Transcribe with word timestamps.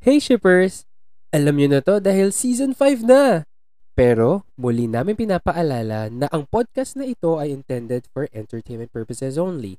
Hey 0.00 0.16
shippers! 0.16 0.88
Alam 1.28 1.60
niyo 1.60 1.76
na 1.76 1.84
to 1.84 2.00
dahil 2.00 2.32
season 2.32 2.72
5 2.72 3.04
na! 3.04 3.44
Pero 3.92 4.48
muli 4.56 4.88
namin 4.88 5.12
pinapaalala 5.12 6.08
na 6.08 6.24
ang 6.32 6.48
podcast 6.48 6.96
na 6.96 7.04
ito 7.04 7.36
ay 7.36 7.52
intended 7.52 8.08
for 8.08 8.24
entertainment 8.32 8.88
purposes 8.96 9.36
only. 9.36 9.76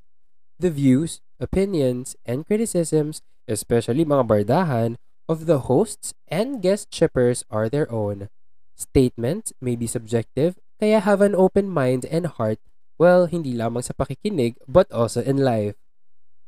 The 0.61 0.69
views, 0.69 1.25
opinions, 1.41 2.13
and 2.21 2.45
criticisms, 2.45 3.25
especially 3.49 4.05
mga 4.05 4.29
bardahan, 4.29 5.01
of 5.25 5.49
the 5.49 5.65
hosts 5.65 6.13
and 6.29 6.61
guest 6.61 6.93
shippers 6.93 7.41
are 7.49 7.65
their 7.65 7.89
own. 7.89 8.29
Statements 8.77 9.57
may 9.57 9.73
be 9.73 9.89
subjective, 9.89 10.61
kaya 10.77 11.01
have 11.01 11.25
an 11.25 11.33
open 11.33 11.65
mind 11.65 12.05
and 12.13 12.29
heart, 12.29 12.61
well, 13.01 13.25
hindi 13.25 13.57
lamang 13.57 13.81
sa 13.81 13.97
pakikinig, 13.97 14.61
but 14.69 14.85
also 14.93 15.25
in 15.25 15.41
life. 15.41 15.80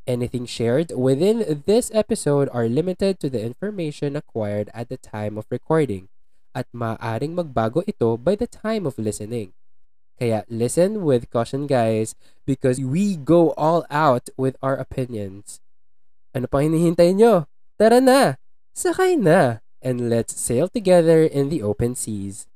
Anything 0.03 0.43
shared 0.43 0.91
within 0.91 1.63
this 1.65 1.87
episode 1.95 2.51
are 2.51 2.67
limited 2.67 3.23
to 3.23 3.31
the 3.31 3.39
information 3.39 4.19
acquired 4.19 4.67
at 4.75 4.91
the 4.91 4.99
time 4.99 5.39
of 5.39 5.47
recording 5.47 6.11
at 6.51 6.67
maaaring 6.75 7.39
magbago 7.39 7.87
ito 7.87 8.19
by 8.19 8.35
the 8.35 8.43
time 8.43 8.83
of 8.83 8.99
listening. 8.99 9.55
Kaya 10.19 10.43
listen 10.51 11.07
with 11.07 11.31
caution 11.31 11.71
guys 11.71 12.19
because 12.43 12.83
we 12.83 13.15
go 13.15 13.55
all 13.55 13.87
out 13.87 14.27
with 14.35 14.59
our 14.59 14.75
opinions. 14.75 15.63
Ano 16.35 16.51
pa 16.51 16.59
hinihintay 16.59 17.15
nyo? 17.15 17.47
Tara 17.79 18.03
na! 18.03 18.35
Sakay 18.75 19.15
na! 19.15 19.63
And 19.79 20.11
let's 20.11 20.35
sail 20.35 20.67
together 20.67 21.23
in 21.23 21.47
the 21.47 21.63
open 21.63 21.95
seas. 21.95 22.47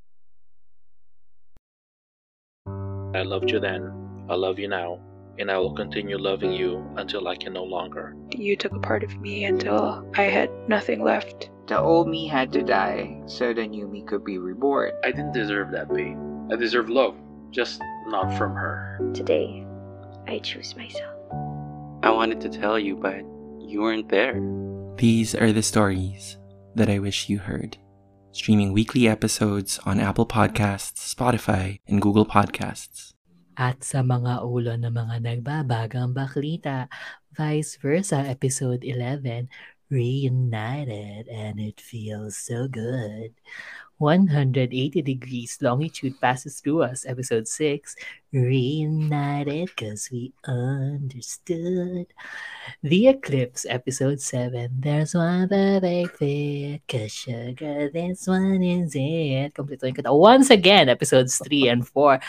I 3.16 3.24
loved 3.24 3.48
you 3.48 3.56
then, 3.56 3.88
I 4.28 4.36
love 4.36 4.60
you 4.60 4.68
now, 4.68 5.00
and 5.38 5.50
I 5.50 5.58
will 5.58 5.74
continue 5.74 6.18
loving 6.18 6.52
you 6.52 6.84
until 6.96 7.28
I 7.28 7.36
can 7.36 7.52
no 7.52 7.64
longer. 7.64 8.16
You 8.30 8.56
took 8.56 8.72
a 8.72 8.80
part 8.80 9.04
of 9.04 9.16
me 9.20 9.44
until 9.44 10.04
I 10.16 10.22
had 10.22 10.50
nothing 10.68 11.02
left. 11.02 11.50
The 11.66 11.78
old 11.78 12.08
me 12.08 12.26
had 12.26 12.52
to 12.52 12.62
die 12.62 13.20
so 13.26 13.52
the 13.52 13.66
new 13.66 13.86
me 13.86 14.02
could 14.02 14.24
be 14.24 14.38
reborn. 14.38 14.92
I 15.04 15.10
didn't 15.10 15.32
deserve 15.32 15.70
that 15.72 15.94
pain. 15.94 16.48
I 16.50 16.56
deserve 16.56 16.88
love, 16.88 17.14
just 17.50 17.80
not 18.06 18.36
from 18.38 18.54
her. 18.54 18.98
Today, 19.14 19.66
I 20.26 20.38
choose 20.38 20.74
myself. 20.76 21.14
I 22.02 22.10
wanted 22.10 22.40
to 22.42 22.48
tell 22.48 22.78
you, 22.78 22.96
but 22.96 23.20
you 23.60 23.82
weren't 23.82 24.08
there. 24.08 24.40
These 24.96 25.34
are 25.34 25.52
the 25.52 25.62
stories 25.62 26.38
that 26.74 26.88
I 26.88 26.98
wish 26.98 27.28
you 27.28 27.38
heard. 27.38 27.76
Streaming 28.32 28.72
weekly 28.72 29.08
episodes 29.08 29.78
on 29.84 30.00
Apple 30.00 30.26
Podcasts, 30.26 31.14
Spotify, 31.14 31.80
and 31.86 32.00
Google 32.00 32.26
Podcasts. 32.26 33.14
At 33.58 33.82
sa 33.82 34.06
mga 34.06 34.46
ulo 34.46 34.78
ng 34.78 34.94
mga 34.94 35.16
nagbabagang 35.18 36.14
baklita, 36.14 36.86
vice 37.34 37.74
versa, 37.82 38.22
episode 38.22 38.86
11, 38.86 39.50
Reunited, 39.90 41.26
and 41.26 41.58
it 41.58 41.82
feels 41.82 42.38
so 42.38 42.70
good. 42.70 43.34
180 43.98 45.02
degrees 45.02 45.58
longitude 45.58 46.14
passes 46.22 46.62
through 46.62 46.86
us, 46.86 47.02
episode 47.02 47.50
6, 47.50 47.98
Reunited 48.28 49.72
because 49.72 50.12
we 50.12 50.36
understood. 50.44 52.06
The 52.84 53.08
Eclipse, 53.08 53.64
episode 53.64 54.20
7, 54.20 54.68
There's 54.84 55.14
one 55.16 55.48
perfect 55.48 56.20
fit, 56.20 56.84
cause 56.84 57.08
sugar, 57.08 57.88
this 57.88 58.28
one 58.28 58.60
is 58.62 58.92
it. 58.92 59.54
Complete 59.56 59.80
ko 59.96 60.02
na. 60.04 60.12
Once 60.12 60.50
again, 60.52 60.92
episodes 60.92 61.40
3 61.40 61.68
and 61.72 61.88
4. 61.88 62.20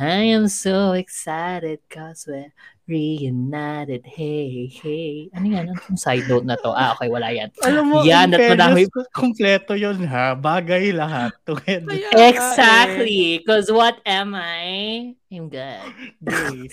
I 0.00 0.32
am 0.32 0.48
so 0.48 0.92
excited 0.96 1.84
cause 1.92 2.24
we're 2.24 2.48
reunited. 2.88 4.08
Hey, 4.08 4.72
hey. 4.72 5.28
Ano 5.36 5.46
yan? 5.52 5.76
Anong 5.76 6.00
side 6.00 6.24
note 6.32 6.48
na 6.48 6.56
to? 6.64 6.72
Ah, 6.72 6.96
okay, 6.96 7.12
wala 7.12 7.28
yan. 7.28 7.52
Alam 7.60 7.84
mo, 7.92 7.96
Yan, 8.08 8.32
at 8.32 8.40
madami- 8.56 8.88
kompleto 9.12 9.76
yun 9.76 10.00
ha. 10.08 10.32
Bagay 10.32 10.96
lahat. 10.96 11.36
Together. 11.44 11.92
Exactly. 12.16 13.44
Because 13.44 13.68
what 13.68 14.00
am 14.08 14.32
I? 14.32 15.12
I'm 15.32 15.48
good. 15.48 15.80
Gay. 16.28 16.68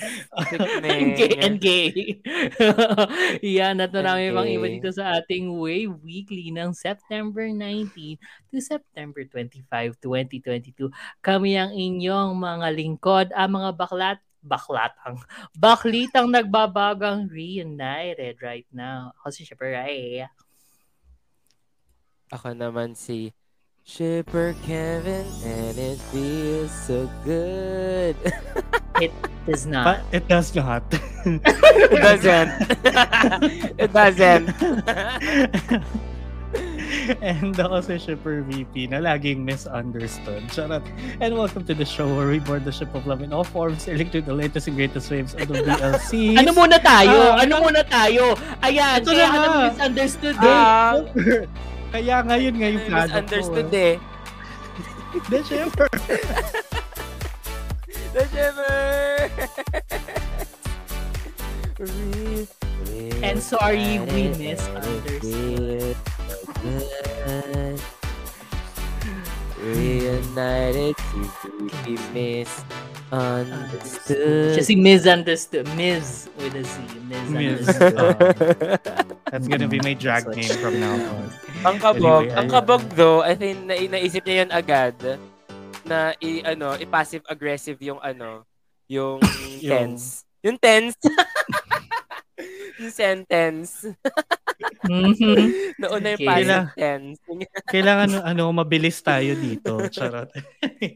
and 0.83 1.15
gay. 1.15 1.33
And 1.39 1.57
gay. 1.63 2.19
Yan, 3.39 3.79
at 3.79 3.95
marami 3.95 4.35
pang 4.35 4.43
iba 4.51 4.67
gay. 4.67 4.83
dito 4.83 4.91
sa 4.91 5.15
ating 5.15 5.47
Way 5.55 5.87
Weekly 5.87 6.51
ng 6.51 6.75
September 6.75 7.47
19 7.47 8.19
to 8.51 8.59
September 8.59 9.23
25, 9.23 9.63
2022. 10.03 10.91
Kami 11.23 11.55
ang 11.55 11.71
inyong 11.71 12.35
mga 12.35 12.67
lingkod, 12.75 13.27
ang 13.31 13.63
mga 13.63 13.69
baklat, 13.79 14.19
baklatang, 14.43 15.23
baklitang 15.55 16.27
nagbabagang 16.27 17.31
reunited 17.31 18.35
right 18.43 18.67
now. 18.75 19.15
Ako 19.23 19.31
si 19.31 19.47
Shipper 19.47 19.71
Ray. 19.71 20.27
Ako 22.35 22.51
naman 22.51 22.91
si 22.93 23.31
Shipper 23.89 24.53
Kevin 24.61 25.25
and 25.41 25.73
it 25.73 25.97
feels 26.13 26.69
so 26.69 27.09
good. 27.25 28.13
It 29.01 29.09
does 29.47 29.63
But 29.65 29.71
not. 29.71 29.97
it 30.11 30.27
does 30.27 30.53
not. 30.53 30.83
it 30.93 31.97
doesn't. 31.97 32.49
it 33.81 33.89
doesn't. 33.89 34.45
And 37.23 37.55
ako 37.57 37.79
si 37.81 37.97
Shipper 37.97 38.43
VP 38.45 38.91
na 38.93 38.99
laging 39.01 39.41
misunderstood. 39.41 40.45
Charot. 40.53 40.83
And 41.23 41.33
welcome 41.33 41.65
to 41.65 41.73
the 41.73 41.87
show 41.87 42.05
where 42.13 42.27
we 42.29 42.37
board 42.43 42.67
the 42.69 42.75
ship 42.75 42.93
of 42.93 43.07
love 43.09 43.23
in 43.25 43.33
all 43.33 43.47
forms, 43.47 43.87
sailing 43.89 44.11
through 44.13 44.27
the 44.29 44.35
latest 44.35 44.67
and 44.69 44.75
greatest 44.77 45.09
waves 45.09 45.33
of 45.33 45.47
the 45.49 45.63
VLC. 45.65 46.37
Ano 46.37 46.53
muna 46.53 46.77
tayo? 46.77 47.33
Ah, 47.33 47.41
ano 47.41 47.55
muna 47.65 47.81
tayo? 47.87 48.35
Ayan, 48.61 48.99
Ito 49.01 49.09
kaya 49.15 49.25
na 49.33 49.37
na 49.39 49.47
misunderstood 49.73 50.37
eh. 50.37 50.45
Ah, 50.45 50.93
Kaya 51.89 52.21
ngayon 52.21 52.53
nga 52.55 52.67
yung 52.69 52.85
plano 52.85 53.01
ko. 53.01 53.07
misunderstood 53.09 53.73
eh. 53.73 53.95
The 55.29 55.39
Shipper. 55.41 55.89
The 58.13 58.23
Shipper! 58.29 59.29
Re- 61.79 62.47
And 63.19 63.41
sorry, 63.41 63.99
we 64.13 64.29
misunderstood. 64.37 65.97
Reunited. 69.61 70.95
To 71.43 71.49
be 71.83 71.97
misunderstood. 72.15 74.55
Siya 74.55 74.63
si 74.63 74.75
misunderstood. 74.75 75.67
Miz 75.75 76.29
with 76.39 76.55
a 76.55 76.63
Z. 76.63 76.79
Miz. 77.07 77.29
Misunderstood. 77.29 78.15
That's 79.31 79.47
gonna 79.47 79.67
be 79.69 79.79
my 79.83 79.93
drag 79.93 80.27
name 80.31 80.49
from 80.57 80.79
now 80.79 80.95
on. 80.95 81.29
ang 81.59 81.75
kabog, 81.77 82.23
Anyway, 82.25 82.39
ang 82.39 82.47
kabog 82.47 82.83
though, 82.95 83.19
I 83.21 83.35
think 83.35 83.67
na, 83.67 83.75
naisip 83.75 84.23
niya 84.23 84.47
yun 84.47 84.51
agad 84.55 84.95
na 85.83 86.15
i 86.23 86.39
ano, 86.45 86.77
i-passive 86.79 87.23
aggressive 87.27 87.75
yung 87.83 87.99
ano, 87.99 88.47
yung 88.87 89.19
Yung- 89.59 89.95
tense. 89.95 90.23
Yung 90.39 90.55
tense. 90.55 90.95
yung 92.79 92.89
sentence. 92.89 93.83
Mhm. 94.81 95.75
Nauna 95.77 96.07
yung 96.09 96.19
Okay. 96.19 96.27
Kailang- 96.27 96.71
tense. 96.73 97.19
Kailangan 97.73 98.09
ano, 98.23 98.43
mabilis 98.49 98.97
tayo 98.99 99.35
dito. 99.35 99.83
Charot. 99.89 100.31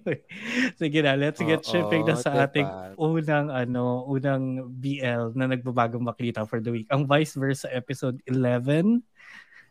Sige 0.80 1.00
na, 1.00 1.14
let's 1.14 1.40
get 1.40 1.60
Oo, 1.60 1.68
shipping 1.68 2.04
na 2.04 2.16
sa 2.16 2.32
diba? 2.32 2.44
ating 2.48 2.68
unang 2.96 3.48
ano, 3.48 4.04
unang 4.06 4.44
BL 4.74 5.36
na 5.36 5.48
nagbabagong 5.48 6.02
maklita 6.02 6.44
for 6.44 6.60
the 6.60 6.72
week. 6.72 6.88
Ang 6.90 7.04
vice 7.04 7.36
versa 7.36 7.68
episode 7.70 8.20
11 8.26 9.04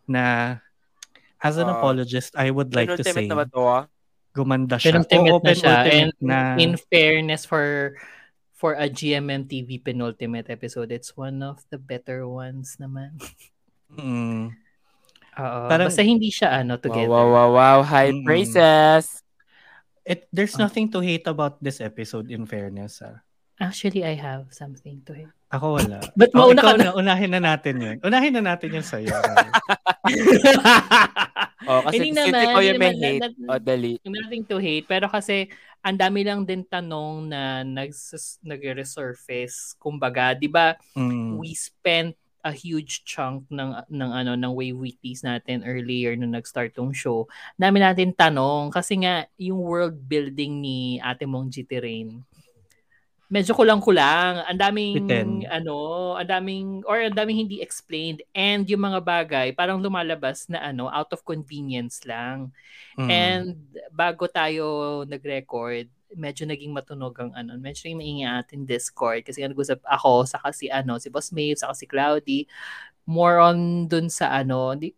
na 0.04 0.56
as 1.38 1.56
an 1.56 1.66
Ah. 1.66 1.76
apologist, 1.76 2.36
I 2.36 2.48
would 2.48 2.70
like 2.70 2.92
to 2.92 3.02
say 3.02 3.26
na 3.26 3.34
ba 3.34 3.46
to? 3.48 3.62
ah? 3.62 3.84
gumanda 4.32 4.80
siya. 4.80 4.96
Penultimate 4.96 5.28
Oo, 5.28 5.44
na 5.44 5.52
siya. 5.52 5.76
And 5.84 6.12
na. 6.16 6.56
in 6.56 6.80
fairness 6.88 7.44
for 7.44 7.92
for 8.62 8.78
a 8.78 8.86
GMM 8.86 9.50
TV 9.50 9.82
penultimate 9.82 10.46
episode, 10.46 10.94
it's 10.94 11.18
one 11.18 11.42
of 11.42 11.58
the 11.66 11.82
better 11.82 12.22
ones 12.24 12.78
naman. 12.78 13.18
Mm. 13.90 14.54
Oo. 15.34 15.60
Parang- 15.66 15.90
Basta 15.90 16.06
hindi 16.06 16.30
siya 16.30 16.62
ano 16.62 16.78
Wow, 16.78 16.84
together. 16.86 17.10
wow, 17.10 17.26
wow, 17.26 17.50
wow. 17.50 17.78
High 17.82 18.14
Mm-mm. 18.14 18.22
praises. 18.22 19.26
It, 20.02 20.30
there's 20.30 20.54
Ah. 20.54 20.64
nothing 20.64 20.86
to 20.90 21.02
hate 21.02 21.26
about 21.26 21.58
this 21.58 21.82
episode 21.82 22.30
in 22.30 22.46
fairness. 22.46 23.02
Ah. 23.02 23.18
Actually, 23.58 24.02
I 24.02 24.14
have 24.14 24.50
something 24.50 25.02
to 25.06 25.12
hate. 25.12 25.34
Ako 25.50 25.76
wala. 25.76 25.98
But 26.14 26.30
Oh, 26.32 26.46
mauna 26.48 26.58
ikaw 26.58 26.74
ka 26.74 26.78
na. 26.78 26.84
na. 26.84 26.92
Unahin 26.96 27.30
na 27.30 27.40
natin 27.44 27.74
yun. 27.78 27.96
Unahin 28.00 28.32
na 28.32 28.42
natin 28.48 28.70
yun 28.72 28.86
sa'yo. 28.86 29.10
Oh, 31.62 31.78
kasi 31.86 32.10
Hindi 32.10 32.18
naman, 32.18 32.42
ikaw 32.42 32.58
yung 32.58 32.74
hindi 32.74 32.82
may 32.82 32.90
naman, 32.90 33.06
hate. 33.06 33.22
that- 33.22 33.38
Oh, 33.46 33.60
dali. 33.62 33.92
nothing 34.02 34.42
to 34.44 34.58
hate. 34.58 34.82
Pero 34.84 35.06
kasi, 35.06 35.46
ang 35.82 35.98
dami 35.98 36.22
lang 36.22 36.46
din 36.46 36.62
tanong 36.62 37.26
na 37.26 37.66
nags- 37.66 38.38
nag-resurface. 38.40 39.74
Kumbaga, 39.76 40.32
di 40.32 40.46
ba, 40.46 40.78
Mm. 40.94 41.42
we 41.42 41.52
spent 41.52 42.14
a 42.42 42.50
huge 42.50 43.06
chunk 43.06 43.46
ng 43.54 43.70
ng 43.86 44.10
ano 44.10 44.34
ng 44.34 44.50
Wave 44.50 44.74
Weeklies 44.74 45.22
natin 45.22 45.62
earlier 45.62 46.18
nung 46.18 46.34
nag-start 46.34 46.74
tong 46.74 46.90
show. 46.90 47.30
Dami 47.54 47.78
natin 47.78 48.10
tanong 48.10 48.74
kasi 48.74 48.98
nga 48.98 49.30
yung 49.38 49.62
world 49.62 49.94
building 49.94 50.58
ni 50.58 50.98
Ate 50.98 51.22
Mong 51.22 51.54
GT 51.54 51.78
Rain 51.78 52.26
medyo 53.32 53.56
kulang-kulang. 53.56 54.44
Ang 54.44 54.60
daming 54.60 55.08
Bitin. 55.08 55.48
ano, 55.48 56.12
ang 56.20 56.28
daming 56.28 56.84
or 56.84 57.00
ang 57.00 57.16
daming 57.16 57.48
hindi 57.48 57.64
explained 57.64 58.20
and 58.36 58.68
yung 58.68 58.84
mga 58.84 59.00
bagay 59.00 59.48
parang 59.56 59.80
lumalabas 59.80 60.52
na 60.52 60.60
ano 60.60 60.92
out 60.92 61.08
of 61.16 61.24
convenience 61.24 62.04
lang. 62.04 62.52
Mm. 63.00 63.08
And 63.08 63.56
bago 63.88 64.28
tayo 64.28 65.00
nag-record, 65.08 65.88
medyo 66.12 66.44
naging 66.44 66.76
matunog 66.76 67.16
ang 67.16 67.32
ano, 67.32 67.56
medyo 67.56 67.88
naging 67.88 68.00
maingay 68.04 68.28
atin 68.28 68.68
Discord 68.68 69.24
kasi 69.24 69.40
nag-usap 69.40 69.80
ako 69.88 70.28
saka 70.28 70.52
si 70.52 70.68
ano, 70.68 71.00
si 71.00 71.08
Boss 71.08 71.32
Maeve, 71.32 71.56
saka 71.56 71.72
si 71.72 71.88
Cloudy 71.88 72.44
more 73.08 73.40
on 73.40 73.88
dun 73.88 74.12
sa 74.12 74.28
ano, 74.28 74.76
di, 74.76 74.92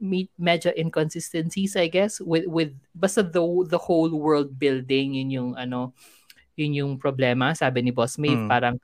me- 0.00 0.32
medyo 0.40 0.72
inconsistencies 0.72 1.76
I 1.76 1.92
guess 1.92 2.16
with 2.16 2.48
with 2.48 2.72
basta 2.96 3.20
the 3.20 3.44
the 3.68 3.78
whole 3.78 4.10
world 4.10 4.56
building 4.56 5.20
yun 5.20 5.30
yung 5.30 5.50
ano 5.54 5.92
yun 6.54 6.72
yung 6.84 6.92
problema 6.96 7.52
sabi 7.52 7.82
ni 7.82 7.90
Boss 7.90 8.16
Maeve 8.18 8.46
Mm. 8.46 8.50
parang 8.50 8.76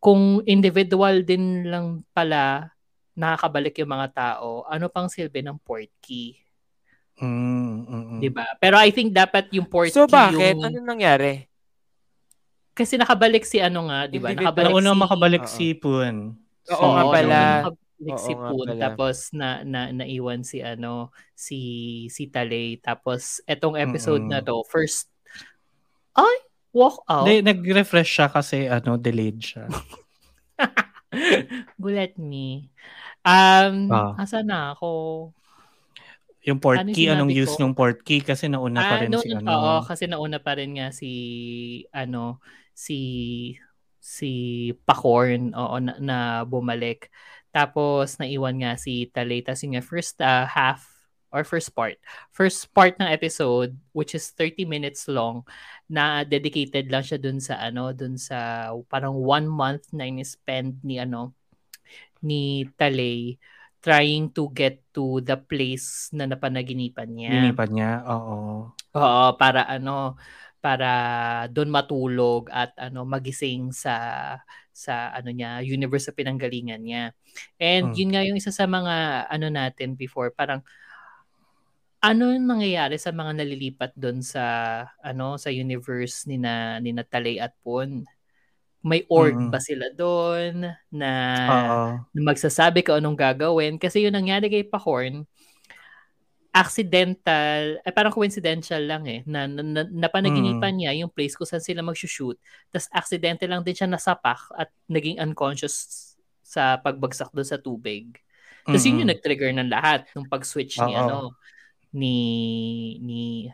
kung 0.00 0.44
individual 0.44 1.24
din 1.24 1.64
lang 1.68 2.04
pala 2.12 2.68
nakakabalik 3.16 3.78
yung 3.80 3.92
mga 3.94 4.08
tao 4.12 4.66
ano 4.68 4.86
pang 4.92 5.08
silbi 5.08 5.40
ng 5.40 5.56
port 5.60 5.88
key 6.00 6.36
Mm, 7.14 7.86
mm, 7.86 7.86
mm. 7.86 8.18
'di 8.20 8.28
ba 8.34 8.42
pero 8.58 8.74
I 8.74 8.90
think 8.90 9.14
dapat 9.14 9.46
yung 9.54 9.70
port 9.70 9.86
So 9.94 10.04
key 10.10 10.10
bakit? 10.10 10.58
yung 10.58 10.66
Ano 10.66 10.82
nangyari? 10.82 11.46
kasi 12.74 12.98
nakabalik 12.98 13.46
si 13.46 13.62
ano 13.62 13.86
nga 13.86 14.10
'di 14.10 14.18
ba 14.18 14.34
Individual. 14.34 14.50
nakabalik 14.50 14.74
Nauna 14.74 14.90
si 14.90 14.98
makabalik 14.98 15.42
Oo. 15.46 15.54
si 15.54 15.66
Poon. 15.78 16.16
Oo 16.74 16.88
nga 16.90 17.04
Oo, 17.06 17.12
pala. 17.14 17.38
nakabalik 17.62 18.16
Oo 18.18 18.18
si 18.18 18.32
nga 18.34 18.48
Poon 18.50 18.68
tapos 18.82 19.16
na, 19.30 19.48
na 19.62 19.80
naiwan 19.94 20.42
si 20.42 20.58
ano 20.58 21.14
si 21.38 21.58
si 22.10 22.26
Talay 22.26 22.82
tapos 22.82 23.38
etong 23.46 23.78
episode 23.78 24.26
na 24.26 24.42
Mm-mm. 24.42 24.46
to 24.50 24.66
first 24.66 25.06
ay 26.18 26.36
walk 26.74 26.98
out 27.08 27.22
Hindi, 27.22 27.46
nag-refresh 27.46 28.10
siya 28.10 28.26
kasi 28.26 28.66
ano, 28.66 28.98
delayed 28.98 29.38
siya. 29.38 29.70
Gulat 31.82 32.18
me. 32.18 32.70
Um, 33.26 33.88
Ah. 33.88 34.14
asa 34.18 34.42
na 34.46 34.74
ako? 34.74 34.90
Yung 36.44 36.60
port 36.60 36.76
Ano 36.80 36.92
key, 36.92 37.08
anong 37.08 37.24
sinabi 37.24 37.32
use 37.32 37.46
ko? 37.46 37.56
ng 37.56 37.72
port 37.72 37.98
key 38.04 38.20
kasi 38.20 38.52
nauna 38.52 38.84
pa 38.84 38.92
Ah, 38.92 39.00
rin 39.00 39.10
no, 39.12 39.16
si 39.16 39.30
no, 39.30 39.32
ano. 39.32 39.46
Oo, 39.46 39.74
kasi 39.86 40.04
nauna 40.10 40.38
pa 40.42 40.58
rin 40.58 40.74
nga 40.78 40.90
si 40.90 41.10
ano 41.94 42.42
si 42.74 42.98
si 44.02 44.30
Pacorn 44.86 45.54
oo 45.54 45.78
na, 45.78 45.94
na 46.02 46.16
bumalik. 46.42 47.06
Tapos 47.54 48.18
naiwan 48.18 48.58
nga 48.62 48.72
si 48.74 49.06
Talay. 49.14 49.46
Tapos 49.46 49.62
yung 49.62 49.78
nga, 49.78 49.84
first 49.86 50.18
ah, 50.22 50.46
half 50.50 50.82
or 51.34 51.42
first 51.42 51.74
part. 51.74 51.98
First 52.30 52.70
part 52.70 52.94
ng 53.02 53.10
episode 53.10 53.74
which 53.90 54.14
is 54.14 54.30
30 54.30 54.62
minutes 54.64 55.10
long 55.10 55.42
na 55.90 56.22
dedicated 56.22 56.88
lang 56.94 57.02
siya 57.02 57.18
dun 57.18 57.42
sa 57.42 57.58
ano, 57.58 57.90
dun 57.90 58.14
sa 58.14 58.70
parang 58.86 59.18
one 59.18 59.50
month 59.50 59.90
na 59.90 60.06
in-spend 60.06 60.78
ni 60.86 61.02
ano 61.02 61.34
ni 62.24 62.64
Talay 62.78 63.36
trying 63.84 64.32
to 64.32 64.48
get 64.56 64.80
to 64.96 65.20
the 65.20 65.36
place 65.36 66.08
na 66.16 66.24
napanaginipan 66.24 67.10
niya. 67.12 67.52
Ginipan 67.52 67.68
niya, 67.74 67.90
oo. 68.08 68.36
Oo, 68.94 69.24
para 69.36 69.66
ano, 69.68 70.14
para 70.64 70.88
doon 71.52 71.68
matulog 71.68 72.48
at 72.48 72.72
ano 72.80 73.04
magising 73.04 73.74
sa 73.74 73.94
sa 74.72 75.12
ano 75.12 75.30
niya, 75.30 75.60
universe 75.60 76.08
sa 76.08 76.16
pinanggalingan 76.16 76.80
niya. 76.80 77.12
And 77.60 77.92
Hmm. 77.92 77.98
yun 77.98 78.10
nga 78.14 78.22
yung 78.24 78.38
isa 78.40 78.50
sa 78.54 78.64
mga 78.64 79.26
ano 79.28 79.46
natin 79.52 79.94
before, 79.98 80.32
parang 80.32 80.64
ano 82.04 82.36
yung 82.36 82.44
nangyayari 82.44 83.00
sa 83.00 83.10
mga 83.16 83.32
nalilipat 83.40 83.96
doon 83.96 84.20
sa 84.20 84.44
ano 85.00 85.40
sa 85.40 85.48
universe 85.48 86.28
ni 86.28 86.36
na 86.36 86.76
ni 86.84 86.92
Natalay 86.92 87.40
at 87.40 87.56
Pon? 87.64 88.04
May 88.84 89.08
org 89.08 89.32
Mm. 89.32 89.48
ba 89.48 89.56
sila 89.64 89.88
doon 89.96 90.68
na 90.92 91.12
na 92.12 92.28
magsasabi 92.28 92.84
ka 92.84 93.00
anong 93.00 93.16
gagawin. 93.16 93.80
Kasi 93.80 94.04
yung 94.04 94.12
nangyari 94.12 94.52
kay 94.52 94.64
Pahorn, 94.68 95.24
accidental, 96.54 97.80
eh, 97.82 97.90
parang 97.96 98.14
coincidental 98.14 98.78
lang 98.84 99.02
eh, 99.10 99.24
na, 99.26 99.48
na, 99.50 99.62
na 99.64 99.82
napanaginipan 99.88 100.70
niya 100.76 100.92
yung 101.02 101.10
place 101.10 101.34
kung 101.34 101.48
saan 101.48 101.64
sila 101.64 101.82
mag-shoot. 101.82 102.38
Tapos 102.70 102.86
accidental 102.94 103.50
lang 103.50 103.64
din 103.66 103.74
siya 103.74 103.90
nasapak 103.90 104.38
at 104.54 104.70
naging 104.86 105.18
unconscious 105.18 106.14
sa 106.44 106.78
pagbagsak 106.78 107.32
doon 107.34 107.48
sa 107.48 107.58
tubig. 107.58 108.20
Tapos 108.62 108.84
yun 108.86 109.02
yung 109.02 109.10
nag-trigger 109.10 109.50
ng 109.50 109.66
lahat 109.72 110.06
ng 110.14 110.28
pag-switch 110.30 110.78
ni 110.86 110.94
Oo. 110.94 111.00
ano 111.00 111.16
ni 111.94 112.18
ni 112.98 113.48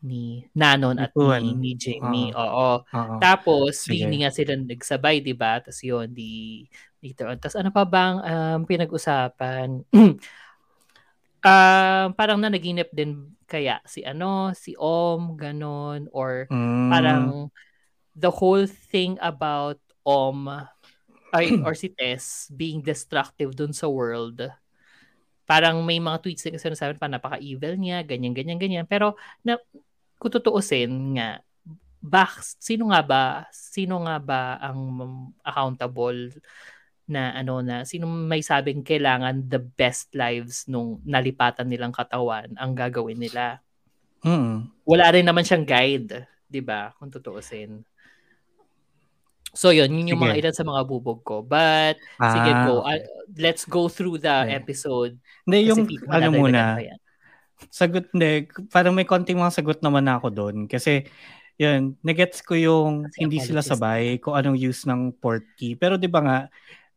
ni 0.00 0.48
Nanon 0.56 0.96
at 0.96 1.12
ni, 1.14 1.54
ni 1.54 1.70
Jamie. 1.76 2.32
Oo. 2.32 2.40
Oo. 2.40 2.74
Oo. 2.88 3.16
Tapos, 3.20 3.84
Sige. 3.84 4.08
hindi 4.08 4.24
nga 4.24 4.32
sila 4.32 4.56
nagsabay, 4.56 5.20
di 5.20 5.36
ba? 5.36 5.60
Tapos 5.60 5.84
yun, 5.84 6.08
di, 6.08 6.64
later 7.04 7.28
on. 7.28 7.36
Tapos 7.36 7.56
ano 7.60 7.68
pa 7.68 7.84
bang 7.84 8.16
um, 8.24 8.60
pinag-usapan? 8.64 9.84
um, 11.44 12.06
parang 12.16 12.40
na 12.40 12.48
naginip 12.48 12.88
din 12.96 13.28
kaya 13.44 13.80
si 13.84 14.00
ano, 14.00 14.56
si 14.56 14.72
Om, 14.78 15.36
ganon, 15.36 16.08
or 16.16 16.48
Mm. 16.48 16.88
parang 16.88 17.24
the 18.16 18.32
whole 18.32 18.64
thing 18.66 19.20
about 19.20 19.76
Om 20.00 20.48
ay, 21.30 21.60
or 21.62 21.76
si 21.78 21.92
Tess 21.92 22.50
being 22.50 22.82
destructive 22.82 23.54
dun 23.54 23.70
sa 23.70 23.86
world. 23.86 24.42
Parang 25.50 25.82
may 25.82 25.98
mga 25.98 26.22
tweets 26.22 26.46
din 26.46 26.54
kasi 26.54 26.70
sinasabi 26.70 26.94
pa 26.94 27.10
napaka-evil 27.10 27.74
niya, 27.74 28.06
ganyan, 28.06 28.30
ganyan, 28.30 28.54
ganyan. 28.54 28.86
Pero 28.86 29.18
na, 29.42 29.58
kung 30.22 30.30
tutuusin 30.30 31.18
nga, 31.18 31.42
bak, 31.98 32.38
sino 32.62 32.94
nga 32.94 33.02
ba, 33.02 33.22
sino 33.50 34.06
nga 34.06 34.22
ba 34.22 34.62
ang 34.62 34.78
accountable 35.42 36.38
na 37.10 37.34
ano 37.34 37.66
na, 37.66 37.82
sino 37.82 38.06
may 38.06 38.46
sabing 38.46 38.86
kailangan 38.86 39.42
the 39.50 39.58
best 39.58 40.14
lives 40.14 40.70
nung 40.70 41.02
nalipatan 41.02 41.66
nilang 41.66 41.90
katawan 41.90 42.54
ang 42.54 42.70
gagawin 42.78 43.18
nila? 43.18 43.58
Mm. 44.20 44.68
wala 44.84 45.06
rin 45.16 45.24
naman 45.24 45.42
siyang 45.48 45.64
guide, 45.64 46.28
'di 46.46 46.60
ba? 46.60 46.92
Kung 47.00 47.08
tutuusin. 47.08 47.80
So 49.54 49.74
yun, 49.74 49.90
yun 49.90 50.14
yung 50.14 50.22
Sige. 50.22 50.30
mga 50.30 50.36
ilan 50.46 50.54
sa 50.54 50.62
mga 50.66 50.82
bubog 50.86 51.20
ko. 51.26 51.42
But 51.42 51.98
sige 52.30 52.50
Ah, 52.54 52.62
go. 52.62 52.86
okay. 52.86 52.86
Ah, 52.86 52.98
let's 53.38 53.66
go 53.66 53.90
through 53.90 54.22
the 54.22 54.30
Okay. 54.30 54.54
episode. 54.54 55.18
Hindi, 55.46 55.58
yung 55.66 55.80
ano 56.06 56.28
muna, 56.30 56.62
sagot, 57.70 58.06
hindi, 58.14 58.46
parang 58.70 58.94
may 58.94 59.04
konting 59.06 59.38
mga 59.38 59.54
sagot 59.54 59.78
naman 59.82 60.06
ako 60.08 60.28
doon. 60.30 60.56
Kasi, 60.70 61.04
yun, 61.60 61.98
nagets 62.06 62.40
ko 62.46 62.54
yung 62.56 63.10
Kasi 63.10 63.26
hindi 63.26 63.38
sila 63.42 63.60
sabay 63.60 64.16
kung 64.22 64.34
anong 64.38 64.58
use 64.58 64.86
ng 64.88 65.12
port 65.18 65.44
key. 65.58 65.74
Pero 65.76 65.98
di 66.00 66.08
ba 66.08 66.20
nga, 66.24 66.38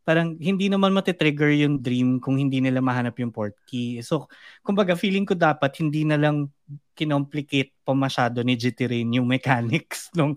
parang 0.04 0.36
hindi 0.36 0.68
naman 0.68 0.92
matitrigger 0.92 1.50
yung 1.64 1.80
dream 1.80 2.20
kung 2.20 2.36
hindi 2.36 2.60
nila 2.60 2.84
mahanap 2.84 3.16
yung 3.18 3.32
port 3.32 3.56
key. 3.64 4.04
So, 4.04 4.28
kumbaga, 4.60 4.92
feeling 4.92 5.24
ko 5.24 5.32
dapat 5.32 5.80
hindi 5.80 6.04
na 6.04 6.20
lang 6.20 6.52
kinomplicate 6.92 7.72
pa 7.82 7.96
masyado 7.96 8.44
ni 8.44 8.54
GT 8.54 8.86
Rain 8.86 9.16
yung 9.16 9.24
mechanics 9.24 10.08
nung, 10.16 10.36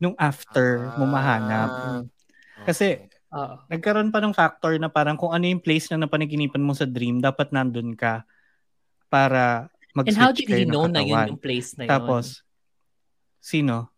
nung 0.00 0.16
after 0.16 0.96
mo 0.96 1.04
mahanap. 1.04 1.70
Ah, 1.70 2.02
Kasi, 2.64 3.04
Oo. 3.28 3.60
nagkaroon 3.68 4.08
pa 4.08 4.24
ng 4.24 4.34
factor 4.34 4.72
na 4.80 4.88
parang 4.88 5.20
kung 5.20 5.36
ano 5.36 5.44
yung 5.44 5.60
place 5.60 5.92
na 5.92 6.00
napanaginipan 6.00 6.64
mo 6.64 6.72
sa 6.72 6.88
dream, 6.88 7.20
dapat 7.20 7.52
nandun 7.52 7.92
ka 7.92 8.24
para 9.12 9.68
mag-switch 9.92 10.16
And 10.16 10.18
how 10.18 10.32
did 10.32 10.48
he 10.48 10.64
know 10.64 10.88
na 10.88 11.04
yun 11.04 11.36
yung 11.36 11.42
place 11.44 11.76
na 11.76 11.86
yun? 11.86 11.92
Tapos, 11.92 12.40
sino? 13.38 13.93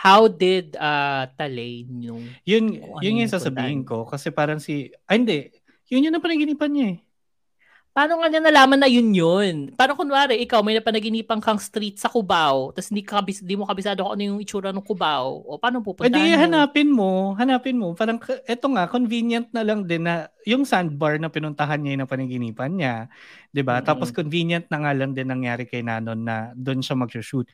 How 0.00 0.24
did 0.32 0.72
uh, 0.80 1.28
Talay 1.36 1.84
yung 1.84 2.24
Yun, 2.48 2.64
ano 2.80 3.04
yun 3.04 3.20
yung 3.20 3.28
sasabihin 3.28 3.84
ko. 3.84 4.08
Kasi 4.08 4.32
parang 4.32 4.56
si, 4.56 4.88
ay 5.04 5.20
hindi, 5.20 5.52
yun 5.92 6.08
yung 6.08 6.16
napanaginipan 6.16 6.72
niya 6.72 6.86
eh. 6.96 6.98
Paano 7.90 8.22
nga 8.22 8.30
niya 8.30 8.38
nalaman 8.38 8.80
na 8.80 8.86
yun 8.86 9.10
yun? 9.10 9.74
Parang 9.74 9.98
kunwari, 9.98 10.38
ikaw 10.46 10.62
may 10.62 10.78
napanaginipan 10.78 11.42
kang 11.42 11.58
street 11.58 11.98
sa 11.98 12.06
Cubao, 12.06 12.70
tapos 12.70 12.86
hindi, 12.94 13.02
ka, 13.02 13.18
kabis- 13.18 13.42
di 13.42 13.58
mo 13.58 13.66
kabisado 13.66 14.06
kung 14.06 14.14
ano 14.14 14.22
yung 14.30 14.38
itsura 14.38 14.70
ng 14.70 14.86
Cubao. 14.86 15.42
O 15.42 15.58
paano 15.58 15.82
pupuntahan 15.82 16.14
di 16.14 16.32
mo? 16.32 16.38
hanapin 16.38 16.88
mo, 16.88 17.12
hanapin 17.34 17.76
mo. 17.76 17.92
Parang, 17.98 18.22
eto 18.46 18.70
nga, 18.70 18.86
convenient 18.86 19.50
na 19.50 19.66
lang 19.66 19.84
din 19.84 20.06
na 20.06 20.30
yung 20.46 20.62
sandbar 20.62 21.18
na 21.18 21.28
pinuntahan 21.28 21.82
niya 21.82 21.98
yung 21.98 22.02
napanaginipan 22.06 22.72
niya. 22.78 23.10
'di 23.50 23.62
ba 23.66 23.82
Mm-mm. 23.82 23.86
Tapos 23.86 24.14
convenient 24.14 24.66
na 24.70 24.78
nga 24.86 24.92
lang 24.94 25.10
din 25.12 25.26
nangyari 25.26 25.66
kay 25.66 25.82
Nanon 25.82 26.22
na 26.22 26.54
doon 26.54 26.80
siya 26.80 26.94
mag-shoot. 26.94 27.50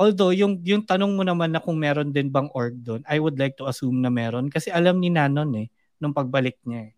Although, 0.00 0.32
yung, 0.32 0.58
yung 0.64 0.82
tanong 0.82 1.12
mo 1.12 1.22
naman 1.22 1.52
na 1.52 1.60
kung 1.60 1.76
meron 1.76 2.10
din 2.10 2.32
bang 2.32 2.48
org 2.56 2.80
doon, 2.80 3.04
I 3.04 3.20
would 3.20 3.36
like 3.36 3.60
to 3.60 3.68
assume 3.68 4.00
na 4.00 4.08
meron. 4.08 4.48
Kasi 4.48 4.72
alam 4.72 4.98
ni 4.98 5.12
Nanon 5.12 5.52
eh, 5.56 5.68
nung 6.00 6.16
pagbalik 6.16 6.56
niya 6.64 6.90
eh. 6.90 6.92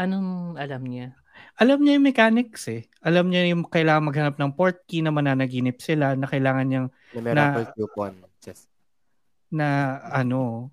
Anong 0.00 0.56
alam 0.56 0.82
niya? 0.86 1.12
Alam 1.60 1.82
niya 1.84 1.98
yung 1.98 2.06
mechanics 2.06 2.64
eh. 2.72 2.88
Alam 3.04 3.28
niya 3.28 3.50
yung 3.52 3.66
kailangan 3.68 4.06
maghanap 4.06 4.36
ng 4.38 4.52
port 4.54 4.86
key 4.86 5.04
na 5.04 5.12
mananaginip 5.12 5.82
sila, 5.82 6.16
na 6.16 6.30
kailangan 6.30 6.66
niyang 6.66 6.88
na 7.20 7.68
coupon. 7.74 8.16
Just, 8.40 8.70
na 9.52 9.98
ano, 10.08 10.70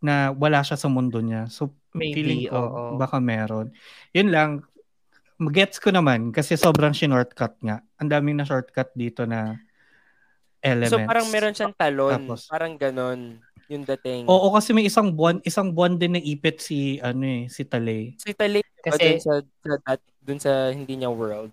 na 0.00 0.32
wala 0.32 0.64
siya 0.64 0.80
sa 0.80 0.88
mundo 0.88 1.20
niya. 1.20 1.46
So, 1.52 1.76
Maybe, 1.96 2.20
feeling 2.20 2.42
ko, 2.48 2.58
oo. 2.58 2.82
baka 3.00 3.20
meron. 3.20 3.72
Yun 4.12 4.28
lang, 4.32 4.50
gets 5.52 5.76
ko 5.76 5.92
naman 5.92 6.32
kasi 6.32 6.56
sobrang 6.56 6.96
shortcut 6.96 7.56
nga. 7.60 7.84
Ang 8.00 8.08
daming 8.08 8.40
na 8.40 8.48
shortcut 8.48 8.92
dito 8.96 9.28
na 9.28 9.60
elements. 10.62 10.92
so 10.92 11.02
parang 11.04 11.26
meron 11.30 11.54
siyang 11.54 11.74
talon. 11.74 12.12
Tapos- 12.16 12.46
parang 12.48 12.72
ganon. 12.76 13.40
yung 13.66 13.82
dating. 13.82 14.30
Oo, 14.30 14.54
kasi 14.54 14.70
may 14.70 14.86
isang 14.86 15.10
buwan, 15.10 15.42
isang 15.42 15.74
buwan 15.74 15.98
din 15.98 16.14
na 16.14 16.22
ipit 16.22 16.62
si, 16.62 17.02
ano 17.02 17.26
eh, 17.26 17.50
si 17.50 17.66
Tale. 17.66 18.14
Si 18.14 18.30
Tali, 18.30 18.62
Kasi- 18.78 19.18
dun 19.18 19.18
sa, 19.18 19.32
sa, 19.42 19.74
that- 19.82 20.12
dun 20.22 20.38
sa 20.38 20.70
hindi 20.70 20.94
niya 20.94 21.10
world. 21.10 21.50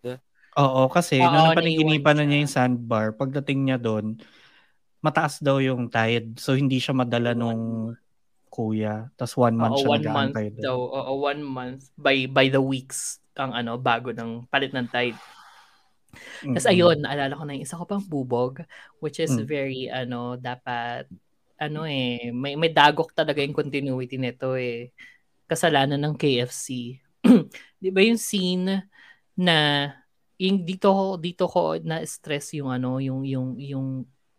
Oo, 0.53 0.81
kasi 0.93 1.17
Oo, 1.17 1.25
nung 1.33 1.57
napanaginipan 1.57 2.21
na 2.21 2.25
niya 2.29 2.45
yung 2.45 2.53
sandbar, 2.53 3.17
pagdating 3.17 3.65
niya 3.65 3.81
doon, 3.81 4.21
mataas 5.01 5.41
daw 5.41 5.57
yung 5.57 5.89
tide. 5.89 6.37
So, 6.37 6.53
hindi 6.53 6.77
siya 6.77 6.93
madala 6.93 7.33
nung 7.33 7.97
kuya. 8.53 9.09
Tapos 9.17 9.33
one 9.33 9.57
month 9.57 9.73
Oo, 9.73 9.81
siya 9.81 9.89
one 9.89 10.05
month 10.13 10.35
daw. 10.61 10.77
Oo, 10.77 11.11
one 11.25 11.41
month 11.41 11.89
by 11.97 12.29
by 12.29 12.53
the 12.53 12.61
weeks 12.61 13.17
ang 13.33 13.49
ano 13.49 13.81
bago 13.81 14.13
ng 14.13 14.45
palit 14.45 14.69
ng 14.69 14.85
tide. 14.93 15.17
Tapos 16.53 16.67
Mm-mm. 16.67 16.73
ayun, 16.73 16.97
naalala 17.03 17.33
ko 17.37 17.43
na 17.45 17.53
yung 17.57 17.65
isa 17.65 17.79
ko 17.79 17.85
pang 17.89 18.03
bubog 18.03 18.61
which 19.01 19.19
is 19.19 19.33
Mm. 19.33 19.45
very 19.47 19.81
ano 19.89 20.35
dapat 20.37 21.07
ano 21.59 21.87
eh 21.87 22.29
may 22.33 22.55
may 22.59 22.69
dagok 22.73 23.13
talaga 23.15 23.39
yung 23.43 23.55
continuity 23.55 24.17
nito 24.19 24.53
eh. 24.57 24.91
Kasalanan 25.47 25.99
ng 26.01 26.15
KFC. 26.17 26.99
'Di 27.81 27.89
ba 27.91 28.01
yung 28.03 28.19
scene 28.19 28.87
na 29.37 29.89
yung 30.39 30.65
dito 30.65 31.15
dito 31.21 31.45
ko 31.47 31.77
na 31.81 32.01
stress 32.03 32.53
yung 32.57 32.69
ano 32.73 32.97
yung 32.99 33.23
yung 33.23 33.55
yung 33.59 33.87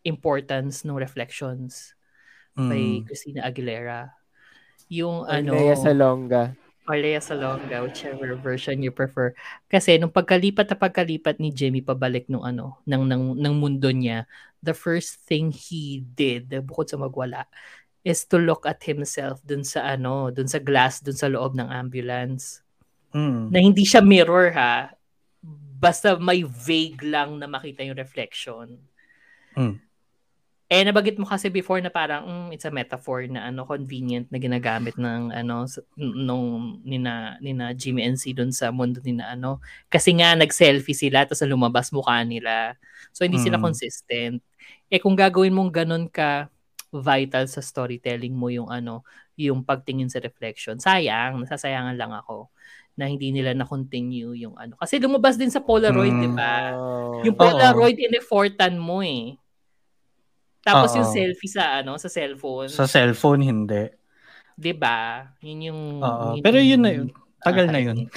importance 0.05 0.85
ng 0.85 0.97
reflections 0.99 1.95
Mm. 2.55 3.03
Christina 3.03 3.43
Aguilera. 3.51 4.15
Yung 4.87 5.27
Or 5.27 5.41
ano 5.43 5.53
Lea 5.53 5.75
Salonga. 5.75 6.55
Or 6.85 6.97
Lea 7.01 7.21
Salonga, 7.21 7.81
whichever 7.81 8.37
version 8.37 8.85
you 8.85 8.93
prefer. 8.93 9.33
Kasi 9.73 9.97
nung 9.97 10.13
pagkalipat 10.13 10.69
na 10.69 10.77
pagkalipat 10.77 11.41
ni 11.41 11.49
Jimmy 11.49 11.81
pabalik 11.81 12.29
nung 12.29 12.45
ano, 12.45 12.81
ng, 12.85 13.05
ng, 13.09 13.23
ng 13.41 13.55
mundo 13.57 13.89
niya, 13.89 14.29
the 14.61 14.77
first 14.77 15.25
thing 15.25 15.49
he 15.49 16.05
did, 16.05 16.53
bukod 16.65 16.89
sa 16.89 17.01
magwala, 17.01 17.49
is 18.05 18.29
to 18.29 18.37
look 18.37 18.69
at 18.69 18.85
himself 18.85 19.41
dun 19.41 19.65
sa 19.65 19.97
ano, 19.97 20.29
dun 20.29 20.49
sa 20.49 20.61
glass, 20.61 21.01
dun 21.01 21.17
sa 21.17 21.33
loob 21.33 21.57
ng 21.57 21.73
ambulance. 21.73 22.61
Mm. 23.17 23.49
Na 23.49 23.59
hindi 23.65 23.89
siya 23.89 24.05
mirror 24.05 24.53
ha, 24.53 24.93
basta 25.81 26.21
may 26.21 26.45
vague 26.45 27.01
lang 27.01 27.41
na 27.41 27.49
makita 27.49 27.81
yung 27.81 27.97
reflection. 27.97 28.77
Mm. 29.57 29.81
Eh 30.73 30.81
nabagit 30.81 31.21
mo 31.21 31.29
kasi 31.29 31.53
before 31.53 31.77
na 31.85 31.93
parang 31.93 32.25
mm, 32.49 32.57
it's 32.57 32.65
a 32.65 32.73
metaphor 32.73 33.21
na 33.29 33.53
ano 33.53 33.69
convenient 33.69 34.33
na 34.33 34.41
ginagamit 34.41 34.97
ng 34.97 35.29
ano 35.29 35.69
nung 36.01 36.81
nina 36.81 37.37
nina 37.45 37.77
Jimmy 37.77 38.01
and 38.09 38.17
C 38.17 38.33
doon 38.33 38.49
sa 38.49 38.73
mundo 38.73 38.97
nina 39.05 39.29
ano 39.37 39.61
kasi 39.93 40.17
nga 40.17 40.33
nag-selfie 40.33 40.97
sila 40.97 41.29
tapos 41.29 41.45
lumabas 41.45 41.93
mukha 41.93 42.25
nila. 42.25 42.81
So 43.13 43.29
hindi 43.29 43.37
sila 43.37 43.61
Mm. 43.61 43.65
consistent. 43.69 44.41
Eh 44.89 44.97
kung 45.05 45.13
gagawin 45.13 45.53
mong 45.53 45.69
ganun 45.85 46.09
ka 46.09 46.49
vital 46.97 47.45
sa 47.45 47.61
storytelling 47.61 48.33
mo 48.33 48.49
yung 48.49 48.73
ano 48.73 49.05
yung 49.37 49.69
pagtingin 49.69 50.09
sa 50.09 50.23
reflection. 50.25 50.81
Sayang, 50.81 51.45
nasasayangan 51.45 51.99
lang 52.01 52.15
ako 52.17 52.49
na 52.97 53.11
hindi 53.11 53.35
nila 53.35 53.51
na-continue 53.53 54.33
yung 54.39 54.55
ano. 54.57 54.79
Kasi 54.79 55.03
lumabas 55.03 55.35
din 55.35 55.51
sa 55.51 55.59
Polaroid, 55.61 56.15
Mm. 56.15 56.23
di 56.23 56.31
ba? 56.33 56.71
Oh. 56.79 57.19
Yung. 57.27 57.35
Polaroid 57.35 57.99
in-effortan 57.99 58.79
mo 58.79 59.03
eh. 59.03 59.35
Tapos 60.65 60.97
yung 60.97 61.05
Oo. 61.07 61.15
selfie 61.15 61.53
sa 61.53 61.85
ano 61.85 62.01
sa 62.01 62.09
cellphone, 62.09 62.73
Sa 62.73 62.89
cellphone, 62.89 63.45
hindi. 63.45 63.85
'di 64.57 64.73
ba? 64.75 65.29
Yun 65.45 65.61
yung 65.71 65.81
Oo. 66.01 66.27
yun 66.39 66.43
Pero 66.43 66.57
yung 66.59 66.71
yun 66.71 66.83
na 66.83 66.93
yun. 66.93 67.09
Tagal 67.45 67.67
na 67.69 67.81
yun. 67.83 67.99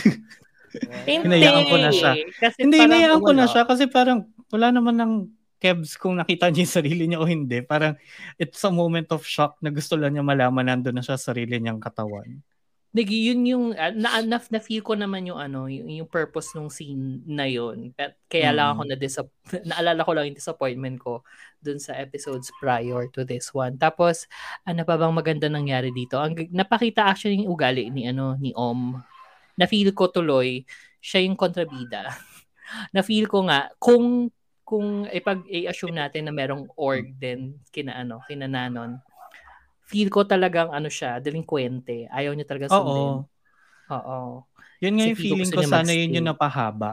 Hindi. 1.08 1.42
Hinayaan 1.42 1.64
ko 1.68 1.78
na 1.80 1.90
siya. 1.90 2.12
Kasi 2.38 2.58
hindi, 2.62 2.78
hinayaan 2.78 3.24
ko 3.24 3.32
na 3.34 3.46
siya 3.50 3.64
kasi 3.66 3.90
parang 3.90 4.30
wala 4.52 4.70
naman 4.70 5.00
ng 5.00 5.14
kebs 5.58 5.98
kung 5.98 6.20
nakita 6.20 6.54
niya 6.54 6.70
yung 6.70 6.76
sarili 6.78 7.04
niya 7.08 7.20
o 7.24 7.26
hindi. 7.26 7.66
Parang 7.66 7.98
it's 8.38 8.62
a 8.62 8.70
moment 8.70 9.10
of 9.10 9.26
shock 9.26 9.58
na 9.64 9.74
gusto 9.74 9.98
lang 9.98 10.14
niya 10.14 10.22
malaman 10.28 10.70
nandun 10.70 11.00
na 11.00 11.02
siya 11.02 11.18
sa 11.18 11.34
sarili 11.34 11.58
niyang 11.58 11.82
katawan. 11.82 12.44
Nagi, 12.98 13.30
yun 13.30 13.46
yung 13.46 13.66
uh, 13.78 13.94
na, 13.94 14.26
na, 14.26 14.42
na 14.42 14.58
feel 14.58 14.82
ko 14.82 14.98
naman 14.98 15.30
yung 15.30 15.38
ano, 15.38 15.70
yung, 15.70 15.86
yung 15.86 16.10
purpose 16.10 16.58
ng 16.58 16.66
scene 16.74 17.22
na 17.30 17.46
yun. 17.46 17.94
Kaya 18.26 18.50
lang 18.50 18.74
ako 18.74 18.82
Mm. 18.82 18.90
na 18.90 18.98
naalala 19.70 20.02
ko 20.02 20.12
lang 20.18 20.26
yung 20.34 20.40
disappointment 20.42 20.98
ko 20.98 21.22
dun 21.62 21.78
sa 21.78 21.94
episodes 21.94 22.50
prior 22.58 23.06
to 23.14 23.22
this 23.22 23.54
one. 23.54 23.78
Tapos 23.78 24.26
ano 24.66 24.82
pa 24.82 24.98
bang 24.98 25.14
maganda 25.14 25.46
nangyari 25.46 25.94
dito? 25.94 26.18
Ang 26.18 26.50
napakita 26.50 27.06
actually 27.06 27.38
yung 27.46 27.54
ugali 27.54 27.94
ni 27.94 28.10
ano 28.10 28.34
ni 28.42 28.50
Om. 28.58 28.98
Na 29.62 29.70
feel 29.70 29.94
ko 29.94 30.10
tuloy 30.10 30.66
siya 30.98 31.22
yung 31.22 31.38
kontrabida. 31.38 32.10
na 32.96 33.06
feel 33.06 33.30
ko 33.30 33.46
nga 33.46 33.70
kung 33.78 34.34
kung 34.68 35.08
ipag 35.16 35.48
i-assume 35.48 35.96
natin 35.96 36.28
na 36.28 36.34
merong 36.36 36.68
org 36.76 37.16
din 37.16 37.56
kina 37.72 37.96
ano, 38.04 38.20
kina 38.28 38.50
Nanon. 38.52 39.00
Feel 39.88 40.12
ko 40.12 40.28
talagang 40.28 40.68
ano 40.70 40.92
siya, 40.92 41.24
delinkwente. 41.24 42.12
Ayaw 42.12 42.36
niya 42.36 42.44
talaga 42.44 42.68
sundin. 42.68 43.24
Oo. 43.24 43.28
Oo. 43.88 44.20
Yun 44.84 44.94
nga 45.00 45.06
Kasi 45.08 45.12
yung 45.12 45.18
feeling 45.18 45.50
ko 45.50 45.62
sana 45.64 45.90
yun 45.90 46.12
magstay. 46.12 46.16
yung 46.20 46.28
napahaba. 46.28 46.92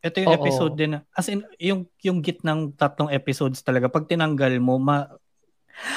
Ito 0.00 0.16
yung 0.20 0.32
Oo. 0.32 0.38
episode 0.40 0.74
din. 0.74 0.92
As 1.12 1.26
in, 1.28 1.44
yung, 1.60 1.80
yung 2.00 2.18
gitnang 2.24 2.72
tatlong 2.74 3.12
episodes 3.12 3.60
talaga, 3.60 3.92
pag 3.92 4.08
tinanggal 4.08 4.56
mo, 4.56 4.80
ma, 4.80 5.04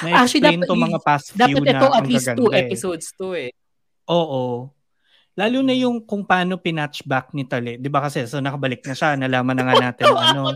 Actually, 0.03 0.41
na-explain 0.41 0.59
dapat, 0.59 0.67
to 0.67 0.75
mga 0.75 0.99
past 1.05 1.25
few 1.31 1.39
dapat 1.39 1.61
na 1.63 1.71
ito 1.71 1.87
at 1.93 2.05
least 2.09 2.27
two 2.33 2.49
eh. 2.49 2.59
episodes 2.65 3.07
to 3.13 3.27
eh. 3.37 3.51
Oo. 4.09 4.73
Lalo 5.37 5.57
na 5.61 5.71
yung 5.71 6.01
kung 6.01 6.25
paano 6.25 6.57
pinatch 6.57 7.05
back 7.05 7.29
ni 7.31 7.45
Tale. 7.45 7.77
Di 7.77 7.85
ba 7.87 8.01
kasi, 8.01 8.25
so 8.25 8.41
nakabalik 8.41 8.81
na 8.83 8.97
siya, 8.97 9.13
nalaman 9.13 9.53
na 9.53 9.63
nga 9.63 9.75
natin 9.93 10.09
ano. 10.11 10.49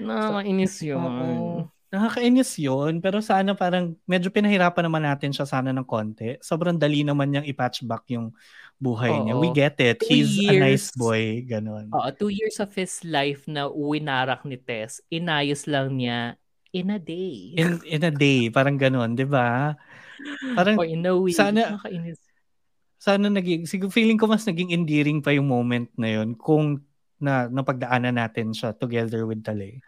Nakakainis 0.00 0.74
yun. 0.86 1.02
Oo. 1.02 1.66
Nakakainis 1.96 2.60
yun, 2.60 3.00
pero 3.00 3.24
sana 3.24 3.56
parang 3.56 3.96
medyo 4.04 4.28
pinahirapan 4.28 4.84
naman 4.84 5.00
natin 5.00 5.32
siya 5.32 5.48
sana 5.48 5.72
ng 5.72 5.88
konti. 5.88 6.36
Sobrang 6.44 6.76
dali 6.76 7.00
naman 7.00 7.32
niyang 7.32 7.48
i-patch 7.48 7.80
back 7.82 8.04
yung 8.12 8.36
buhay 8.76 9.08
niya. 9.16 9.32
Oo. 9.32 9.40
We 9.40 9.48
get 9.50 9.80
it. 9.80 10.04
Two 10.04 10.12
He's 10.12 10.36
a 10.44 10.60
nice 10.60 10.92
years. 10.92 11.00
boy. 11.00 11.40
Ganon. 11.42 11.88
Oo, 11.88 12.08
two 12.12 12.28
years 12.28 12.60
of 12.60 12.68
his 12.76 13.00
life 13.00 13.48
na 13.48 13.64
winarak 13.64 14.44
ni 14.44 14.60
Tess, 14.60 15.00
inayos 15.08 15.64
lang 15.64 15.96
niya 15.96 16.36
in 16.70 16.92
a 16.92 17.00
day. 17.00 17.56
In, 17.56 17.80
in 17.88 18.04
a 18.04 18.12
day, 18.12 18.52
parang 18.52 18.76
ganon, 18.76 19.16
di 19.16 19.24
ba? 19.24 19.72
Parang 20.52 20.76
Or 20.76 20.84
in 20.84 21.00
a 21.00 21.16
week. 21.16 21.32
sana- 21.32 21.80
Nakakainis. 21.80 22.20
sana 22.96 23.32
naging, 23.32 23.64
siguro 23.64 23.88
feeling 23.88 24.20
ko 24.20 24.28
mas 24.28 24.44
naging 24.44 24.76
endearing 24.76 25.24
pa 25.24 25.32
yung 25.32 25.48
moment 25.48 25.88
na 25.96 26.12
yun 26.12 26.36
kung 26.36 26.84
na 27.16 27.48
napagdaanan 27.48 28.12
natin 28.12 28.52
siya 28.52 28.76
together 28.76 29.24
with 29.24 29.40
Tale. 29.40 29.80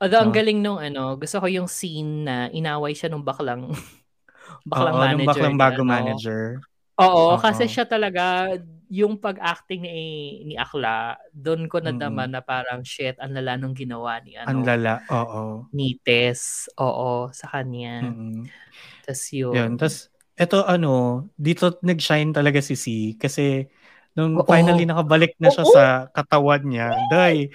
Although 0.00 0.24
ang 0.24 0.32
No? 0.32 0.32
galing 0.32 0.64
nung 0.64 0.80
ano, 0.80 1.12
gusto 1.20 1.36
ko 1.44 1.46
yung 1.46 1.68
scene 1.68 2.24
na 2.24 2.48
inaway 2.48 2.96
siya 2.96 3.12
nung 3.12 3.20
baklang 3.20 3.68
baklang 4.70 4.96
Oo, 4.96 5.00
manager. 5.00 5.10
nung 5.10 5.26
baklang 5.26 5.58
ni 5.58 5.58
bago 5.58 5.82
ano. 5.88 5.92
manager. 5.94 6.62
Oo, 7.00 7.34
Oo. 7.34 7.36
kasi 7.40 7.66
siya 7.70 7.84
talaga 7.88 8.54
yung 8.92 9.18
pag-acting 9.20 9.82
ni 9.84 9.92
ni 10.48 10.54
Akla, 10.58 11.16
doon 11.34 11.66
ko 11.70 11.80
nadama 11.82 12.26
na 12.30 12.40
parang 12.44 12.84
shit, 12.86 13.16
ang 13.20 13.34
lala 13.36 13.56
nung 13.60 13.74
ginawa 13.76 14.20
ni 14.24 14.36
ano 14.38 14.56
Ang 14.56 14.64
lala, 14.64 15.04
oo. 15.12 15.70
ni 15.76 15.98
Tess. 16.04 16.68
Oo, 16.80 17.30
sa 17.34 17.48
kanya. 17.52 17.96
Mm-mm. 18.00 18.50
Tas 19.04 19.28
yun. 19.34 19.74
Yun. 19.74 19.74
Tapos, 19.78 20.10
eto 20.38 20.62
ano, 20.64 21.26
dito 21.34 21.74
nag-shine 21.82 22.30
talaga 22.30 22.62
si 22.62 22.78
C 22.78 22.84
kasi 23.18 23.66
nung 24.14 24.38
Oo. 24.38 24.46
finally 24.46 24.86
nakabalik 24.86 25.34
na 25.42 25.50
siya 25.50 25.66
Oo. 25.66 25.74
sa 25.74 25.84
katawan 26.14 26.62
niya, 26.66 27.02
day, 27.02 27.50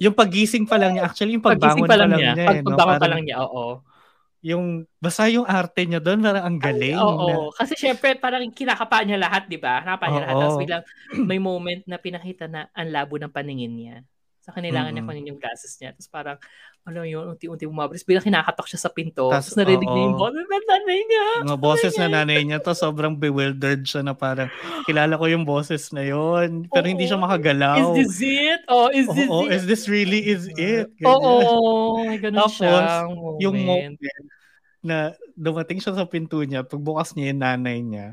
yung 0.00 0.14
pagising 0.14 0.64
pa 0.64 0.76
lang 0.76 0.96
niya, 0.96 1.08
actually 1.08 1.36
yung 1.36 1.44
pagbangon 1.44 1.84
Pagising 1.84 1.90
pa 1.90 1.96
lang 1.98 2.10
niya. 2.14 2.30
niya, 2.34 2.44
eh, 2.44 2.60
no? 2.60 2.68
pagbangon 2.72 2.94
pa 2.96 2.98
Parang 3.00 3.12
lang 3.12 3.22
niya, 3.24 3.36
oo. 3.44 3.64
Yung, 4.44 4.64
basta 5.00 5.24
yung 5.32 5.48
arte 5.48 5.88
niya 5.88 6.04
doon, 6.04 6.20
parang 6.20 6.44
ang 6.44 6.58
galing. 6.60 7.00
Oo. 7.00 7.48
na, 7.48 7.56
Kasi 7.56 7.80
syempre, 7.80 8.12
parang 8.20 8.44
kinakapa 8.52 9.00
niya 9.00 9.16
lahat, 9.16 9.48
di 9.48 9.56
ba? 9.56 9.80
Nakapa 9.80 10.04
niya 10.12 10.20
lahat. 10.28 10.34
Oo. 10.36 10.42
Tapos 10.44 10.56
biglang 10.60 10.84
may 11.24 11.40
moment 11.40 11.80
na 11.88 11.96
pinakita 11.96 12.44
na 12.44 12.68
ang 12.76 12.92
labo 12.92 13.16
ng 13.16 13.32
paningin 13.32 13.72
niya. 13.72 13.96
Sa 14.44 14.52
kailangan 14.52 14.92
niya 14.92 15.00
Mm-mm. 15.00 15.08
kunin 15.08 15.30
yung 15.32 15.40
glasses 15.40 15.72
niya. 15.80 15.96
Tapos 15.96 16.12
parang, 16.12 16.36
ano 16.84 17.00
yun, 17.00 17.32
unti-unti 17.32 17.64
bumabalik. 17.64 18.04
Biglang 18.04 18.28
kinakatok 18.28 18.68
siya 18.68 18.76
sa 18.76 18.92
pinto. 18.92 19.32
Tapos 19.32 19.56
narinig 19.56 19.88
niya 19.88 20.04
yung 20.04 20.20
boses 20.20 20.44
ng 20.44 20.64
nanay 20.68 21.00
niya. 21.00 21.24
mga 21.48 21.56
boses 21.56 21.92
na 21.96 22.06
nanay 22.12 22.40
niya 22.44 22.58
to 22.60 22.76
sobrang 22.76 23.16
bewildered 23.16 23.88
siya 23.88 24.04
na 24.04 24.12
parang 24.12 24.52
kilala 24.84 25.16
ko 25.16 25.24
yung 25.32 25.48
boses 25.48 25.88
na 25.96 26.04
yon 26.04 26.68
pero 26.68 26.84
hindi 26.84 27.08
siya 27.08 27.16
makagalaw. 27.16 27.96
Is 27.96 28.20
this 28.20 28.20
it? 28.20 28.60
Oh, 28.68 28.92
is 28.92 29.08
this 29.08 29.28
Oo, 29.32 29.48
it? 29.48 29.56
is 29.56 29.64
this 29.64 29.82
really 29.88 30.20
is 30.20 30.44
it? 30.60 30.92
Oo, 31.00 31.32
Ganyan. 31.96 32.04
may 32.04 32.18
ganun 32.20 32.38
Tapos, 32.44 32.54
siyang 32.60 33.08
yung 33.40 33.56
moment. 33.64 33.96
na 34.84 34.96
dumating 35.32 35.80
siya 35.80 35.96
sa 35.96 36.04
pinto 36.04 36.36
niya, 36.44 36.68
pagbukas 36.68 37.16
niya 37.16 37.32
yung 37.32 37.40
nanay 37.40 37.80
niya, 37.80 38.12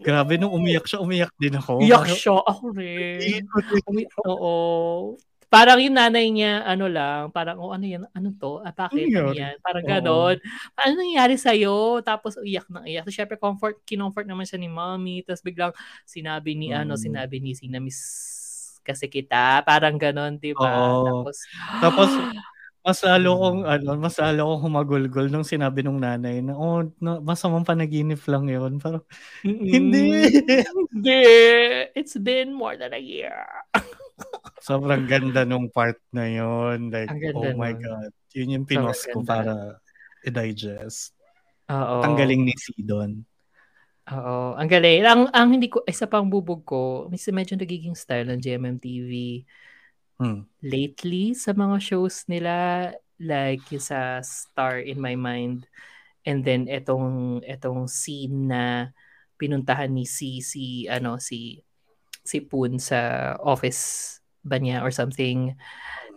grabe, 0.00 0.40
nung 0.40 0.56
umiyak 0.56 0.88
siya, 0.88 1.04
umiyak 1.04 1.28
din 1.36 1.52
ako. 1.54 1.84
Iyak 1.84 2.08
siya. 2.08 2.40
Ako 2.40 2.72
rin. 2.72 3.44
Umi- 3.84 4.08
Oo. 4.24 5.20
Parang 5.52 5.76
yung 5.84 5.92
nanay 6.00 6.32
niya, 6.32 6.64
ano 6.64 6.88
lang, 6.88 7.28
parang, 7.28 7.60
oh, 7.60 7.76
ano 7.76 7.84
yan? 7.84 8.08
Ano 8.16 8.32
to? 8.40 8.64
Ah, 8.64 8.72
bakit? 8.72 9.12
Ano 9.12 9.28
Ano 9.28 9.36
yan? 9.36 9.54
Parang 9.60 9.84
ganon. 9.84 10.36
Ano 10.80 10.92
nangyari 10.96 11.36
sa'yo? 11.36 12.00
Tapos 12.00 12.40
uiyak 12.40 12.64
na 12.72 12.88
iyak. 12.88 13.04
So, 13.04 13.12
syempre, 13.12 13.36
comfort, 13.36 13.84
kinomfort 13.84 14.24
naman 14.24 14.48
siya 14.48 14.56
ni 14.56 14.72
mommy. 14.72 15.20
Tapos 15.20 15.44
biglang 15.44 15.76
sinabi 16.08 16.56
ni, 16.56 16.72
ano, 16.72 16.96
Mm. 16.96 17.02
sinabi 17.04 17.36
ni 17.44 17.52
Sina 17.52 17.84
Miss 17.84 18.00
kasi 18.80 19.12
kita. 19.12 19.60
Parang 19.68 20.00
ganon, 20.00 20.40
di 20.40 20.56
ba? 20.56 20.72
Tapos, 21.04 21.36
Tapos, 21.84 22.08
Mas 22.82 22.98
lalo 23.06 23.38
kong 23.38 23.60
ano, 23.62 23.94
mas 23.94 24.18
lalo 24.18 24.58
kong 24.58 24.66
humagulgol 24.66 25.30
nung 25.30 25.46
sinabi 25.46 25.86
nung 25.86 26.02
nanay 26.02 26.42
na 26.42 26.58
oh, 26.58 26.82
na, 26.98 27.22
masamang 27.22 27.62
panaginip 27.62 28.18
lang 28.26 28.50
'yon. 28.50 28.82
Parang 28.82 29.06
hindi. 29.46 30.10
Hindi. 30.90 31.22
It's 31.94 32.18
been 32.18 32.50
more 32.50 32.74
than 32.74 32.90
a 32.90 32.98
year. 32.98 33.46
Sobrang 34.62 35.04
ganda 35.10 35.42
nung 35.42 35.66
part 35.70 35.98
na 36.14 36.26
'yon. 36.30 36.90
Like, 36.90 37.10
oh 37.34 37.52
my 37.58 37.74
nun. 37.74 37.82
god. 37.82 38.10
Yun 38.32 38.54
yung 38.60 38.66
pinos 38.66 39.02
ko 39.10 39.20
para 39.26 39.78
i-digest. 40.22 41.12
Oo. 41.68 41.98
Ang 42.06 42.14
galing 42.14 42.42
ni 42.46 42.54
Sidon. 42.54 43.26
Oo, 44.10 44.58
ang 44.58 44.66
galing. 44.66 45.06
Ang, 45.06 45.22
ang 45.30 45.48
hindi 45.54 45.70
ko, 45.70 45.86
isa 45.86 46.10
pang 46.10 46.26
bubog 46.26 46.66
ko, 46.66 47.06
mis- 47.06 47.30
medyo 47.30 47.54
nagiging 47.54 47.94
style 47.94 48.26
ng 48.30 48.40
GMMTV 48.42 49.12
Hmm. 50.22 50.46
lately 50.62 51.34
sa 51.34 51.50
mga 51.50 51.82
shows 51.82 52.26
nila, 52.30 52.90
like 53.18 53.62
yung 53.74 53.82
sa 53.82 54.22
Star 54.22 54.78
in 54.78 55.02
My 55.02 55.18
Mind, 55.18 55.66
and 56.22 56.46
then 56.46 56.70
etong, 56.70 57.42
etong 57.42 57.90
scene 57.90 58.46
na 58.46 58.94
pinuntahan 59.38 59.90
ni 59.90 60.06
si, 60.06 60.38
si, 60.38 60.86
ano, 60.86 61.18
si, 61.18 61.62
si 62.22 62.42
Poon 62.42 62.78
sa 62.78 63.34
office 63.42 64.18
ba 64.42 64.58
niya 64.58 64.82
or 64.82 64.90
something. 64.90 65.54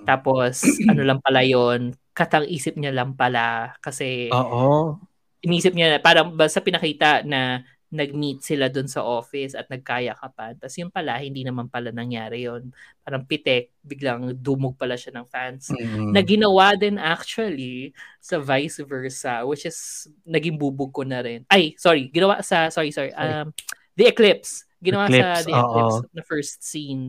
Tapos, 0.06 0.62
ano 0.92 1.02
lang 1.06 1.20
pala 1.22 1.42
yon 1.46 1.94
katang 2.16 2.48
isip 2.48 2.80
niya 2.80 2.96
lang 2.96 3.12
pala 3.14 3.76
kasi 3.84 4.32
Oo. 4.32 4.96
inisip 5.44 5.76
niya, 5.76 6.00
parang 6.00 6.32
basta 6.32 6.64
pinakita 6.64 7.28
na 7.28 7.60
nag-meet 7.96 8.44
sila 8.44 8.68
dun 8.68 8.90
sa 8.90 9.06
office 9.06 9.56
at 9.56 9.70
nagkayakapan. 9.72 10.58
Tapos 10.60 10.76
yun 10.76 10.92
pala, 10.92 11.22
hindi 11.22 11.46
naman 11.46 11.72
pala 11.72 11.94
nangyari 11.96 12.44
yon 12.44 12.74
Parang 13.06 13.24
pitek, 13.24 13.72
biglang 13.80 14.36
dumog 14.36 14.76
pala 14.76 15.00
siya 15.00 15.16
ng 15.16 15.28
fans. 15.30 15.72
Mm. 15.72 16.12
Na 16.12 16.22
ginawa 16.26 16.76
din 16.76 16.98
actually 17.00 17.96
sa 18.20 18.42
vice 18.42 18.84
versa, 18.84 19.46
which 19.48 19.64
is 19.64 20.10
naging 20.28 20.60
bubog 20.60 20.92
ko 20.92 21.08
na 21.08 21.24
rin. 21.24 21.48
Ay, 21.48 21.78
sorry, 21.80 22.12
ginawa 22.12 22.44
sa, 22.44 22.68
sorry, 22.68 22.92
sorry, 22.92 23.14
Sorry. 23.16 23.32
um, 23.32 23.56
The 23.96 24.12
Eclipse. 24.12 24.68
Ginawa 24.86 25.06
sa 25.08 25.42
The 25.42 25.52
oo. 25.52 25.66
Eclipse 25.66 25.98
na 26.12 26.22
first 26.24 26.58
scene 26.62 27.04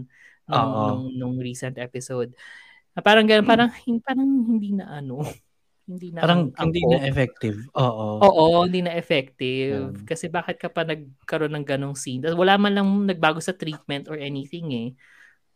nung, 0.46 0.70
nung, 0.72 1.02
nung 1.12 1.34
recent 1.36 1.76
episode. 1.76 2.32
Na 2.92 3.00
parang 3.00 3.24
ganun, 3.24 3.44
parang, 3.44 3.68
parang 4.00 4.24
hindi 4.46 4.72
na 4.72 4.88
ano, 4.94 5.20
hindi 5.90 6.10
na 6.10 6.18
Parang 6.18 6.50
ang- 6.54 6.66
hindi 6.66 6.80
angkop. 6.82 6.92
na 6.92 7.06
effective. 7.06 7.58
Oo. 7.74 8.06
Oo, 8.18 8.44
hindi 8.64 8.80
na 8.80 8.94
effective. 8.94 9.92
Yan. 9.94 10.02
Kasi 10.02 10.26
bakit 10.26 10.56
ka 10.56 10.66
pa 10.66 10.82
nagkaroon 10.82 11.54
ng 11.54 11.66
ganong 11.66 11.94
scene? 11.94 12.24
Wala 12.26 12.56
man 12.56 12.72
lang 12.72 12.88
nagbago 13.04 13.38
sa 13.38 13.52
treatment 13.52 14.08
or 14.08 14.16
anything 14.16 14.66
eh. 14.72 14.88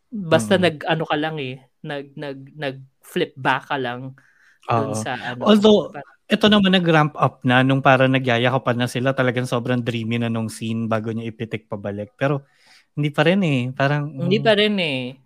Basta 0.07 0.55
Mm. 0.55 0.63
nag 0.63 0.77
ano 0.85 1.05
ka 1.05 1.17
lang 1.17 1.37
eh, 1.39 1.55
nag 1.81 2.15
nag 2.15 2.39
nag 2.55 2.77
flip 3.01 3.35
back 3.35 3.71
ka 3.71 3.79
lang 3.79 4.15
dun 4.63 4.91
Oo. 4.91 4.95
sa 4.95 5.15
ano. 5.17 5.47
Although, 5.47 5.91
Parang- 5.91 6.19
ito 6.31 6.47
naman 6.47 6.71
nag-ramp 6.71 7.19
up 7.19 7.43
na 7.43 7.67
nung 7.67 7.83
para 7.83 8.07
nagyayakapan 8.07 8.79
na 8.79 8.87
sila. 8.87 9.11
Talagang 9.11 9.51
sobrang 9.51 9.83
dreamy 9.83 10.23
na 10.23 10.31
nung 10.31 10.47
scene 10.47 10.87
bago 10.87 11.11
niya 11.11 11.27
ipitik 11.35 11.67
pabalik. 11.67 12.15
Pero 12.15 12.47
hindi 12.95 13.11
pa 13.11 13.27
rin 13.27 13.43
eh. 13.43 13.61
Parang, 13.75 14.07
hindi 14.07 14.39
pa 14.39 14.55
rin 14.55 14.79
eh. 14.79 15.19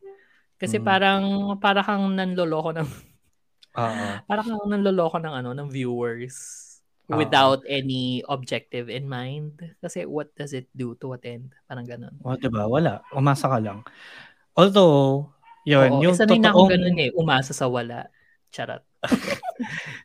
Kasi 0.56 0.80
Mm. 0.80 0.84
parang 0.86 1.22
para 1.60 1.84
kang 1.84 2.16
nanloloko 2.16 2.72
ng 2.72 2.88
Oo. 3.76 4.06
para 4.30 4.40
kang 4.40 4.64
nanloloko 4.64 5.20
ng 5.20 5.34
ano 5.44 5.50
ng 5.52 5.68
viewers 5.68 6.36
Oo. 7.12 7.20
without 7.20 7.60
any 7.68 8.24
objective 8.32 8.88
in 8.88 9.04
mind. 9.04 9.60
Kasi 9.84 10.08
what 10.08 10.32
does 10.32 10.56
it 10.56 10.72
do 10.72 10.96
to 10.96 11.12
what 11.12 11.24
end? 11.28 11.52
Parang 11.68 11.84
ganun. 11.84 12.16
O, 12.24 12.32
diba? 12.40 12.64
Wala. 12.64 13.04
Umasa 13.12 13.52
ka 13.52 13.60
lang. 13.60 13.84
Although, 14.56 15.28
yun, 15.68 16.00
Oo, 16.00 16.00
yung 16.00 16.16
eh, 16.16 16.20
sanay 16.22 16.40
na 16.40 16.48
ako 16.54 16.64
totoong... 16.64 16.72
ganun 16.72 16.96
eh, 17.02 17.10
umasa 17.12 17.52
sa 17.52 17.68
wala. 17.68 18.08
Charot. 18.54 18.80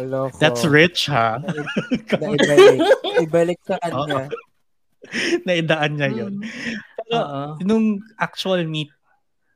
Olo 0.00 0.32
ko. 0.32 0.36
That's 0.40 0.64
rich, 0.64 1.06
ha? 1.12 1.38
Naibalik. 2.22 2.80
Ibalik 3.20 3.60
sa 3.64 3.76
kanya. 3.84 4.32
Naidaan 5.44 5.92
niya 6.00 6.08
yun. 6.10 6.34
Pero, 6.96 7.16
Oo. 7.20 7.42
nung 7.60 8.00
actual 8.16 8.64
meet 8.64 8.88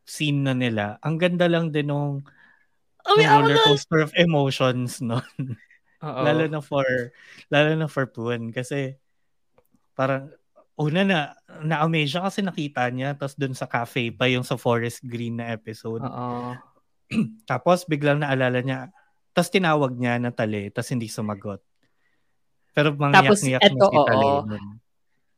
scene 0.05 0.45
na 0.45 0.53
nila, 0.53 1.01
ang 1.01 1.17
ganda 1.17 1.49
lang 1.49 1.73
din 1.73 1.89
nung, 1.89 2.21
Oh, 3.09 3.17
nung 3.17 3.25
roller 3.25 3.57
coaster 3.65 4.05
of 4.05 4.13
emotions 4.21 5.01
nun. 5.01 5.25
Oo. 6.05 6.21
lalo 6.23 6.45
na 6.45 6.61
for, 6.61 6.85
lalo 7.49 7.73
na 7.73 7.89
for 7.89 8.05
Puan. 8.05 8.53
Kasi, 8.53 9.01
parang, 9.97 10.29
una 10.77 11.03
na, 11.03 11.19
na-amaze 11.65 12.13
siya 12.15 12.23
kasi 12.29 12.45
nakita 12.45 12.85
niya, 12.93 13.17
tapos 13.17 13.35
dun 13.35 13.57
sa 13.57 13.65
cafe 13.65 14.13
pa 14.13 14.29
yung 14.29 14.45
sa 14.45 14.61
Forest 14.61 15.03
Green 15.09 15.41
na 15.41 15.51
episode. 15.57 16.05
Oo. 16.05 16.53
Tapos 17.51 17.89
biglang 17.89 18.21
naalala 18.21 18.61
niya, 18.61 18.93
tapos 19.39 19.55
tinawag 19.55 19.95
niya 19.95 20.19
na 20.19 20.35
tali, 20.35 20.67
tapos 20.69 20.91
hindi 20.91 21.07
sumagot. 21.07 21.63
Pero 22.75 22.91
eto, 23.63 23.79
na 23.79 23.87
si 23.87 23.99
tali. 24.03 24.27
oo. 24.27 24.59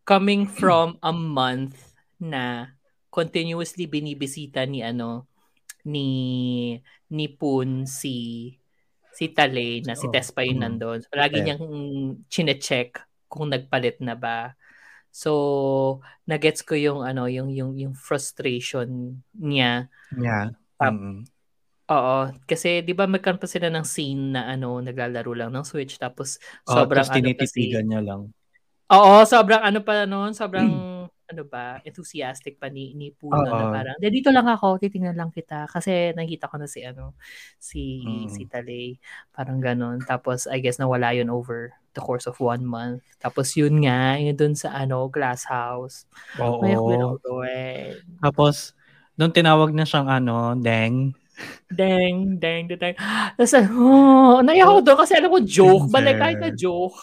Coming 0.03 0.43
from 0.49 0.97
a 1.01 1.13
month 1.13 1.77
na 2.17 2.73
continuously 3.09 3.85
binibisita 3.85 4.65
ni 4.65 4.81
ano 4.81 5.29
ni 5.85 6.09
ni 7.09 7.27
Poon 7.29 7.85
si 7.85 8.49
si 9.11 9.29
Tale 9.29 9.83
na 9.85 9.93
si 9.93 10.07
Oo. 10.07 10.13
Tess 10.13 10.31
pa 10.31 10.41
yun 10.41 10.59
Mm. 10.59 10.65
nandun. 10.65 10.99
So, 11.03 11.13
lagi 11.13 11.41
Tess. 11.41 11.45
niyang 11.45 11.65
chine-check 12.27 12.91
kung 13.27 13.51
nagpalit 13.51 13.99
na 14.01 14.15
ba. 14.15 14.55
So, 15.11 16.01
nagets 16.25 16.63
ko 16.63 16.79
yung 16.79 17.03
ano, 17.03 17.27
yung 17.27 17.51
yung 17.51 17.75
yung 17.75 17.93
frustration 17.93 19.21
niya. 19.35 19.91
Yeah. 20.15 20.55
Tap- 20.79 20.95
Mm. 20.95 21.27
Oo, 21.91 22.31
kasi 22.47 22.87
'di 22.87 22.95
ba 22.95 23.11
magkaroon 23.11 23.43
pa 23.43 23.51
sila 23.51 23.67
ng 23.73 23.83
scene 23.83 24.31
na 24.39 24.47
ano, 24.55 24.79
naglalaro 24.79 25.33
lang 25.35 25.51
ng 25.51 25.67
Switch 25.67 25.99
tapos 25.99 26.39
Oh, 26.69 26.85
sobrang 26.87 26.87
tapos 26.93 27.09
ano 27.11 27.33
pa 27.33 27.43
si 27.49 27.65
tinititigan 27.65 27.85
niya 27.89 28.01
lang. 28.05 28.33
Oo, 28.91 29.23
sobrang 29.23 29.63
ano 29.63 29.87
pa 29.87 30.03
noon, 30.03 30.35
sobrang 30.35 30.67
ano 31.31 31.43
ba, 31.47 31.79
enthusiastic 31.87 32.59
pa 32.59 32.67
ni 32.75 32.91
ni 32.99 33.15
Puno 33.15 33.55
na 33.55 33.63
Oo. 33.63 33.71
parang, 33.71 33.95
"De, 34.03 34.11
dito 34.11 34.35
lang 34.35 34.51
ako, 34.51 34.83
titingnan 34.83 35.15
lang 35.15 35.31
kita." 35.31 35.71
Kasi 35.71 36.11
nakita 36.19 36.51
ko 36.51 36.59
na 36.59 36.67
si 36.67 36.83
ano, 36.83 37.15
si 37.63 37.83
Mm. 38.05 38.27
si 38.27 38.51
Talay, 38.51 38.99
parang 39.31 39.63
ganon. 39.63 40.03
Tapos 40.03 40.51
I 40.51 40.59
guess 40.59 40.83
nawala 40.83 41.15
yun 41.15 41.31
over 41.31 41.71
the 41.95 42.03
course 42.03 42.27
of 42.27 42.35
one 42.43 42.67
month. 42.67 43.07
Tapos 43.23 43.55
yun 43.55 43.79
nga, 43.87 44.19
yun 44.19 44.35
dun 44.35 44.55
sa 44.59 44.75
ano, 44.75 45.07
glass 45.07 45.47
house. 45.47 46.11
Oo. 46.39 46.81
May 46.87 46.99
ako 46.99 47.15
doon. 47.23 47.95
Tapos, 48.23 48.77
nung 49.17 49.33
tinawag 49.33 49.73
na 49.73 49.89
siyang 49.89 50.07
ano, 50.11 50.53
Deng, 50.59 51.17
Dang, 51.71 52.37
dang, 52.39 52.67
dang, 52.69 52.81
dang. 52.81 52.97
Tapos, 53.37 53.53
oh, 53.71 54.41
naiyak 54.47 54.69
ako 54.69 54.81
doon 54.83 54.99
kasi 55.01 55.13
alam 55.17 55.31
ko 55.31 55.41
joke. 55.45 55.87
Balik 55.89 56.17
kahit 56.19 56.39
na 56.41 56.51
joke. 56.53 56.99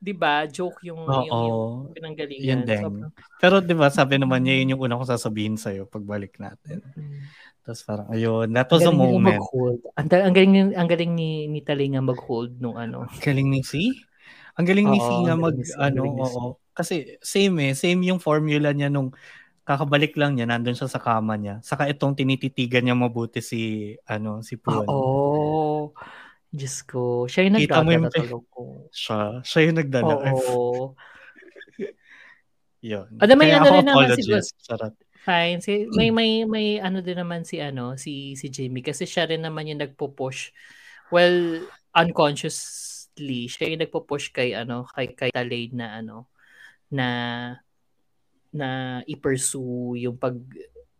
'Di 0.00 0.16
ba? 0.16 0.48
Joke 0.48 0.80
yung, 0.80 1.04
yung, 1.04 1.28
yung 1.28 1.92
pinanggalingan. 1.92 2.40
Yun 2.40 2.60
Deng. 2.64 2.84
Sobrang- 2.88 3.12
Pero 3.36 3.60
'di 3.60 3.74
ba 3.76 3.92
sabi 3.92 4.16
naman 4.16 4.40
niya 4.40 4.64
yun 4.64 4.72
yung 4.74 4.82
una 4.88 4.96
kong 4.96 5.12
sasabihin 5.12 5.60
sa 5.60 5.76
pagbalik 5.84 6.40
natin. 6.40 6.80
Tapos 7.60 7.84
parang 7.84 8.08
ayun, 8.08 8.48
that 8.56 8.68
was 8.72 8.80
a 8.80 8.88
Ang 8.88 8.96
moment. 8.96 9.36
Mag-hold. 9.36 9.84
Ang, 10.00 10.08
ang 10.08 10.32
galing 10.34 10.52
ang 10.72 10.88
galing 10.88 11.12
ni 11.12 11.44
ni 11.52 11.60
Talinga 11.60 12.00
mag-hold 12.00 12.56
nung 12.56 12.80
ano. 12.80 13.04
Galing 13.20 13.52
ni 13.52 13.60
C? 13.60 13.92
Ang 14.56 14.64
galing 14.64 14.88
ni 14.88 14.98
C 14.98 15.08
nga 15.28 15.36
ang 15.36 15.44
mag 15.44 15.56
ang 15.60 15.92
ano, 15.92 16.00
oo. 16.16 16.44
Kasi 16.72 17.20
same 17.20 17.70
eh, 17.70 17.72
same 17.76 18.00
yung 18.08 18.24
formula 18.24 18.72
niya 18.72 18.88
nung 18.88 19.12
kakabalik 19.70 20.18
lang 20.18 20.34
niya, 20.34 20.50
nandun 20.50 20.74
siya 20.74 20.90
sa 20.90 20.98
kama 20.98 21.38
niya. 21.38 21.62
Saka 21.62 21.86
itong 21.86 22.18
tinititigan 22.18 22.82
niya 22.82 22.98
mabuti 22.98 23.38
si 23.38 23.94
ano, 24.02 24.42
si 24.42 24.58
Puan. 24.58 24.82
Oo. 24.90 25.94
Diyos 26.50 26.82
ko. 26.82 27.30
Siya 27.30 27.46
yung 27.46 27.62
Kita 27.62 27.86
mo 27.86 27.94
yung 27.94 28.10
nagdadala 28.10 28.26
tulog 28.26 28.44
ko. 28.50 28.62
Siya, 28.90 29.38
siya 29.46 29.60
yung 29.70 29.78
nagdala. 29.78 30.14
Oo. 30.34 30.98
Yun. 32.90 33.08
Ano, 33.22 33.32
may 33.38 33.54
Kaya 33.54 33.62
ano 33.62 33.68
rin 33.70 33.86
naman 33.86 34.08
si. 34.18 34.26
Charot. 34.66 34.94
Fine. 35.20 35.60
Si, 35.62 35.84
may 35.94 36.08
may 36.08 36.48
may 36.48 36.80
ano 36.80 37.04
din 37.04 37.20
naman 37.20 37.44
si 37.44 37.60
ano 37.60 37.92
si 38.00 38.34
si 38.40 38.48
Jimmy 38.48 38.80
kasi 38.80 39.04
siya 39.04 39.28
rin 39.28 39.44
naman 39.44 39.68
yung 39.68 39.84
nagpo-push. 39.84 40.50
Well, 41.12 41.68
unconsciously 41.92 43.46
siya 43.46 43.68
yung 43.68 43.84
nagpo-push 43.84 44.32
kay 44.32 44.56
ano 44.56 44.88
kay 44.88 45.12
kay 45.12 45.28
Talay 45.28 45.68
na 45.76 46.00
ano 46.00 46.32
na 46.88 47.06
na 48.50 49.00
i-pursue 49.06 50.06
yung 50.06 50.16
pag 50.18 50.36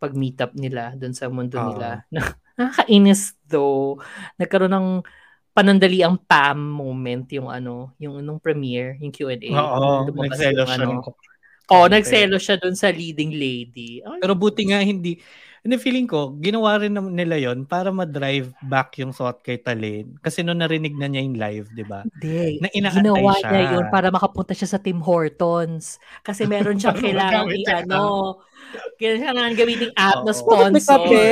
pag 0.00 0.16
meet 0.16 0.40
up 0.40 0.56
nila 0.56 0.96
doon 0.96 1.12
sa 1.12 1.28
mundo 1.28 1.60
Oo. 1.60 1.66
nila. 1.68 2.02
Nakakainis 2.56 3.36
though. 3.44 4.00
Nagkaroon 4.40 4.72
ng 4.72 4.88
panandaliang 5.52 6.16
Pam 6.16 6.56
moment 6.56 7.26
yung 7.34 7.50
ano, 7.52 7.92
yung 8.00 8.22
nung 8.24 8.40
premiere, 8.40 8.96
yung 9.02 9.12
Q&A. 9.12 9.36
Oo, 9.50 10.08
nagselo 10.14 10.64
siya 10.64 10.86
ano, 10.88 11.04
Oo, 11.70 11.86
nagselo 11.86 12.34
siya 12.42 12.58
doon 12.58 12.74
sa 12.74 12.90
leading 12.90 13.30
lady. 13.30 14.02
Ay, 14.02 14.18
Pero 14.18 14.34
buti 14.34 14.66
nga 14.66 14.82
hindi. 14.82 15.22
Hindi, 15.61 15.77
feeling 15.77 16.09
ko, 16.09 16.33
ginawa 16.40 16.81
rin 16.81 16.96
nila 17.12 17.37
yon 17.37 17.68
para 17.68 17.92
ma-drive 17.92 18.49
back 18.62 18.96
yung 18.96 19.12
thought 19.12 19.44
kay 19.44 19.61
Talin. 19.61 20.16
Kasi 20.18 20.40
nung 20.40 20.57
narinig 20.57 20.96
na 20.96 21.05
niya 21.05 21.20
yung 21.20 21.37
live, 21.37 21.68
di 21.70 21.85
ba? 21.85 22.01
Hindi. 22.01 22.57
Na 22.59 22.68
inaantay 22.73 22.96
Ginawa 22.99 23.33
siya. 23.37 23.49
niya 23.51 23.62
yun 23.70 23.85
para 23.92 24.09
makapunta 24.09 24.57
siya 24.57 24.66
sa 24.66 24.81
Tim 24.81 24.99
Hortons. 24.99 26.01
Kasi 26.25 26.49
meron 26.49 26.81
siyang 26.81 26.96
kailangan 27.05 27.44
i-ano. 27.53 28.40
Kailangan 28.96 29.53
gamitin 29.53 29.92
app 29.92 30.25
na 30.25 30.33
Oo. 30.33 30.40
sponsor. 30.40 30.73
Bakit 30.73 30.73
may 30.73 30.81
kape? 30.81 31.29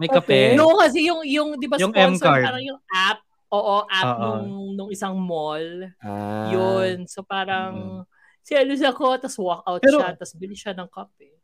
May 0.00 0.08
kape. 0.08 0.40
No, 0.56 0.80
kasi 0.80 1.04
yung, 1.04 1.20
yung 1.22 1.60
di 1.60 1.68
ba 1.68 1.76
Yung 1.76 1.92
sponsor, 1.92 2.32
M-card. 2.32 2.44
parang 2.48 2.64
yung 2.64 2.80
app, 2.88 3.20
oo, 3.52 3.76
app 3.84 4.08
Oo. 4.08 4.32
nung, 4.40 4.48
nung 4.74 4.90
isang 4.90 5.12
mall. 5.12 5.92
Ah. 6.00 6.48
Yun. 6.48 7.04
So 7.04 7.20
parang, 7.20 8.00
selos 8.40 8.80
ako, 8.80 9.20
tapos 9.20 9.36
walk 9.36 9.60
out 9.62 9.84
Pero- 9.84 10.00
siya, 10.00 10.08
tapos 10.14 10.32
bili 10.34 10.56
siya 10.56 10.72
ng 10.72 10.88
kape. 10.88 11.35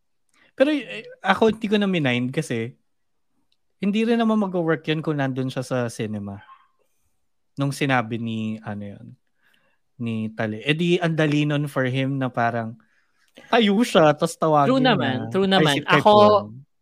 Pero 0.53 0.69
eh, 0.73 1.09
ako 1.25 1.57
hindi 1.57 1.67
ko 1.69 1.77
na 1.81 1.89
minind 1.89 2.31
kasi 2.33 2.77
hindi 3.83 4.07
rin 4.07 4.21
naman 4.21 4.39
mag-work 4.39 4.87
yun 4.87 5.03
kung 5.03 5.19
nandun 5.19 5.51
siya 5.51 5.67
sa 5.67 5.79
cinema. 5.91 6.39
Nung 7.59 7.75
sinabi 7.75 8.17
ni, 8.17 8.57
ano 8.63 8.85
yun, 8.95 9.07
ni 9.99 10.31
Tali. 10.31 10.63
Eh 10.63 10.73
di, 10.73 10.97
ang 11.03 11.19
dali 11.19 11.43
nun 11.43 11.67
for 11.67 11.85
him 11.91 12.15
na 12.17 12.31
parang 12.31 12.79
tayo 13.51 13.81
siya, 13.83 14.15
tapos 14.15 14.39
tawagin 14.39 14.71
True 14.71 14.85
naman, 14.85 15.17
true 15.33 15.49
Ay, 15.49 15.53
naman. 15.57 15.75
Ako, 15.89 16.13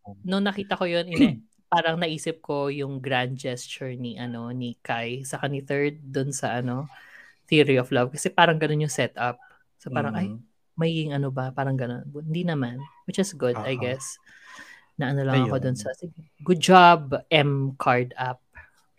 one. 0.04 0.20
nung 0.26 0.44
nakita 0.44 0.76
ko 0.76 0.84
yun, 0.84 1.06
ine, 1.08 1.40
parang 1.70 1.96
naisip 2.02 2.42
ko 2.42 2.66
yung 2.66 2.98
grand 2.98 3.38
gesture 3.38 3.94
ni 3.94 4.18
ano 4.18 4.50
ni 4.50 4.74
Kai 4.82 5.22
sa 5.22 5.38
ni 5.46 5.62
third 5.62 6.02
dun 6.02 6.34
sa 6.34 6.58
ano 6.58 6.90
Theory 7.46 7.78
of 7.78 7.94
Love 7.94 8.10
kasi 8.10 8.26
parang 8.26 8.58
ganun 8.58 8.84
yung 8.84 8.92
setup. 8.92 9.38
So 9.78 9.88
parang 9.94 10.18
ay 10.18 10.28
Mm. 10.34 10.49
Magiging 10.74 11.12
ano 11.12 11.30
ba 11.30 11.50
parang 11.50 11.74
ganun. 11.74 12.02
Hindi 12.06 12.42
naman, 12.42 12.78
which 13.04 13.18
is 13.18 13.32
good 13.32 13.56
I 13.56 13.74
Oo. 13.74 13.82
guess. 13.82 14.16
Na 14.96 15.10
ano 15.10 15.24
lang 15.24 15.44
ako 15.44 15.56
Ayun. 15.56 15.64
dun 15.64 15.76
sa 15.76 15.88
good 16.42 16.60
job 16.60 17.16
M 17.28 17.72
card 17.76 18.12
app. 18.14 18.40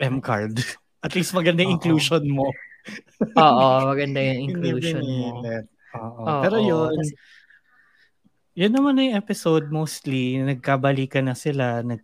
M-card. 0.02 0.58
At 1.06 1.14
least 1.14 1.30
maganda 1.32 1.62
yung 1.62 1.76
Oo. 1.76 1.78
inclusion 1.78 2.26
mo. 2.26 2.50
Oo, 3.38 3.66
maganda 3.86 4.18
yung 4.18 4.50
inclusion 4.50 5.02
mo. 5.02 5.46
Oo. 5.94 6.26
Pero 6.42 6.58
yun, 6.58 6.94
kasi- 6.98 7.18
yun 8.54 8.74
naman 8.74 8.98
na 8.98 9.06
yung 9.08 9.18
episode 9.18 9.70
mostly. 9.70 10.42
Nagkabalikan 10.42 11.24
na 11.24 11.38
sila, 11.38 11.86
nag, 11.86 12.02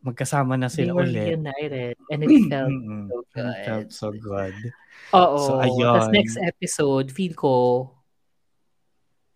magkasama 0.00 0.54
na 0.54 0.66
They 0.66 0.82
sila 0.86 0.90
were 0.94 1.06
ulit. 1.06 1.34
reunited 1.34 1.94
and 2.10 2.20
it 2.22 2.30
felt 2.50 2.70
so 2.70 3.38
And 3.38 3.46
it 3.50 3.62
felt 3.62 3.86
good. 3.86 3.90
so 3.92 4.06
good. 4.12 4.56
Oo. 5.14 5.36
So, 5.38 5.50
Tapos 5.58 5.66
ayun. 5.66 6.10
next 6.10 6.36
episode, 6.38 7.06
feel 7.10 7.34
ko, 7.34 7.54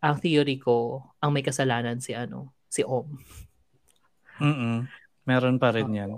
ang 0.07 0.19
theory 0.23 0.57
ko, 0.63 1.03
ang 1.19 1.35
may 1.35 1.43
kasalanan 1.43 1.99
si 1.99 2.15
ano, 2.15 2.55
si 2.71 2.87
Om. 2.87 3.07
Mm-mm. 4.39 4.87
Meron 5.27 5.59
pa 5.59 5.75
rin 5.75 5.91
yan. 5.91 6.15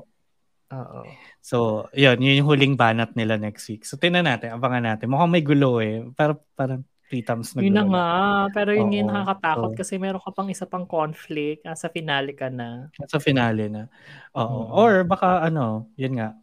Oo. 0.69 1.01
So, 1.41 1.89
yun, 1.97 2.21
yun 2.21 2.45
yung 2.45 2.49
huling 2.53 2.75
banat 2.77 3.17
nila 3.17 3.41
next 3.41 3.65
week. 3.73 3.89
So, 3.89 3.97
tinan 3.97 4.29
natin, 4.29 4.53
abangan 4.53 4.85
natin. 4.85 5.09
Mukhang 5.09 5.33
may 5.33 5.41
gulo 5.41 5.81
eh. 5.81 6.05
Pero 6.13 6.45
parang 6.53 6.85
three 7.09 7.25
times 7.25 7.57
na 7.57 7.65
Yun 7.65 7.73
na 7.73 7.85
gulo 7.89 7.93
nga. 7.97 8.09
Pero 8.53 8.71
yun 8.77 8.93
yung 8.93 9.09
nakakatakot 9.09 9.73
So- 9.73 9.79
kasi 9.81 9.97
meron 9.97 10.21
ka 10.21 10.31
pang 10.37 10.53
isa 10.53 10.69
pang 10.69 10.85
conflict. 10.85 11.65
Nasa 11.65 11.89
finale 11.89 12.37
ka 12.37 12.53
na. 12.53 12.93
Sa 13.09 13.17
finale 13.17 13.73
na. 13.73 13.89
Oo. 14.37 14.69
Mm. 14.69 14.77
Or 14.77 14.93
baka 15.09 15.49
ano, 15.49 15.89
yun 15.97 16.21
nga, 16.21 16.37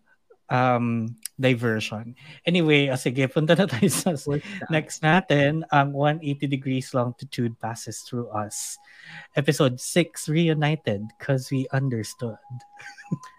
um, 0.50 1.06
diversion. 1.36 2.16
Anyway, 2.48 2.88
ah, 2.88 3.00
sige, 3.00 3.28
punta 3.28 3.56
na 3.56 3.68
tayo 3.68 3.88
sa 3.92 4.16
next 4.72 5.04
natin. 5.04 5.68
Ang 5.72 5.92
180 5.92 6.48
degrees 6.48 6.96
longitude 6.96 7.54
passes 7.60 8.04
through 8.08 8.32
us. 8.32 8.80
Episode 9.36 9.80
6, 9.80 10.28
Reunited, 10.32 11.04
Cause 11.20 11.52
We 11.52 11.68
Understood. 11.72 12.40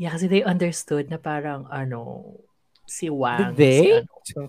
Yeah, 0.00 0.16
kasi 0.16 0.32
they 0.32 0.40
understood 0.40 1.12
na 1.12 1.20
parang 1.20 1.68
ano, 1.68 2.32
si 2.88 3.12
Wang. 3.12 3.52
Did 3.52 3.60
they? 3.60 4.00
Si, 4.24 4.32
ano. 4.32 4.48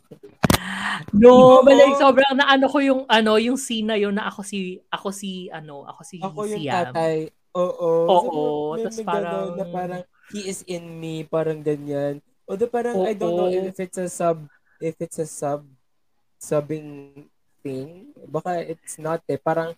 No, 1.12 1.60
but 1.60 1.76
like 1.76 2.00
sobrang 2.00 2.40
na 2.40 2.48
ano 2.48 2.72
ko 2.72 2.80
yung 2.80 3.04
ano, 3.12 3.36
yung 3.36 3.60
scene 3.60 3.92
na 3.92 4.00
yun 4.00 4.16
na 4.16 4.32
ako 4.32 4.48
si 4.48 4.80
ako 4.88 5.12
si 5.12 5.52
ano, 5.52 5.84
ako 5.84 6.02
si 6.08 6.24
Ako 6.24 6.48
yung 6.48 6.64
Siam. 6.64 6.96
tatay. 6.96 7.28
Oo. 7.52 7.92
Oo, 8.08 8.80
may 8.80 8.88
ganon 8.88 9.04
parang- 9.04 9.56
na 9.60 9.66
parang 9.68 10.02
he 10.32 10.48
is 10.48 10.64
in 10.72 10.88
me, 10.88 11.28
parang 11.28 11.60
ganyan. 11.60 12.24
Although 12.52 12.68
parang 12.68 13.08
I 13.08 13.16
don't 13.16 13.32
know 13.32 13.48
Oo. 13.48 13.64
if 13.64 13.80
it's 13.80 13.96
a 13.96 14.12
sub, 14.12 14.44
if 14.84 15.00
it's 15.00 15.16
a 15.18 15.26
sub, 15.26 15.64
subbing 16.36 17.24
thing. 17.64 18.12
Baka 18.28 18.60
it's 18.60 19.00
not 19.00 19.24
eh. 19.26 19.40
Parang, 19.40 19.72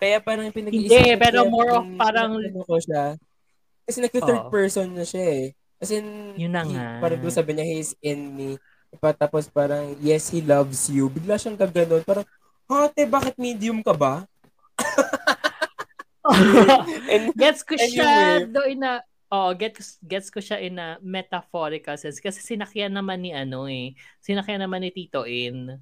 kaya 0.00 0.16
parang 0.18 0.48
pinag-iisip 0.48 0.88
Hindi, 0.88 1.12
ko 1.12 1.20
pero 1.20 1.38
more 1.44 1.70
of 1.76 1.84
parang- 2.00 2.40
ano 2.40 2.64
ko 2.64 2.80
siya. 2.80 3.20
Kasi 3.84 4.00
nag-third 4.00 4.48
Oo. 4.48 4.52
person 4.52 4.88
na 4.96 5.04
siya 5.04 5.24
eh. 5.28 5.46
As 5.76 5.92
in, 5.92 6.32
Yun 6.40 6.56
na 6.56 6.64
he- 6.64 6.72
nga. 6.72 7.04
parang 7.04 7.20
doon 7.20 7.34
sabi 7.34 7.52
niya, 7.52 7.68
he 7.68 7.76
is 7.78 7.92
in 8.00 8.32
me. 8.32 8.56
Pa, 8.96 9.12
tapos 9.12 9.52
parang, 9.52 9.92
yes, 10.00 10.32
he 10.32 10.40
loves 10.40 10.88
you. 10.88 11.12
Bigla 11.12 11.36
siyang 11.36 11.60
gaganon. 11.60 12.00
Parang, 12.02 12.24
Hate, 12.64 13.04
bakit 13.04 13.36
medium 13.36 13.80
ka 13.80 13.92
ba? 13.92 14.24
And, 17.12 17.32
gets 17.32 17.64
ko 17.64 17.72
siya 17.76 18.44
Anyway. 18.44 18.52
do 18.52 18.60
in 18.68 18.84
a 18.84 19.00
Oh, 19.28 19.52
gets 19.52 20.00
gets 20.00 20.32
ko 20.32 20.40
siya 20.40 20.56
in 20.56 20.80
a 20.80 20.96
metaphorical 21.04 22.00
sense 22.00 22.16
kasi 22.16 22.40
sinakyan 22.40 22.96
naman 22.96 23.20
ni 23.20 23.36
ano 23.36 23.68
eh. 23.68 23.92
Sinakyan 24.24 24.64
naman 24.64 24.80
ni 24.80 24.88
Tito 24.88 25.28
In. 25.28 25.76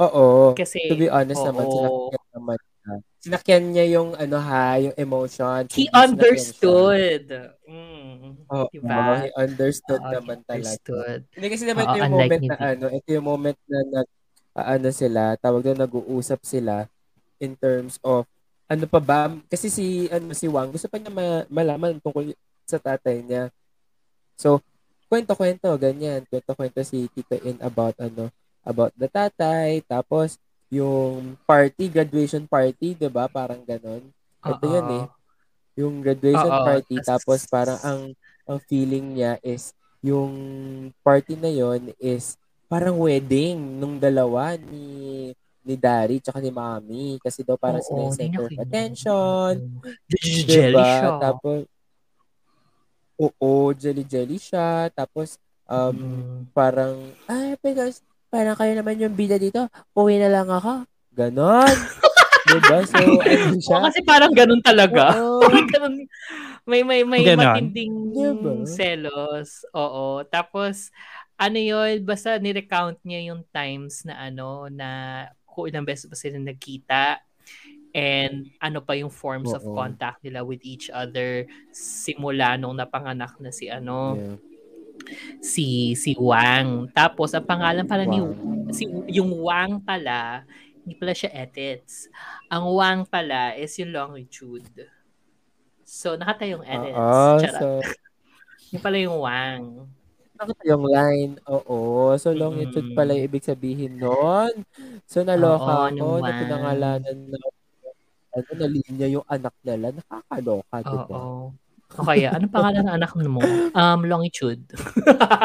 oo. 0.00 0.56
Kasi 0.56 0.80
to 0.88 0.96
be 0.96 1.12
honest 1.12 1.44
naman, 1.44 1.68
oo. 1.68 1.76
sinakyan 2.08 2.24
naman 2.32 2.56
niya. 2.56 2.94
Sinakyan 3.22 3.64
niya 3.76 3.86
yung 4.00 4.10
ano 4.16 4.36
ha, 4.40 4.80
yung 4.80 4.96
emotion. 4.96 5.68
He 5.76 5.92
understood. 5.92 7.28
Mm. 7.68 8.48
Oo, 8.48 8.66
Diba? 8.72 9.28
he 9.28 9.30
understood 9.36 10.00
Oo, 10.00 10.12
naman 10.16 10.40
he 10.40 10.44
talaga. 10.48 10.72
understood. 10.72 11.20
Hindi 11.36 11.46
kasi 11.52 11.64
naman 11.68 11.84
Oo, 11.84 11.92
ito 11.92 11.98
yung 12.00 12.12
moment 12.16 12.42
na 12.48 12.56
ano, 12.56 12.86
ito 12.88 13.08
yung 13.12 13.26
moment 13.28 13.58
na 13.68 13.78
nag 14.00 14.08
ano 14.52 14.88
sila, 14.92 15.22
tawag 15.36 15.60
doon 15.64 15.80
nag-uusap 15.84 16.40
sila 16.44 16.88
in 17.40 17.56
terms 17.60 18.00
of 18.04 18.24
ano 18.72 18.84
pa 18.88 19.00
ba 19.04 19.20
kasi 19.52 19.68
si 19.68 20.08
ano 20.08 20.32
si 20.32 20.48
Wang 20.48 20.72
gusto 20.72 20.88
pa 20.88 20.96
niya 20.96 21.12
ma- 21.12 21.46
malaman 21.52 22.00
tungkol 22.00 22.32
sa 22.64 22.80
tatay 22.80 23.20
niya. 23.20 23.52
So, 24.40 24.64
kwento-kwento 25.12 25.68
ganyan, 25.76 26.24
kwento-kwento 26.24 26.80
si 26.80 27.04
Tito 27.12 27.36
In 27.44 27.60
about 27.60 27.92
ano 28.00 28.32
about 28.64 28.96
the 28.96 29.12
tatay, 29.12 29.84
tapos 29.84 30.40
yung 30.72 31.36
party, 31.44 31.92
graduation 31.92 32.48
party, 32.48 32.96
'di 32.96 33.12
ba? 33.12 33.28
Parang 33.28 33.60
ganon. 33.60 34.08
Ito 34.40 34.64
yun 34.64 34.88
eh. 34.88 35.04
Yung 35.76 36.00
graduation 36.00 36.48
Oo, 36.48 36.64
party 36.64 36.96
tapos 37.04 37.44
parang 37.44 37.76
ang 37.84 38.00
ang 38.48 38.58
feeling 38.64 39.20
niya 39.20 39.36
is 39.44 39.76
yung 40.00 40.32
party 41.04 41.36
na 41.36 41.52
yon 41.52 41.92
is 42.00 42.40
parang 42.66 42.96
wedding 42.96 43.60
nung 43.76 44.00
dalawa 44.00 44.56
ni 44.56 45.30
ni 45.62 45.74
Dari 45.74 46.18
tsaka 46.18 46.38
ni 46.38 46.50
Mami 46.50 47.18
kasi 47.18 47.40
daw 47.40 47.54
parang 47.54 47.80
sila 47.80 48.00
yung 48.02 48.14
center 48.14 48.42
of 48.42 48.52
attention. 48.56 49.54
Jelly 50.10 50.74
Diba? 50.74 50.82
siya. 50.82 51.10
Tapos 51.18 51.58
Oo, 53.16 53.50
jelly 53.72 54.02
jelly 54.02 54.36
siya. 54.36 54.90
Tapos 54.90 55.38
um 55.64 55.94
Mm. 55.94 56.50
parang 56.50 56.94
ay 57.26 57.54
because 57.58 58.02
parang 58.28 58.58
kayo 58.58 58.74
naman 58.74 58.98
yung 58.98 59.14
bida 59.14 59.36
dito. 59.36 59.68
Uwi 59.94 60.18
na 60.18 60.28
lang 60.28 60.48
ako. 60.48 60.82
Ganon. 61.12 61.68
diba? 62.50 62.78
So, 62.84 62.98
ano 62.98 63.56
siya? 63.56 63.76
Oo, 63.78 63.84
kasi 63.86 64.00
parang 64.02 64.32
ganun 64.34 64.60
talaga. 64.60 65.14
Oo. 65.14 65.40
Parang 65.46 65.68
ganun. 65.68 65.94
May 66.64 66.82
may 66.82 67.02
may 67.02 67.22
Ganon. 67.22 67.38
matinding 67.62 67.94
Diba? 68.10 68.66
selos. 68.66 69.62
Oo. 69.72 70.26
Tapos 70.26 70.90
ano 71.36 71.58
yun, 71.58 72.02
basta 72.02 72.38
ni-recount 72.38 73.02
niya 73.02 73.32
yung 73.32 73.42
times 73.50 74.02
na 74.02 74.18
ano 74.20 74.66
na 74.68 74.88
kung 75.52 75.68
ilang 75.68 75.84
beses 75.84 76.08
ba 76.08 76.16
sila 76.16 76.40
nagkita 76.40 77.20
and 77.92 78.48
ano 78.56 78.80
pa 78.80 78.96
yung 78.96 79.12
forms 79.12 79.52
of 79.52 79.60
Oo. 79.62 79.76
contact 79.76 80.24
nila 80.24 80.40
with 80.40 80.64
each 80.64 80.88
other 80.88 81.44
simula 81.68 82.56
nung 82.56 82.72
napanganak 82.74 83.36
na 83.36 83.52
si 83.52 83.68
ano 83.68 84.16
Yeah. 84.16 84.36
si 85.42 85.66
si 85.92 86.14
Wang. 86.14 86.88
Tapos 86.90 87.34
ang 87.34 87.44
pangalan 87.44 87.84
pala 87.84 88.06
ni 88.06 88.22
Wang. 88.22 88.70
si 88.72 88.86
yung 89.10 89.36
Wang 89.40 89.82
pala 89.82 90.46
hindi 90.82 90.94
pala 90.96 91.12
siya 91.12 91.30
edits. 91.36 92.08
Ang 92.48 92.64
Wang 92.72 93.00
pala 93.04 93.52
is 93.54 93.70
yung 93.76 93.92
longitude. 93.92 94.88
So 95.84 96.16
nakatayong 96.16 96.64
edits. 96.64 96.96
Oo, 96.96 97.38
Charot. 97.38 97.60
so 97.60 97.68
Yung 98.72 98.80
pala 98.82 98.96
yung 98.96 99.18
Wang. 99.20 99.64
Nakita 100.42 100.64
yung 100.66 100.86
line. 100.90 101.32
Oo. 101.46 102.12
So, 102.18 102.34
longitude 102.34 102.90
Mm-mm. 102.90 102.98
pala 102.98 103.14
yung 103.14 103.26
ibig 103.30 103.46
sabihin 103.46 104.02
nun. 104.02 104.66
So, 105.06 105.22
naloka 105.22 105.88
Oo, 105.88 105.88
ako 105.94 106.06
na 106.18 106.30
pinangalanan 106.34 107.16
na 107.30 107.38
ano, 108.32 108.50
na 108.56 108.66
linya 108.66 109.06
yung 109.06 109.26
anak 109.30 109.54
nila. 109.62 109.94
Nakakaloka, 109.94 110.76
di 110.82 110.98
ba? 111.06 111.18
Oo. 111.18 111.54
O 111.92 112.08
kaya, 112.08 112.32
anong 112.32 112.52
pangalan 112.52 112.82
ng 112.88 112.96
anak 112.96 113.12
mo? 113.28 113.44
Um, 113.76 114.00
longitude. 114.08 114.64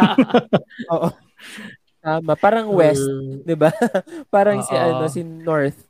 Oo. 0.96 1.12
Tama. 2.00 2.34
Parang 2.40 2.72
west, 2.72 3.04
Uh, 3.04 3.44
di 3.44 3.56
ba? 3.56 3.68
Parang 4.34 4.64
si 4.64 4.72
Oo. 4.72 4.80
ano, 4.80 5.06
si 5.12 5.22
north. 5.28 5.88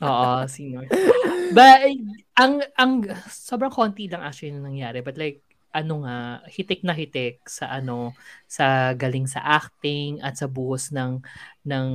Oo, 0.00 0.46
senior. 0.48 0.86
But, 1.56 2.00
ang, 2.38 2.62
ang, 2.78 2.92
sobrang 3.28 3.74
konti 3.74 4.08
lang 4.08 4.22
actually 4.24 4.54
na 4.54 4.64
nangyari. 4.64 5.02
But 5.04 5.18
like, 5.18 5.42
ano 5.74 6.06
nga, 6.06 6.46
hitik 6.46 6.86
na 6.86 6.94
hitik 6.94 7.42
sa 7.50 7.66
ano, 7.74 8.14
sa 8.46 8.94
galing 8.94 9.26
sa 9.26 9.42
acting 9.42 10.22
at 10.22 10.38
sa 10.38 10.46
buhos 10.46 10.94
ng, 10.94 11.18
ng 11.66 11.88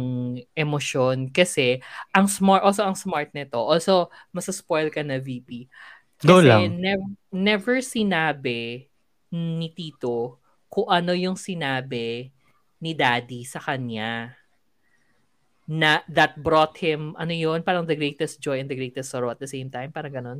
emosyon. 0.52 1.32
Kasi, 1.32 1.80
ang 2.12 2.28
smart, 2.28 2.62
also 2.68 2.84
ang 2.84 3.00
smart 3.00 3.32
nito, 3.32 3.56
also, 3.56 4.12
masaspoil 4.36 4.92
ka 4.92 5.00
na 5.00 5.16
VP. 5.16 5.72
Go 6.20 6.44
Kasi 6.44 6.52
lang. 6.52 6.76
nev- 6.84 7.16
never 7.32 7.80
sinabi 7.80 8.92
ni 9.32 9.72
Tito 9.72 10.44
kung 10.68 10.92
ano 10.92 11.16
yung 11.16 11.40
sinabi 11.40 12.36
ni 12.84 12.92
Daddy 12.92 13.48
sa 13.48 13.64
kanya 13.64 14.36
na 15.70 16.02
that 16.10 16.34
brought 16.42 16.82
him, 16.82 17.14
ano 17.14 17.30
yun, 17.30 17.62
parang 17.62 17.86
the 17.86 17.94
greatest 17.94 18.42
joy 18.42 18.58
and 18.58 18.66
the 18.66 18.76
greatest 18.76 19.14
sorrow 19.14 19.30
at 19.30 19.38
the 19.38 19.46
same 19.46 19.70
time, 19.70 19.94
parang 19.94 20.14
ganun. 20.18 20.40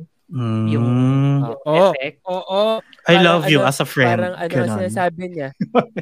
Yung, 0.66 0.86
Mm. 1.40 1.56
Oo. 1.66 1.88
Oo. 2.26 2.60
I 3.04 3.16
Parang 3.16 3.24
love 3.24 3.44
you 3.48 3.58
ano, 3.58 3.68
as 3.68 3.78
a 3.78 3.86
friend. 3.86 4.14
Parang 4.14 4.34
ano 4.34 4.50
Ganon. 4.50 4.76
sinasabi 4.76 5.22
niya. 5.28 5.48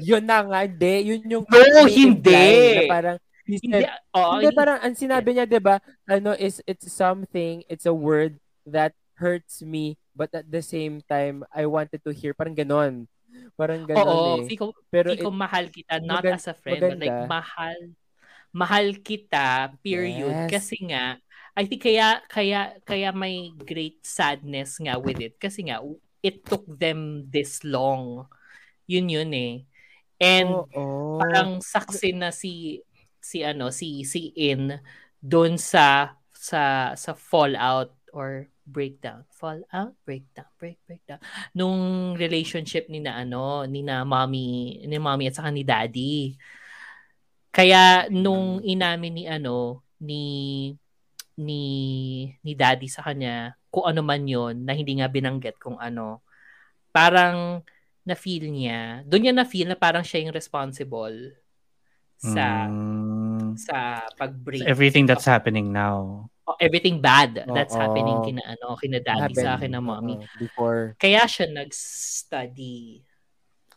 yun 0.00 0.24
na 0.24 0.38
nga, 0.42 0.58
hindi. 0.62 0.94
Yun 1.06 1.20
yung 1.28 1.44
No, 1.44 1.86
hindi. 1.86 2.84
parang 2.86 3.16
he 3.44 3.56
Hindi, 3.56 3.80
said, 3.80 3.88
oo, 4.12 4.32
hindi 4.36 4.48
parang 4.52 4.78
ang 4.78 4.92
sinabi 4.92 5.28
niya, 5.32 5.44
'di 5.44 5.56
ba? 5.58 5.80
Ano 6.04 6.32
is 6.32 6.60
it's 6.64 6.84
something, 6.86 7.64
it's 7.66 7.84
a 7.84 7.94
word 7.94 8.36
that 8.64 8.92
hurts 9.16 9.60
me 9.60 9.96
but 10.12 10.28
at 10.32 10.44
the 10.44 10.60
same 10.60 11.00
time 11.02 11.42
I 11.48 11.64
wanted 11.64 12.02
to 12.02 12.12
hear 12.12 12.32
parang 12.32 12.52
ganon. 12.52 13.08
Parang 13.54 13.82
ganon 13.82 14.04
Oo, 14.04 14.28
eh. 14.36 14.46
Fiko, 14.46 14.76
Pero 14.88 15.10
Fiko 15.10 15.30
it- 15.30 15.38
mahal 15.38 15.64
kita, 15.68 15.96
not 15.98 16.20
magan- 16.20 16.36
as 16.36 16.44
a 16.44 16.54
friend, 16.54 16.76
but 16.78 16.98
like 16.98 17.08
maganda. 17.08 17.24
mahal, 17.26 17.76
mahal 18.50 18.86
kita, 18.98 19.48
period. 19.78 20.28
Yes. 20.44 20.50
Kasi 20.50 20.76
nga, 20.84 21.16
I 21.58 21.66
think 21.66 21.82
kaya, 21.82 22.22
kaya, 22.30 22.78
kaya 22.86 23.10
may 23.10 23.50
great 23.50 24.06
sadness 24.06 24.78
nga 24.78 24.94
with 24.94 25.18
it. 25.18 25.42
Kasi 25.42 25.66
nga, 25.66 25.82
it 26.22 26.46
took 26.46 26.62
them 26.70 27.26
this 27.26 27.66
long. 27.66 28.30
Yun 28.86 29.10
yun 29.10 29.34
eh. 29.34 29.66
And 30.22 30.54
Oo. 30.54 31.18
parang 31.18 31.58
saksi 31.58 32.14
na 32.14 32.30
si 32.30 32.86
si 33.18 33.42
ano 33.42 33.74
si 33.74 34.06
si 34.06 34.30
In 34.38 34.78
doon 35.18 35.58
sa 35.58 36.14
sa 36.30 36.94
sa 36.94 37.12
fallout 37.18 37.90
or 38.14 38.46
breakdown 38.62 39.26
fallout 39.34 39.98
breakdown 40.06 40.48
break 40.56 40.78
breakdown 40.86 41.18
nung 41.52 42.14
relationship 42.14 42.86
ni 42.86 43.02
na 43.02 43.20
ano 43.20 43.66
ni 43.66 43.82
na 43.82 44.06
mommy 44.06 44.78
ni 44.86 44.96
mommy 44.96 45.28
at 45.28 45.36
saka 45.36 45.50
ni 45.50 45.66
daddy 45.66 46.38
kaya 47.50 48.06
nung 48.08 48.62
inamin 48.62 49.12
ni 49.12 49.24
ano 49.26 49.82
ni 49.98 50.24
ni 51.38 51.64
ni 52.42 52.52
daddy 52.52 52.90
sa 52.90 53.00
kanya 53.00 53.54
kung 53.70 53.86
ano 53.86 54.02
man 54.02 54.26
yon 54.26 54.66
na 54.66 54.74
hindi 54.74 54.98
nga 54.98 55.06
binanggit 55.06 55.54
kung 55.56 55.78
ano 55.78 56.18
parang 56.90 57.62
na 58.02 58.12
feel 58.12 58.42
niya 58.44 59.06
doon 59.06 59.22
niya 59.22 59.34
na 59.34 59.46
feel 59.46 59.70
na 59.70 59.78
parang 59.78 60.02
siya 60.02 60.26
yung 60.26 60.34
responsible 60.34 61.38
sa 62.18 62.66
Mm. 62.66 63.54
sa 63.54 64.02
pag-break 64.18 64.66
Everything 64.66 65.06
that's 65.06 65.22
of- 65.24 65.30
happening 65.30 65.70
now. 65.70 66.26
oh, 66.42 66.58
everything 66.58 66.98
bad 66.98 67.46
that's 67.46 67.70
Oo. 67.70 67.78
happening 67.78 68.18
kina 68.24 68.42
ano 68.42 68.74
kina 68.74 68.98
daddy 68.98 69.36
sa 69.36 69.54
akin 69.54 69.70
na 69.70 69.78
mommy 69.78 70.16
Oo, 70.16 70.26
before 70.36 70.98
kaya 70.98 71.22
siya 71.24 71.46
nag-study 71.48 73.06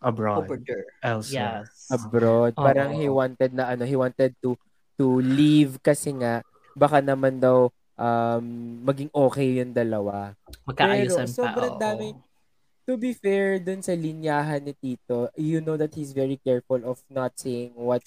Abroad. 0.02 0.50
over 0.50 0.58
there 0.58 0.90
Elsewhere. 1.06 1.70
yes 1.70 1.94
abroad. 1.94 2.58
Parang 2.58 2.90
Oo. 2.90 2.98
he 2.98 3.06
wanted 3.06 3.54
na 3.54 3.70
ano, 3.70 3.86
he 3.86 3.94
wanted 3.94 4.34
to 4.40 4.58
to 4.98 5.22
leave 5.22 5.78
kasi 5.80 6.10
nga 6.16 6.42
baka 6.76 7.04
naman 7.04 7.38
daw 7.38 7.70
um 8.00 8.46
maging 8.88 9.12
okay 9.14 9.62
yung 9.62 9.74
dalawa. 9.76 10.34
magkaayusan 10.66 11.28
Pero 11.30 11.36
pa 11.36 11.38
sobrang 11.38 11.76
dami. 11.78 12.08
To 12.90 12.98
be 12.98 13.14
fair 13.14 13.62
dun 13.62 13.86
sa 13.86 13.94
linyahan 13.94 14.66
ni 14.66 14.74
Tito, 14.74 15.30
you 15.38 15.62
know 15.62 15.78
that 15.78 15.94
he's 15.94 16.12
very 16.12 16.42
careful 16.42 16.82
of 16.82 16.98
not 17.14 17.38
saying 17.38 17.78
what 17.78 18.02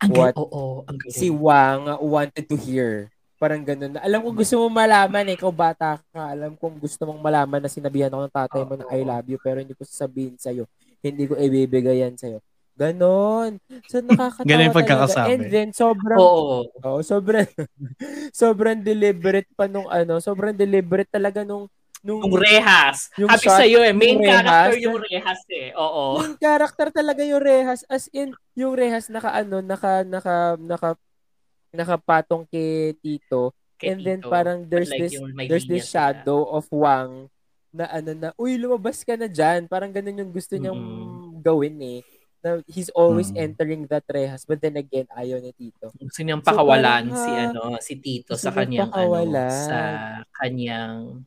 ang 0.00 0.10
what 0.16 0.32
galing, 0.32 0.48
oo 0.48 0.64
ang 0.86 0.96
si 1.10 1.28
Wang 1.28 1.90
wanted 2.00 2.46
to 2.46 2.56
hear. 2.56 3.10
Parang 3.40 3.64
ganun. 3.64 3.96
Alam 3.96 4.20
ko 4.20 4.30
gusto 4.36 4.54
mo 4.60 4.68
malaman 4.68 5.24
eh, 5.32 5.36
ikaw 5.36 5.48
bata 5.48 5.96
ka. 6.12 6.22
Alam 6.36 6.60
kong 6.60 6.76
gusto 6.76 7.08
mong 7.08 7.24
malaman 7.24 7.64
na 7.64 7.72
sinabihan 7.72 8.12
ako 8.12 8.28
ng 8.28 8.36
tatay 8.36 8.62
mo 8.68 8.74
na 8.76 8.84
I 8.92 9.00
love 9.00 9.26
you 9.32 9.40
pero 9.40 9.64
hindi 9.64 9.72
ko 9.72 9.80
sasabihin 9.80 10.36
sa'yo. 10.36 10.68
Hindi 11.00 11.24
ko 11.24 11.40
ibibigay 11.40 12.04
yan 12.04 12.20
sa'yo. 12.20 12.44
Ganon. 12.80 13.60
So 13.84 14.00
nakakatawa 14.08 14.48
Ganun 14.48 14.64
yung 14.64 14.72
talaga. 14.72 14.80
pagkakasabi. 14.80 15.28
And 15.28 15.42
then 15.46 15.68
sobrang 15.70 16.16
oo 16.16 16.64
Oo, 16.80 16.98
sobrang 17.04 17.44
sobrang 18.32 18.80
deliberate 18.80 19.50
pa 19.52 19.68
nung 19.68 19.84
ano, 19.86 20.16
sobrang 20.18 20.56
deliberate 20.56 21.12
talaga 21.12 21.44
nung 21.44 21.68
nung 22.00 22.24
yung 22.24 22.32
rehas 22.32 23.12
Yung 23.20 23.28
happy 23.28 23.44
shot, 23.44 23.60
sa 23.60 23.68
iyo 23.68 23.84
eh 23.84 23.92
main 23.92 24.16
yung 24.16 24.24
character 24.24 24.72
rehas. 24.72 24.80
yung 24.80 24.96
rehas 24.98 25.40
eh 25.52 25.68
oo 25.76 26.04
yung 26.18 26.36
character 26.40 26.86
talaga 26.88 27.20
yung 27.20 27.44
Rehas 27.44 27.84
as 27.86 28.08
in 28.10 28.32
yung 28.56 28.72
Rehas 28.72 29.12
naka 29.12 29.36
ano, 29.36 29.60
naka 29.60 30.00
naka 30.02 30.56
naka 30.56 30.90
nakapatong 31.70 32.48
kay 32.48 32.96
Tito 32.96 33.52
Kay 33.76 33.86
and 33.86 34.00
then 34.00 34.18
Tito. 34.18 34.32
parang 34.32 34.64
there's 34.64 34.88
But 34.88 34.96
like 34.96 35.02
this 35.06 35.14
there's 35.46 35.66
this 35.68 35.84
shadow 35.86 36.48
of 36.48 36.64
Wang 36.72 37.28
na 37.70 37.84
ano 37.86 38.10
na 38.12 38.28
uy 38.34 38.56
lumabas 38.56 39.04
ka 39.04 39.14
na 39.14 39.28
diyan 39.28 39.68
parang 39.68 39.92
ganun 39.92 40.18
yung 40.18 40.32
gusto 40.32 40.56
niyang 40.56 40.74
Mm-mm. 40.74 41.38
gawin 41.38 41.76
eh 41.78 42.00
na 42.40 42.64
he's 42.66 42.88
always 42.92 43.30
Mm. 43.30 43.36
entering 43.36 43.82
that 43.86 44.04
Rehas 44.08 44.44
but 44.48 44.60
then 44.60 44.76
again 44.76 45.06
ayaw 45.12 45.38
ni 45.38 45.52
Tito 45.52 45.92
gusto 45.94 46.20
niyang 46.24 46.40
So, 46.40 46.56
pakawalan 46.56 47.12
parang, 47.12 47.20
si 47.20 47.30
ano 47.36 47.62
si 47.78 47.94
Tito 48.00 48.34
sa 48.34 48.50
kanyang 48.50 48.88
ano 48.88 48.92
pakawalan. 48.92 49.48
sa 49.48 49.78
kanyang 50.34 51.24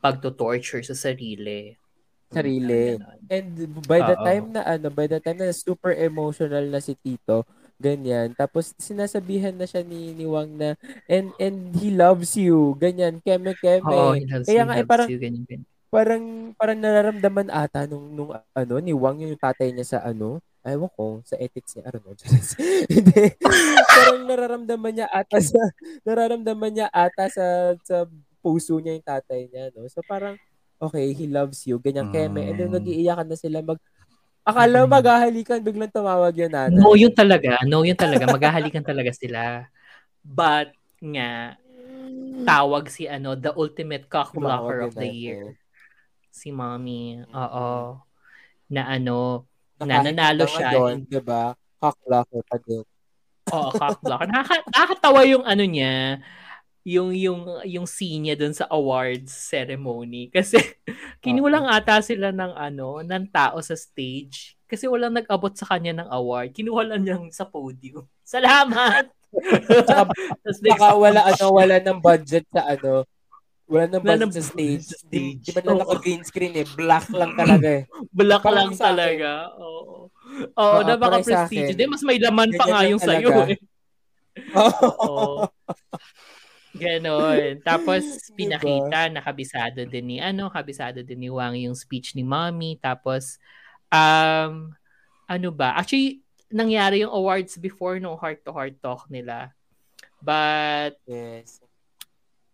pagto-torture 0.00 0.84
sa 0.84 0.94
sarili. 0.94 1.74
sarili. 2.30 2.98
And 3.26 3.54
by 3.86 4.00
the 4.02 4.14
Oo. 4.16 4.24
time 4.24 4.44
na 4.54 4.62
ano, 4.62 4.86
by 4.90 5.06
the 5.06 5.18
time 5.18 5.38
na 5.40 5.50
super 5.50 5.90
emotional 5.94 6.62
na 6.68 6.78
si 6.78 6.94
Tito, 6.94 7.42
ganyan. 7.80 8.34
Tapos 8.38 8.70
sinasabihan 8.78 9.54
na 9.56 9.66
siya 9.66 9.82
ni, 9.82 10.14
ni 10.14 10.26
Wang 10.26 10.54
na 10.54 10.74
and 11.10 11.32
and 11.38 11.74
he 11.78 11.90
loves 11.90 12.34
you, 12.38 12.74
ganyan, 12.78 13.18
keme 13.22 13.54
keme. 13.58 13.82
Oo, 13.86 14.14
he 14.14 14.24
loves 14.30 14.46
Kaya 14.46 14.62
you, 14.62 14.66
nga 14.66 14.74
eh, 14.74 14.78
loves 14.82 14.88
parang 14.88 15.08
you, 15.10 15.18
ganyan, 15.18 15.44
ganyan. 15.46 15.68
Parang 15.92 16.52
parang 16.58 16.78
nararamdaman 16.82 17.48
ata 17.52 17.86
nung 17.88 18.10
nung 18.12 18.30
ano 18.34 18.74
ni 18.82 18.92
Wang 18.92 19.22
yung 19.22 19.38
tatay 19.38 19.70
niya 19.72 19.86
sa 19.86 19.98
ano, 20.04 20.42
ayaw 20.66 20.90
ko 20.92 21.22
sa 21.22 21.38
ethics 21.38 21.78
niya, 21.78 21.86
I 21.88 21.90
don't 21.94 22.04
know. 22.04 22.16
Hindi. 22.94 23.24
parang 23.90 24.20
nararamdaman 24.26 24.92
niya 25.02 25.08
ata 25.10 25.38
sa 25.40 25.60
nararamdaman 26.06 26.70
niya 26.74 26.86
ata 26.90 27.24
sa 27.30 27.46
sa 27.86 28.04
puso 28.42 28.78
niya 28.82 28.98
yung 28.98 29.06
tatay 29.06 29.40
niya, 29.50 29.70
no. 29.74 29.86
So 29.90 30.02
parang 30.04 30.36
okay, 30.82 31.14
he 31.16 31.26
loves 31.30 31.64
you, 31.64 31.80
ganyan 31.80 32.10
keme. 32.12 32.42
And 32.46 32.56
then 32.58 32.70
Mm. 32.74 32.76
nag-iiyakan 32.82 33.26
na 33.30 33.38
sila 33.38 33.62
mag 33.64 33.80
Akala 34.46 34.86
mo 34.86 34.94
maghahalikan, 34.94 35.58
biglang 35.58 35.90
tumawag 35.90 36.30
yung 36.38 36.54
nanay. 36.54 36.78
No, 36.78 36.94
yun 36.94 37.10
talaga. 37.10 37.58
No, 37.66 37.82
yun 37.82 37.98
talaga. 37.98 38.30
Maghahalikan 38.30 38.86
talaga 38.86 39.10
sila. 39.10 39.66
But 40.22 40.70
nga, 41.02 41.58
tawag 42.46 42.86
si 42.86 43.10
ano, 43.10 43.34
the 43.34 43.50
ultimate 43.58 44.06
cockblocker 44.06 44.86
Tumawag 44.86 44.86
of 44.86 44.94
the 44.94 45.10
year. 45.10 45.42
Si 46.36 46.52
mommy. 46.52 47.24
Oo. 47.32 47.96
Na 48.68 48.82
ano, 48.92 49.48
Na 49.80 49.84
na 49.88 49.94
kahit 49.96 50.06
nanalo 50.12 50.44
hanggang 50.44 50.52
siya. 50.52 50.68
ngayon, 50.68 50.94
di 51.08 51.20
ba? 51.24 51.42
Cockblocker 51.80 52.42
pa 52.44 52.56
din. 52.60 52.84
Oo, 53.48 53.70
cockblocker. 53.80 54.28
Nakaka, 54.28 54.54
nakakatawa 54.68 55.20
yung 55.24 55.44
ano 55.48 55.64
niya, 55.64 56.20
yung 56.86 57.10
yung 57.16 57.40
yung 57.66 57.82
scene 57.82 58.30
niya 58.30 58.36
doon 58.38 58.54
sa 58.54 58.70
awards 58.70 59.34
ceremony 59.34 60.30
kasi 60.36 60.54
kinulang 61.18 61.66
ata 61.66 61.98
sila 61.98 62.30
ng 62.30 62.54
ano 62.54 63.02
ng 63.02 63.26
tao 63.26 63.58
sa 63.58 63.74
stage 63.74 64.54
kasi 64.70 64.86
walang 64.86 65.18
nag-abot 65.18 65.50
sa 65.50 65.66
kanya 65.66 65.98
ng 65.98 66.08
award 66.14 66.54
kinuha 66.54 66.86
lang 66.86 67.02
niyang 67.02 67.26
sa 67.34 67.42
podium 67.42 68.06
salamat 68.22 69.10
Baka 69.34 70.06
next- 70.62 70.94
wala 71.02 71.20
ano, 71.26 71.44
wala 71.50 71.76
ng 71.82 71.98
budget 71.98 72.46
sa 72.54 72.62
ano. 72.70 73.02
Wala 73.66 73.84
ng 73.90 73.98
Wala 73.98 74.14
budget 74.14 74.26
ng 74.30 74.34
sa 74.34 74.42
stage. 74.46 74.84
sa 74.86 74.96
Di, 75.10 75.18
stage. 75.34 75.42
di 75.42 75.50
ba 75.50 75.60
na 75.60 75.72
naka-green 75.82 76.22
screen 76.22 76.54
eh. 76.54 76.66
Black 76.78 77.06
lang 77.10 77.32
talaga 77.34 77.68
eh. 77.68 77.82
Black 78.18 78.42
Parang 78.46 78.70
lang 78.70 78.78
talaga. 78.78 79.30
Oo. 79.58 80.06
Oo, 80.54 80.54
Oo, 80.54 80.78
na 80.86 80.94
baka 80.94 81.18
parang 81.18 81.24
sa 81.26 81.28
prestige. 81.46 81.74
akin. 81.74 81.78
Di, 81.78 81.84
mas 81.90 82.02
may 82.06 82.18
laman 82.22 82.50
pa 82.54 82.64
nga 82.70 82.80
yung 82.86 83.02
sa'yo 83.02 83.28
talaga. 83.30 83.50
eh. 83.50 83.58
Oo. 85.02 85.50
Ganon. 86.76 87.58
Tapos, 87.64 88.02
Diba? 88.04 88.34
pinakita, 88.38 88.98
nakabisado 89.10 89.82
din 89.82 90.06
ni, 90.06 90.16
ano, 90.22 90.46
kabisado 90.46 91.02
din 91.02 91.26
ni 91.26 91.30
Wang 91.32 91.56
yung 91.58 91.74
speech 91.74 92.14
ni 92.14 92.22
mommy. 92.22 92.78
Tapos, 92.78 93.40
um, 93.90 94.70
ano 95.26 95.48
ba? 95.50 95.74
Actually, 95.74 96.22
nangyari 96.52 97.02
yung 97.02 97.10
awards 97.10 97.58
before 97.58 97.98
no 97.98 98.14
heart-to-heart 98.14 98.78
talk 98.78 99.10
nila. 99.10 99.50
But, 100.22 101.00
Yes. 101.08 101.58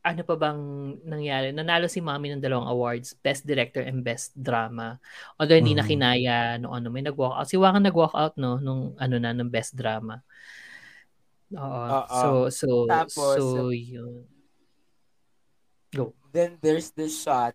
Ano 0.03 0.21
pa 0.27 0.35
bang 0.35 0.61
nangyari? 1.07 1.55
Nanalo 1.55 1.87
si 1.87 2.03
Mami 2.03 2.35
ng 2.35 2.43
dalawang 2.43 2.67
awards, 2.67 3.15
Best 3.23 3.47
Director 3.47 3.87
and 3.87 4.03
Best 4.03 4.35
Drama. 4.35 4.99
Although 5.39 5.63
hindi 5.63 5.79
na 5.79 5.87
Mhm. 5.87 5.91
kinaya 5.91 6.37
no 6.59 6.75
ano, 6.75 6.91
may 6.91 7.07
nag-walk 7.07 7.39
out. 7.39 7.49
Si 7.49 7.55
Wang 7.55 7.79
ang 7.79 7.87
nag-walk 7.87 8.15
out 8.19 8.35
no 8.35 8.59
nung 8.59 8.99
ano 8.99 9.17
na 9.23 9.31
ng 9.31 9.47
Best 9.47 9.79
Drama. 9.79 10.19
Oo. 11.55 11.83
Oo. 12.03 12.11
So 12.11 12.29
so 12.51 12.69
Tapos, 12.91 13.39
so 13.39 13.71
yun. 13.71 14.27
Go. 15.95 16.19
Then 16.35 16.59
there's 16.59 16.91
this 16.91 17.15
shot 17.15 17.55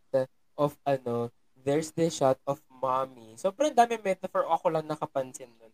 of 0.56 0.80
ano, 0.88 1.34
there's 1.68 1.92
this 1.92 2.16
shot 2.16 2.40
of 2.48 2.64
mommy. 2.72 3.36
Sobrang 3.36 3.76
dami 3.76 4.00
metaphor 4.00 4.48
ako 4.48 4.72
lang 4.72 4.88
nakapansin 4.88 5.52
nun. 5.60 5.74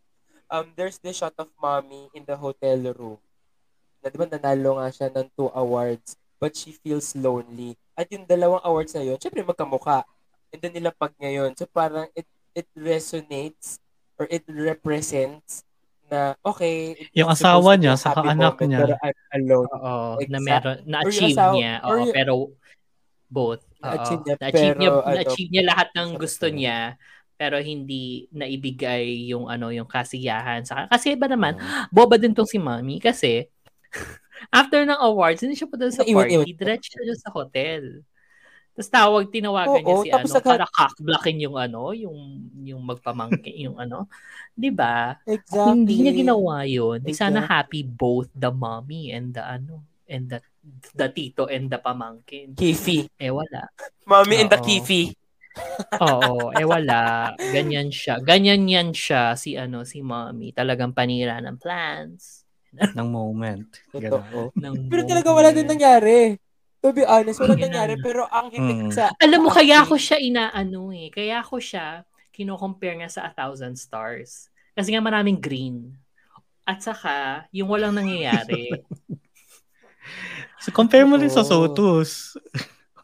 Um, 0.49 0.73
there's 0.73 0.97
this 0.97 1.21
shot 1.21 1.37
of 1.37 1.53
mommy 1.61 2.09
in 2.17 2.25
the 2.25 2.33
hotel 2.33 2.81
room. 2.97 3.21
Na 4.01 4.09
di 4.09 4.17
ba 4.17 4.25
nanalo 4.25 4.79
nga 4.79 4.89
siya 4.89 5.07
ng 5.13 5.27
two 5.37 5.51
awards 5.53 6.17
but 6.43 6.51
she 6.53 6.75
feels 6.75 7.15
lonely. 7.15 7.79
at 7.95 8.09
yung 8.11 8.27
dalawang 8.27 8.59
awards 8.65 8.91
na 8.91 9.05
yun, 9.05 9.15
syempre 9.15 9.45
magkamukha. 9.45 10.01
And 10.49 10.59
then 10.59 10.73
nilapag 10.73 11.13
ngayon. 11.15 11.55
So 11.55 11.63
parang 11.65 12.09
it 12.11 12.25
it 12.51 12.65
resonates 12.73 13.77
or 14.17 14.25
it 14.27 14.43
represents 14.45 15.63
na 16.09 16.33
okay, 16.41 16.97
Yung 17.13 17.29
asawa 17.29 17.73
niya, 17.73 17.93
a 17.93 18.01
saka 18.01 18.21
happy 18.21 18.33
anak 18.33 18.53
moment, 18.57 18.67
niya. 18.67 18.79
Pero 18.81 18.93
I'm 18.99 19.17
alone. 19.39 19.69
Oo, 19.71 20.01
na 20.17 20.19
Exact- 20.19 20.43
meron, 20.43 20.77
na-achieve 20.83 21.37
asawa- 21.37 21.53
niya. 21.55 21.73
or 21.81 21.95
Oo, 21.95 22.01
yung- 22.03 22.15
pero 22.17 22.33
both. 23.29 23.61
Oo, 23.61 23.81
Na-achieve 23.81 24.21
niya, 24.21 24.35
na-achieve 24.37 24.75
niya, 24.75 24.89
pero 24.89 24.99
ano, 24.99 25.13
na-achieve 25.15 25.49
niya 25.49 25.63
lahat 25.65 25.87
ng 25.93 26.09
sa 26.09 26.17
gusto 26.19 26.45
niya 26.49 26.77
pero 27.33 27.57
hindi 27.59 28.29
naibigay 28.29 29.03
yung 29.33 29.49
ano 29.49 29.73
yung 29.73 29.89
kasiyahan 29.89 30.63
sa 30.63 30.85
kasi 30.87 31.17
iba 31.17 31.25
naman 31.25 31.57
boba 31.89 32.15
din 32.15 32.31
tong 32.31 32.47
si 32.47 32.61
Mami 32.61 33.01
kasi 33.01 33.49
after 34.49 34.83
ng 34.83 34.99
awards 34.99 35.39
hindi 35.43 35.55
siya 35.55 35.69
punta 35.69 35.87
sa 35.93 36.03
party 36.03 36.51
diretso 36.55 36.97
siya 36.99 37.15
sa 37.19 37.29
hotel 37.31 38.01
tapos 38.73 38.89
tawag 38.89 39.23
tinawagan 39.29 39.85
niya 39.85 39.95
Oo, 39.95 40.03
si 40.03 40.09
tapos 40.09 40.33
ano 40.33 40.37
nagka- 40.41 40.49
para 40.49 40.65
cockblockin 40.65 41.37
yung 41.45 41.57
ano 41.61 41.93
yung 41.93 42.17
yung 42.65 42.81
magpamangkin 42.81 43.55
yung 43.69 43.77
ano 43.77 44.09
'di 44.57 44.73
ba 44.73 45.21
Exactly. 45.29 45.69
hindi 45.77 45.95
niya 46.01 46.13
ginawa 46.17 46.65
yun 46.65 46.97
di 46.99 47.13
sana 47.13 47.45
Exactly. 47.45 47.53
happy 47.53 47.81
both 47.85 48.29
the 48.33 48.49
mommy 48.49 49.13
and 49.13 49.37
the 49.37 49.43
ano 49.45 49.85
and 50.09 50.33
the 50.33 50.41
the 50.97 51.07
tito 51.11 51.45
and 51.45 51.69
the 51.69 51.77
pamangkin 51.77 52.57
Kifi. 52.57 53.05
eh 53.21 53.29
wala 53.29 53.69
Mommy 54.09 54.41
and 54.41 54.49
the 54.49 54.59
Oo. 54.59 54.65
Kifi. 54.65 55.13
Oo, 56.01 56.49
eh 56.49 56.65
wala. 56.65 57.29
Ganyan 57.37 57.93
siya. 57.93 58.17
Ganyan 58.17 58.65
yan 58.65 58.89
siya 58.89 59.37
si 59.37 59.53
ano 59.53 59.85
si 59.85 60.01
Mommy. 60.01 60.49
Talagang 60.49 60.97
panira 60.97 61.37
ng 61.39 61.61
plans. 61.61 62.42
ng 62.97 63.07
moment. 63.09 63.65
Totoo. 63.91 64.51
Ng 64.53 64.89
Pero 64.89 65.01
talaga 65.05 65.29
wala 65.29 65.49
din 65.53 65.69
nangyari. 65.69 66.37
To 66.83 66.91
be 66.91 67.07
honest, 67.07 67.39
wala 67.39 67.55
Yun 67.55 67.63
nangyari. 67.71 67.93
na. 67.95 68.03
Pero 68.03 68.21
ang 68.27 68.51
hindi 68.51 68.73
Mm. 68.87 68.91
sa... 68.91 69.07
Alam 69.17 69.47
mo, 69.47 69.49
kaya 69.53 69.87
ko 69.87 69.95
siya 69.95 70.19
inaano 70.19 70.91
eh. 70.91 71.07
Kaya 71.07 71.39
ko 71.39 71.55
siya 71.55 72.03
kino-compare 72.33 72.99
nga 72.99 73.09
sa 73.09 73.21
A 73.27 73.31
Thousand 73.31 73.77
Stars. 73.79 74.51
Kasi 74.75 74.91
nga 74.91 74.99
maraming 74.99 75.39
green. 75.39 75.95
At 76.65 76.83
saka, 76.83 77.45
yung 77.55 77.71
walang 77.71 77.95
nangyayari. 77.95 78.67
So 80.59 80.71
compare 80.71 81.03
mo 81.03 81.19
rin 81.19 81.31
sa. 81.31 81.43
Sotus. 81.43 82.35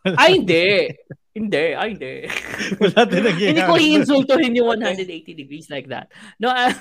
ay, 0.03 0.39
hindi. 0.39 0.87
Hindi. 1.35 1.65
Ay, 1.75 1.95
hindi. 1.95 2.15
Wala 2.79 3.03
din 3.07 3.23
nangyayari. 3.23 3.51
Hindi 3.55 3.63
ko 3.67 3.75
iinsultuhin 3.75 4.55
yung 4.59 4.79
180 4.79 5.35
degrees 5.35 5.67
like 5.67 5.87
that. 5.87 6.07
No, 6.39 6.51
ah, 6.51 6.71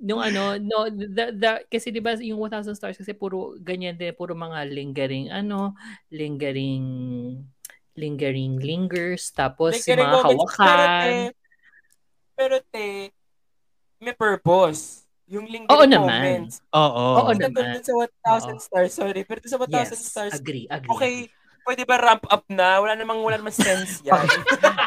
nung 0.00 0.20
ano, 0.20 0.58
no, 0.60 0.88
the, 0.90 1.32
the, 1.34 1.50
kasi 1.70 1.90
di 1.90 2.00
ba 2.02 2.14
yung 2.18 2.38
1,000 2.40 2.76
stars 2.76 2.98
kasi 2.98 3.12
puro 3.16 3.54
ganyan 3.60 3.96
din, 3.96 4.12
puro 4.14 4.32
mga 4.36 4.66
lingering, 4.68 5.28
ano, 5.32 5.74
lingering, 6.12 6.84
lingering 7.94 8.58
lingers, 8.58 9.30
tapos 9.32 9.78
Like, 9.78 9.86
yung 9.94 10.02
mga 10.02 10.14
moments, 10.18 10.54
hawakan. 10.58 10.74
Pero 10.74 10.84
te, 11.00 11.14
pero 12.34 12.56
te, 12.70 12.88
may 14.02 14.14
purpose. 14.14 15.06
Yung 15.30 15.48
lingering 15.48 15.72
Oo 15.72 15.84
naman. 15.88 16.20
moments. 16.20 16.60
Oo. 16.76 17.06
Oo 17.24 17.30
Hindi 17.32 17.48
naman. 17.48 17.80
sa 17.80 17.94
1,000 17.96 18.58
stars, 18.60 18.92
sorry. 18.92 19.22
Pero 19.24 19.40
sa 19.48 19.56
1,000 19.56 19.96
Yes, 19.96 20.04
stars, 20.04 20.32
agree, 20.36 20.66
agree. 20.68 20.92
okay, 20.92 21.16
pwede 21.64 21.82
ba 21.82 21.96
ramp 21.96 22.24
up 22.28 22.44
na? 22.46 22.78
Wala 22.78 22.94
namang, 22.94 23.20
wala 23.20 23.36
namang 23.36 23.52
sense 23.52 24.00
yan. 24.06 24.20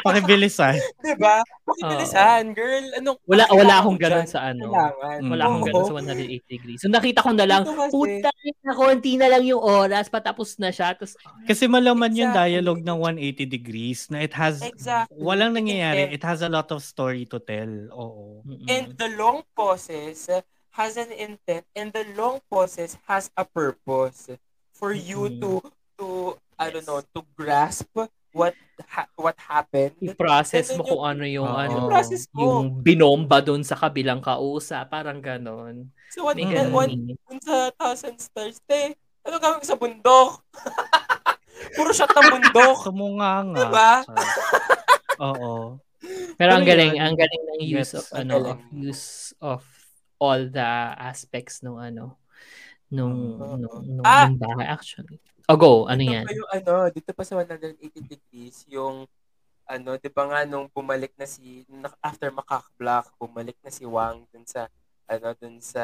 Pakibilisan. 0.00 0.78
diba? 1.04 1.42
Pakibilisan, 1.62 2.54
girl. 2.54 2.86
Anong, 2.96 3.18
Wala, 3.26 3.44
wala 3.50 3.74
akong 3.82 3.98
ko 3.98 4.02
ganun 4.02 4.24
dyan? 4.24 4.30
sa 4.30 4.40
ano. 4.48 4.64
Kailangan. 4.70 5.18
Wala 5.26 5.42
akong 5.44 5.64
ganun 5.66 5.84
sa 5.84 5.94
180 5.98 6.46
degrees. 6.48 6.78
So 6.80 6.88
nakita 6.88 7.20
ko 7.20 7.30
na 7.34 7.44
lang, 7.44 7.62
puta 7.90 8.30
na 8.62 8.72
konti 8.72 9.12
na 9.18 9.28
lang 9.28 9.42
yung 9.44 9.60
oras, 9.60 10.06
patapos 10.06 10.56
na 10.56 10.70
siya. 10.70 10.94
Tapos, 10.94 11.18
Kasi 11.44 11.66
malaman 11.66 12.14
yung 12.14 12.30
Exactly. 12.30 12.54
dialogue 12.54 12.82
ng 12.82 12.98
180 13.18 13.44
degrees 13.44 14.08
na 14.08 14.22
it 14.22 14.32
has 14.32 14.62
Exactly. 14.62 15.18
walang 15.18 15.52
nangyayari. 15.52 16.08
It 16.08 16.22
has 16.22 16.40
a 16.40 16.48
lot 16.48 16.70
of 16.70 16.80
story 16.80 17.26
to 17.26 17.38
tell. 17.38 17.68
Oo. 17.92 18.46
And 18.68 18.94
the 18.94 19.12
long 19.18 19.42
pauses 19.52 20.30
has 20.72 20.94
an 20.94 21.10
intent 21.10 21.66
and 21.74 21.90
the 21.90 22.06
long 22.14 22.38
pauses 22.46 22.94
has 23.04 23.34
a 23.34 23.42
purpose 23.42 24.30
for 24.70 24.94
you 24.94 25.26
Mhm. 25.26 25.40
to 25.42 25.50
to 25.98 26.06
I 26.58 26.68
don't 26.68 26.84
know 26.84 27.00
to 27.00 27.20
grasp 27.32 27.86
what 28.30 28.52
ha- 28.84 29.10
what 29.14 29.38
happened. 29.38 29.94
i-process 29.98 30.74
mo 30.74 30.82
then 30.82 30.90
kung 30.90 31.02
ano 31.02 31.24
yung 31.24 31.46
Oo. 31.46 31.54
ano, 31.56 31.76
I-process 31.86 32.26
mo. 32.30 32.38
yung 32.42 32.82
binomba 32.82 33.38
doon 33.38 33.62
sa 33.62 33.74
kabilang 33.74 34.18
kausa, 34.18 34.82
parang 34.84 35.18
ganon. 35.18 35.88
So 36.10 36.26
what 36.26 36.34
May 36.34 36.44
Mm. 36.44 36.52
ganon. 36.52 36.72
what 36.72 36.90
dun 36.90 37.38
sa 37.40 37.56
thousand 37.72 38.18
stars 38.18 38.58
te, 38.62 38.94
ano 39.22 39.38
gawin 39.38 39.62
ko 39.62 39.66
sa 39.66 39.78
bundok? 39.78 40.30
Puro 41.74 41.90
shot 41.90 42.10
ng 42.10 42.26
bundok. 42.28 42.76
Sumunga 42.82 43.32
nga. 43.44 43.58
Diba? 43.60 43.90
Oo. 45.26 45.78
Pero 46.34 46.50
ang 46.52 46.62
galing, 46.62 46.94
ang 46.96 47.14
galing 47.14 47.42
ng 47.48 47.62
use 47.64 47.92
of 47.92 48.06
ano, 48.12 48.34
of 48.48 48.60
use 48.72 49.06
of 49.38 49.62
all 50.16 50.46
the 50.46 50.70
aspects 50.96 51.60
nung 51.60 51.78
ano, 51.78 52.14
nung, 52.88 53.36
Oo. 53.36 53.54
nung, 53.56 53.78
nung, 53.84 54.06
Ah! 54.06 54.26
nung 54.26 54.38
bahay 54.38 54.66
actually. 54.66 55.18
O 55.48 55.56
go, 55.56 55.88
ano 55.88 56.04
dito 56.04 56.12
yan? 56.12 56.24
pa 56.28 56.32
yung 56.36 56.50
ano, 56.52 56.72
dito 56.92 57.10
pa 57.16 57.24
sa 57.24 57.32
180 57.40 58.04
degrees, 58.04 58.68
yung 58.68 59.08
ano, 59.64 59.96
'di 59.96 60.12
ba 60.12 60.28
nga 60.28 60.40
nung 60.44 60.68
bumalik 60.68 61.16
na 61.16 61.24
si 61.24 61.64
after 62.04 62.28
Black, 62.76 63.08
bumalik 63.16 63.56
na 63.64 63.72
si 63.72 63.88
Wang 63.88 64.28
dun 64.28 64.44
sa 64.44 64.68
ano 65.08 65.32
dun 65.40 65.56
sa 65.64 65.80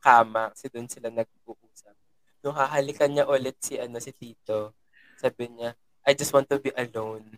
kama, 0.00 0.48
kasi 0.56 0.72
dun 0.72 0.88
sila 0.88 1.12
nag-uusap. 1.12 1.92
Nung 2.40 2.56
hahalikan 2.56 3.12
niya 3.12 3.28
ulit 3.28 3.60
si 3.60 3.76
ano 3.76 4.00
si 4.00 4.16
Tito, 4.16 4.72
sabi 5.20 5.52
niya, 5.52 5.76
I 6.08 6.16
just 6.16 6.32
want 6.32 6.48
to 6.48 6.56
be 6.56 6.72
alone. 6.72 7.36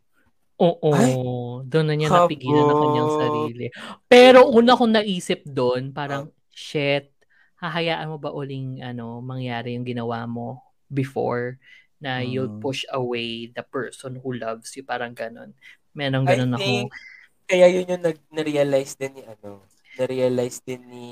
Oo, 0.63 0.95
Ay, 0.95 1.19
doon 1.67 1.87
na 1.91 1.99
niya 1.99 2.07
habo. 2.07 2.31
napigilan 2.31 2.71
ang 2.71 2.79
kanyang 2.79 3.11
sarili. 3.11 3.67
Pero 4.07 4.47
una 4.47 4.79
kong 4.79 4.95
naisip 4.95 5.43
doon, 5.43 5.91
parang, 5.91 6.31
shit, 6.55 7.11
hahayaan 7.59 8.07
mo 8.15 8.23
ba 8.23 8.31
uling 8.31 8.79
ano, 8.79 9.19
mangyari 9.19 9.75
yung 9.75 9.83
ginawa 9.83 10.23
mo 10.31 10.63
before 10.93 11.57
na 11.97 12.21
you'll 12.21 12.51
Mm. 12.51 12.61
push 12.61 12.83
away 12.89 13.49
the 13.49 13.63
person 13.63 14.19
who 14.19 14.35
loves 14.35 14.75
you, 14.75 14.83
parang 14.83 15.13
ganon. 15.13 15.55
Meron 15.91 16.25
I 16.25 16.35
ganon 16.35 16.53
ako. 16.53 16.61
think 16.61 16.89
kaya 17.45 17.67
yun 17.69 17.85
yung 17.87 18.03
nag 18.03 18.19
na-realize 18.29 18.95
din 18.95 19.13
ni 19.13 19.23
ano, 19.23 19.63
na-realize 19.95 20.61
din 20.61 20.83
ni 20.85 21.07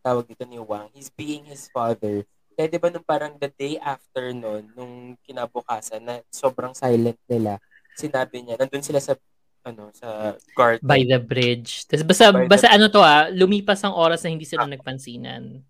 tawag 0.00 0.24
dito 0.24 0.42
ni 0.42 0.56
Wang, 0.56 0.88
he's 0.90 1.10
being 1.10 1.44
his 1.44 1.66
father. 1.68 2.22
Kaya 2.52 2.66
di 2.66 2.76
ba 2.76 2.88
nung 2.88 3.02
parang 3.02 3.36
the 3.36 3.48
day 3.48 3.76
after 3.76 4.30
nun, 4.30 4.70
nung 4.70 4.94
kinabukasan 5.20 6.00
na 6.00 6.14
sobrang 6.28 6.72
silent 6.72 7.18
nila, 7.26 7.58
sinabi 7.94 8.40
niya, 8.40 8.56
nandun 8.56 8.80
sila 8.80 8.98
sa 8.98 9.12
ano 9.60 9.92
sa 9.92 10.40
garden. 10.54 10.80
By 10.82 11.04
the 11.04 11.18
bridge. 11.18 11.84
Tapos 11.84 12.00
basta, 12.02 12.30
By 12.30 12.38
the- 12.38 12.48
basta 12.48 12.68
ano 12.70 12.88
to 12.88 13.00
ah, 13.00 13.28
lumipas 13.28 13.82
ang 13.82 13.92
oras 13.92 14.22
na 14.22 14.30
hindi 14.30 14.46
sila 14.46 14.64
nagpansinan. 14.64 15.60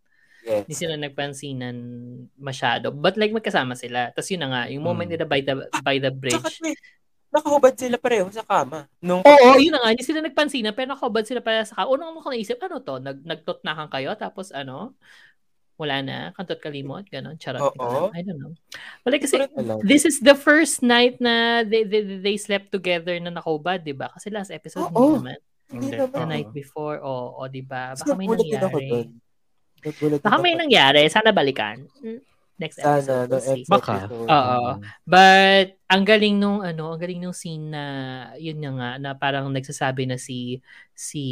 Yes. 0.46 0.64
Hindi 0.64 0.74
sila 0.76 0.94
nagpansinan 0.96 1.76
masyado. 2.36 2.90
But 2.94 3.16
like 3.16 3.32
magkasama 3.32 3.76
sila. 3.76 4.10
Tapos 4.14 4.28
yun 4.30 4.42
na 4.44 4.48
nga, 4.48 4.62
yung 4.70 4.84
moment 4.84 5.08
Mm. 5.08 5.14
nila 5.16 5.26
by 5.26 5.40
the, 5.42 5.54
by 5.82 5.96
the 6.00 6.12
bridge. 6.12 6.40
Tsaka 6.40 6.64
wait, 6.64 6.78
nakahubad 7.30 7.74
sila 7.78 7.96
pareho 7.96 8.26
sa 8.34 8.42
kama. 8.42 8.90
Nung 8.98 9.22
Oo, 9.22 9.48
yun 9.56 9.70
na 9.70 9.80
nga. 9.86 9.90
Hindi 9.94 10.02
sila 10.02 10.18
nagpansinan, 10.18 10.74
pero 10.74 10.90
nakahubad 10.90 11.22
sila 11.22 11.38
para 11.38 11.62
sa 11.62 11.78
ka. 11.78 11.86
Unang 11.86 12.18
ko 12.18 12.26
naisip, 12.26 12.58
ano 12.58 12.82
to? 12.82 12.98
Nag, 12.98 13.22
nagtutnakan 13.22 13.86
kayo, 13.86 14.10
tapos 14.18 14.50
ano? 14.50 14.98
Wala 15.80 16.04
na, 16.04 16.16
kantot 16.36 16.60
kalimot, 16.60 17.08
gano'n. 17.08 17.40
Charot. 17.40 17.72
alam. 17.80 18.12
I 18.12 18.20
don't 18.20 18.36
know. 18.36 18.52
But 19.00 19.16
like, 19.16 19.24
kasi, 19.24 19.40
alam. 19.40 19.80
this 19.80 20.04
is 20.04 20.20
the 20.20 20.36
first 20.36 20.84
night 20.84 21.16
na 21.24 21.64
they, 21.64 21.88
they, 21.88 22.20
they 22.20 22.36
slept 22.36 22.68
together 22.68 23.16
na 23.16 23.32
nakahubad, 23.32 23.80
di 23.80 23.96
ba? 23.96 24.12
Kasi 24.12 24.28
last 24.28 24.52
episode, 24.52 24.92
Oo. 24.92 25.16
hindi 25.16 25.24
naman. 25.24 25.38
hindi 25.72 25.88
naman. 25.96 26.12
The 26.12 26.20
Oo. 26.20 26.32
night 26.36 26.50
before, 26.52 27.00
o, 27.00 27.40
o 27.40 27.48
di 27.48 27.64
ba? 27.64 27.96
Baka 27.96 28.12
may 28.12 28.28
nangyari. 28.28 29.08
Baka 30.20 30.36
may 30.38 30.54
nangyari. 30.54 31.08
Sana 31.08 31.32
balikan. 31.32 31.84
Mm, 32.00 32.20
Next 32.60 32.76
Sana, 32.76 33.00
episode. 33.00 33.24
no, 33.24 33.32
We'll 33.32 33.40
see. 33.40 33.64
next 33.64 33.70
Baka. 33.72 33.94
episode. 34.04 34.28
Oo. 34.28 34.60
But 35.08 35.66
ang 35.88 36.04
galing 36.04 36.36
nung 36.36 36.60
ano, 36.60 36.92
ang 36.92 37.00
galing 37.00 37.16
nung 37.16 37.32
scene 37.32 37.72
na 37.72 37.84
yun 38.36 38.60
nga 38.60 38.70
nga 38.76 38.90
na 39.00 39.10
parang 39.16 39.48
nagsasabi 39.48 40.04
na 40.04 40.20
si 40.20 40.60
si 40.92 41.24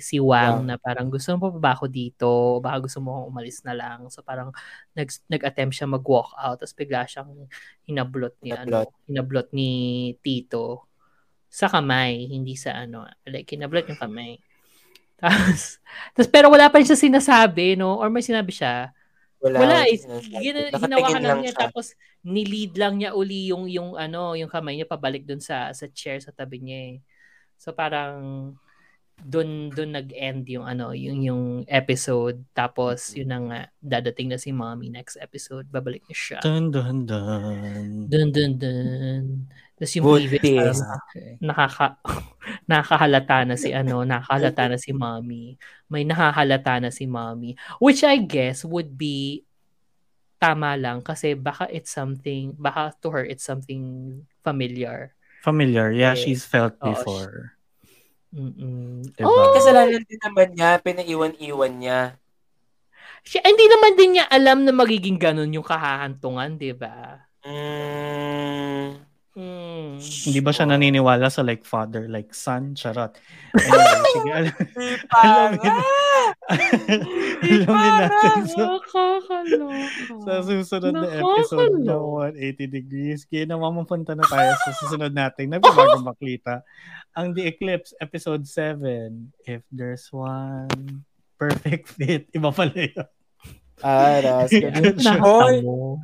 si 0.00 0.16
Wang 0.16 0.64
Wang. 0.64 0.72
na 0.72 0.80
parang 0.80 1.12
gusto 1.12 1.36
mo 1.36 1.52
pa 1.52 1.60
ba 1.60 1.70
ako 1.76 1.92
dito? 1.92 2.28
Baka 2.64 2.88
gusto 2.88 3.04
mo 3.04 3.12
akong 3.20 3.28
umalis 3.36 3.60
na 3.68 3.76
lang. 3.76 4.08
So 4.08 4.24
parang 4.24 4.48
nag 4.96 5.12
nag-attempt 5.28 5.76
siya 5.76 5.92
mag-walk 5.92 6.32
out 6.40 6.56
tapos 6.56 6.72
bigla 6.72 7.04
siyang 7.04 7.28
hinablot 7.84 8.40
ni 8.40 8.56
Hinablot. 8.56 8.88
ano, 8.88 9.04
hinablot 9.12 9.48
ni 9.52 9.70
Tito 10.24 10.88
sa 11.52 11.68
kamay, 11.68 12.32
hindi 12.32 12.56
sa 12.56 12.80
ano, 12.80 13.04
like 13.28 13.44
hinablot 13.44 13.92
yung 13.92 14.00
kamay. 14.00 14.40
Tapos, 15.22 15.78
tapos 16.18 16.28
pero 16.28 16.50
wala 16.50 16.66
pa 16.66 16.82
rin 16.82 16.88
siya 16.88 16.98
sinasabi, 16.98 17.78
no? 17.78 17.94
Or 17.94 18.10
may 18.10 18.26
sinabi 18.26 18.50
siya, 18.50 18.90
Wala, 19.42 19.58
wala, 19.58 19.78
eh. 19.90 19.98
sinasabi. 19.98 20.38
Gina, 20.38 20.60
Nakatingin 20.70 20.82
hinawakan 20.86 21.22
lang 21.22 21.26
lang 21.26 21.38
niya 21.42 21.54
siya. 21.54 21.62
tapos 21.66 21.86
nilid 22.22 22.72
lang 22.78 22.94
niya 22.98 23.10
uli 23.14 23.50
yung 23.50 23.66
yung 23.66 23.98
ano, 23.98 24.38
yung 24.38 24.46
kamay 24.50 24.78
niya 24.78 24.86
pabalik 24.86 25.26
dun 25.26 25.42
sa 25.42 25.70
sa 25.74 25.86
chair 25.90 26.22
sa 26.22 26.30
tabi 26.30 26.62
niya. 26.62 26.78
Eh. 26.94 26.96
So 27.58 27.74
parang 27.74 28.54
doon 29.22 29.70
doon 29.70 29.98
nag-end 29.98 30.46
yung 30.50 30.66
ano, 30.66 30.94
yung 30.94 31.22
yung 31.22 31.42
episode 31.66 32.42
tapos 32.54 33.14
yun 33.18 33.30
na 33.30 33.38
nga 33.42 33.60
dadating 33.78 34.30
na 34.30 34.38
si 34.38 34.50
Mommy 34.54 34.90
next 34.90 35.18
episode, 35.18 35.66
babalik 35.70 36.02
na 36.06 36.14
siya. 36.14 36.38
Dun, 36.42 36.70
dun, 36.70 37.06
dun. 37.06 38.06
Dun 38.10 38.28
dun 38.30 38.52
dun. 38.58 39.24
Tapos 39.82 39.98
yung 39.98 40.06
Good 40.06 40.30
previous 40.30 40.78
parang 40.78 41.02
Okay. 41.10 41.30
nakaka 41.42 41.86
nakahalata 42.70 43.38
na 43.42 43.58
si 43.58 43.74
ano, 43.74 44.06
nakahalata 44.06 44.70
na 44.70 44.78
si 44.78 44.94
Mommy. 44.94 45.58
May 45.90 46.06
nakahalata 46.06 46.78
na 46.78 46.94
si 46.94 47.10
Mommy, 47.10 47.58
which 47.82 48.06
I 48.06 48.22
guess 48.22 48.62
would 48.62 48.94
be 48.94 49.42
tama 50.38 50.78
lang 50.78 51.02
kasi 51.02 51.34
baka 51.34 51.66
it's 51.66 51.90
something, 51.90 52.54
baka 52.54 52.94
to 53.02 53.10
her 53.10 53.26
it's 53.26 53.42
something 53.42 54.22
familiar. 54.46 55.18
Familiar. 55.42 55.90
Yeah, 55.90 56.14
Eh, 56.14 56.22
she's 56.30 56.46
felt 56.46 56.78
oo, 56.78 56.86
before. 56.94 57.58
Mm-mm. 58.30 59.02
Diba? 59.18 59.26
Oh! 59.26 59.50
Kasalanan 59.58 60.06
din 60.06 60.20
naman 60.22 60.54
niya, 60.54 60.78
pinaiwan-iwan 60.78 61.72
niya. 61.74 62.00
Siya, 63.26 63.42
hindi 63.42 63.66
naman 63.66 63.92
din 63.98 64.10
niya 64.18 64.26
alam 64.30 64.62
na 64.62 64.70
magiging 64.70 65.18
ganun 65.18 65.50
yung 65.50 65.66
kahahantungan, 65.66 66.54
di 66.54 66.70
ba? 66.70 67.26
Mm. 67.42 69.11
Hmm. 69.32 69.96
Hindi 69.96 70.40
ba 70.44 70.52
siya 70.52 70.68
naniniwala 70.68 71.32
sa 71.32 71.40
like 71.40 71.64
father, 71.64 72.04
like 72.04 72.36
son? 72.36 72.76
Charot. 72.76 73.16
Anyway, 73.56 74.04
sige, 74.12 74.28
alam, 74.28 74.52
alamin, 75.16 75.76
alamin 77.40 77.92
natin 77.96 78.40
sa, 78.44 78.64
sa 80.20 80.34
susunod 80.44 80.92
na 80.92 81.08
episode 81.08 81.72
ng 81.72 81.88
Nakakaloka. 81.88 82.36
180 82.36 82.76
Degrees. 82.76 83.20
Kaya 83.24 83.44
naman 83.48 83.72
mapunta 83.72 84.12
na 84.12 84.28
tayo 84.28 84.52
sa 84.68 84.70
susunod 84.84 85.16
nating 85.16 85.48
nabibagong 85.48 86.04
maklita. 86.12 86.60
Ang 87.16 87.32
The 87.32 87.48
Eclipse, 87.48 87.96
episode 88.04 88.44
7. 88.44 89.32
If 89.48 89.64
there's 89.72 90.12
one 90.12 91.08
perfect 91.40 91.88
fit. 91.88 92.28
Iba 92.30 92.54
pala 92.54 92.70
yun. 92.76 93.08
Ah, 93.82 94.16
Ras. 94.24 94.48
Ganun 94.48 94.96
siya. 94.96 95.18
Hoy, 95.18 95.58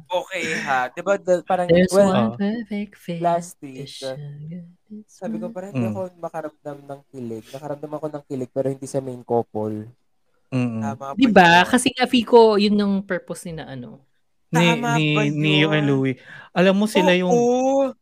okay 0.04 0.44
ha. 0.60 0.90
Diba, 0.90 1.14
the, 1.16 1.40
parang, 1.42 1.66
There's 1.66 1.90
well, 1.90 2.10
one 2.10 2.30
perfect 2.34 2.94
fit. 2.94 3.22
last 3.22 3.54
week, 3.58 3.86
sabi 5.06 5.36
ko 5.36 5.48
parang 5.48 5.70
hindi 5.70 5.86
Mm. 5.86 5.92
ako 5.92 6.00
makaramdam 6.16 6.78
ng 6.82 7.00
kilig. 7.08 7.44
Nakaramdam 7.48 7.92
ako 7.92 8.06
ng 8.08 8.24
kilig 8.24 8.50
pero 8.50 8.66
hindi 8.66 8.84
sa 8.84 8.98
main 8.98 9.20
couple. 9.22 9.86
Mm-mm. 10.48 10.80
Tama 10.80 11.12
ba 11.12 11.14
Di 11.14 11.28
ba? 11.28 11.28
yun? 11.28 11.28
Diba? 11.28 11.50
Kasi 11.68 11.92
nga, 11.92 12.08
Fico, 12.08 12.56
yun 12.56 12.74
yung 12.74 12.94
purpose 13.04 13.46
ni 13.46 13.52
na 13.54 13.68
ano. 13.68 14.00
Ni, 14.48 14.64
Tama 14.64 14.96
ni, 14.96 15.06
ba 15.12 15.22
Neo 15.28 15.68
and? 15.70 15.84
Louie. 15.84 16.16
Alam 16.50 16.74
mo 16.74 16.86
sila 16.88 17.12
yung... 17.12 17.28
Oo. 17.28 17.92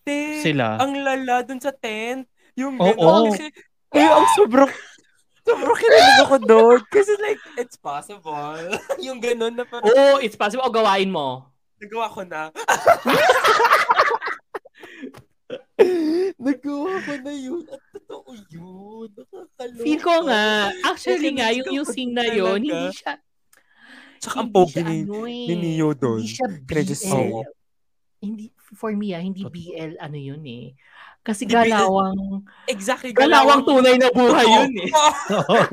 Te, 0.00 0.40
Sila. 0.40 0.80
Ang 0.80 1.04
lala 1.04 1.44
dun 1.44 1.60
sa 1.60 1.76
tent. 1.76 2.24
Yung 2.56 2.80
Oo. 2.80 2.88
gano'n. 2.88 3.36
Kasi, 3.36 3.52
eh, 3.92 4.08
ang 4.08 4.24
sobrang, 4.32 4.70
sobrang 5.50 5.78
kinilig 5.78 6.20
ako 6.22 6.36
doon. 6.46 6.78
Kasi 6.86 7.12
like, 7.18 7.42
it's 7.58 7.74
possible. 7.74 8.56
yung 9.06 9.18
gano'n 9.18 9.54
na 9.58 9.66
parang, 9.66 9.90
Oo, 9.90 9.98
oh, 9.98 10.22
it's 10.22 10.38
possible. 10.38 10.62
O, 10.62 10.70
gawain 10.70 11.10
mo. 11.10 11.50
nagawa 11.80 12.06
ko 12.12 12.22
na. 12.28 12.52
nagawa 16.46 16.92
ko 17.02 17.12
na 17.24 17.32
yun. 17.34 17.64
At 17.66 17.82
totoo 17.96 18.36
yun. 18.52 19.08
Nakakaloka. 19.16 19.82
Feel 19.82 20.00
ko 20.04 20.14
nga, 20.28 20.70
actually 20.84 21.30
nga, 21.40 21.48
yung, 21.56 21.68
yung 21.80 21.86
scene 21.88 22.12
na 22.12 22.28
yun, 22.28 22.60
hindi 22.60 22.92
siya, 22.94 23.18
Tsaka 24.20 24.44
ang 24.44 24.52
pogi 24.52 24.84
ni, 24.84 25.08
ano 25.08 25.24
eh. 25.24 25.48
ni 25.48 25.54
Neo 25.56 25.96
doon. 25.96 26.20
Hindi 26.20 26.36
siya 26.36 26.84
just 26.84 27.08
BL. 27.08 27.40
Hindi, 28.20 28.52
for 28.76 28.92
me 28.92 29.16
ah, 29.16 29.24
hindi 29.24 29.48
BL 29.48 29.96
ano 29.96 30.18
yun 30.20 30.44
eh. 30.44 30.76
Kasi 31.20 31.44
BL. 31.44 31.52
galawang, 31.52 32.40
Exactly. 32.64 33.12
galawang 33.12 33.60
tunay 33.62 34.00
na 34.00 34.08
buhay 34.08 34.40
Oo. 34.40 34.54
yun 34.56 34.72
eh. 34.80 34.90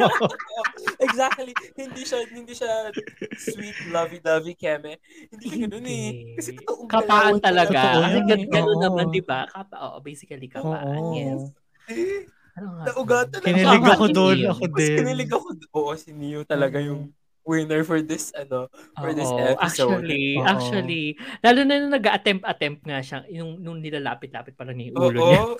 exactly. 1.07 1.55
Hindi 1.73 2.03
siya 2.03 2.19
hindi 2.27 2.51
siya 2.51 2.91
sweet 3.33 3.87
lovey-dovey 3.87 4.53
keme. 4.53 4.99
Hindi 5.31 5.45
siya 5.47 5.57
ganun 5.63 5.87
eh. 5.87 6.09
Kasi 6.35 6.49
totoong 6.53 6.89
Kapaan 6.89 7.39
talaga. 7.39 7.79
Totoo 7.79 8.03
Kasi 8.03 8.19
eh. 8.19 8.49
ganun 8.51 8.75
Oo. 8.75 8.83
naman, 8.83 9.05
di 9.07 9.23
ba? 9.23 9.47
Kapa, 9.47 9.75
oo, 9.87 9.97
basically 10.03 10.47
kapaan. 10.47 10.83
Oo. 10.99 11.15
Yes. 11.15 11.41
Eh, 11.87 12.27
Ano 12.57 12.67
nga? 12.73 12.83
Naugatan 12.89 13.39
Kinilig 13.39 13.85
ako 13.85 14.05
doon. 14.09 14.37
Ako 14.49 14.63
Mas 14.65 14.77
din. 14.81 14.97
kinilig 14.97 15.29
ako. 15.29 15.47
Oo, 15.77 15.91
si 15.93 16.09
Neo 16.09 16.41
talaga 16.41 16.81
yung 16.81 17.13
winner 17.47 17.87
for 17.87 18.03
this 18.03 18.35
ano 18.35 18.67
for 18.99 19.15
this 19.15 19.31
Oo, 19.31 19.55
episode. 19.55 20.03
Actually, 20.03 20.35
Oo. 20.35 20.45
actually, 20.45 21.03
lalo 21.39 21.59
na 21.63 21.73
nung 21.79 21.95
nag-attempt-attempt 21.95 22.81
nga 22.83 22.99
siya, 22.99 23.19
yung 23.31 23.63
nung 23.63 23.79
nilalapit-lapit 23.79 24.53
pa 24.53 24.67
lang 24.67 24.77
yung 24.83 24.99
ulo 24.99 25.07
Oo. 25.07 25.27
niya. 25.31 25.43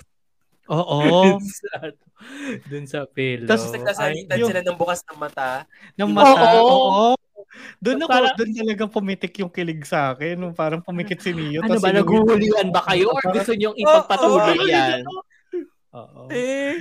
Oo. 0.68 1.00
dun 1.40 1.48
sa, 1.48 1.70
dun 2.68 2.84
sa 2.84 2.98
pillow. 3.08 3.48
Tapos 3.48 3.72
nagkasalitan 3.72 4.36
Yung- 4.36 4.50
sila 4.52 4.60
ng 4.60 4.76
bukas 4.76 5.00
ng 5.08 5.16
mata. 5.16 5.64
Ng 5.96 6.12
mata. 6.12 6.60
Oo. 6.60 6.68
Oo. 6.68 7.08
Doon 7.80 8.04
ako, 8.04 8.12
Parang- 8.12 8.36
doon 8.36 8.52
talaga 8.52 8.84
pumitik 8.84 9.32
yung 9.40 9.48
kilig 9.48 9.80
sa 9.88 10.12
akin. 10.12 10.36
Nung 10.36 10.52
parang 10.52 10.84
pumikit 10.84 11.16
si 11.24 11.32
Neo. 11.32 11.64
ano 11.64 11.80
ba, 11.80 11.88
naghuhulihan 11.88 12.68
ba 12.68 12.84
kayo 12.84 13.08
or 13.08 13.24
gusto 13.32 13.56
niyong 13.56 13.76
ipagpatuloy 13.80 14.60
Oo. 14.60 14.68
yan? 14.68 15.00
Oo. 15.96 16.28
Eh, 16.28 16.76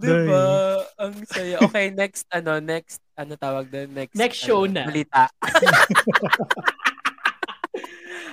diba? 0.00 0.80
Ang 0.96 1.14
saya. 1.28 1.60
Okay, 1.60 1.92
next, 1.92 2.24
ano, 2.32 2.56
next, 2.58 3.04
ano 3.20 3.36
tawag 3.36 3.68
doon? 3.68 3.88
Next, 3.92 4.16
Next 4.16 4.40
ano, 4.40 4.46
show 4.48 4.62
na. 4.64 4.88
Balita. 4.88 5.28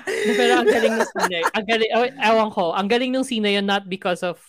Pero 0.40 0.54
ang 0.64 0.68
galing 0.68 0.96
ng 0.96 1.04
scene 1.04 1.44
ang 1.52 1.66
galing, 1.68 1.92
oh, 1.92 2.08
ewan 2.24 2.50
ko, 2.52 2.72
ang 2.72 2.88
galing 2.88 3.12
ng 3.12 3.28
scene 3.28 3.44
na 3.44 3.54
yun 3.60 3.68
not 3.68 3.92
because 3.92 4.24
of 4.24 4.40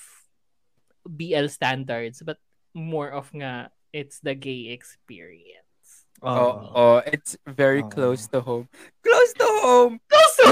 BL 1.09 1.51
standards, 1.51 2.23
but 2.23 2.39
more 2.75 3.11
of 3.11 3.27
nga, 3.35 3.75
it's 3.91 4.21
the 4.23 4.39
gay 4.39 4.71
experience. 4.71 6.07
Oo, 6.23 6.31
Oo. 6.31 6.55
oh, 6.75 6.99
it's 7.07 7.39
very 7.47 7.83
Oo. 7.83 7.91
close 7.91 8.27
to 8.31 8.39
home. 8.43 8.71
Close 9.03 9.33
to 9.35 9.49
home! 9.63 9.99
Close 10.07 10.35
to 10.43 10.47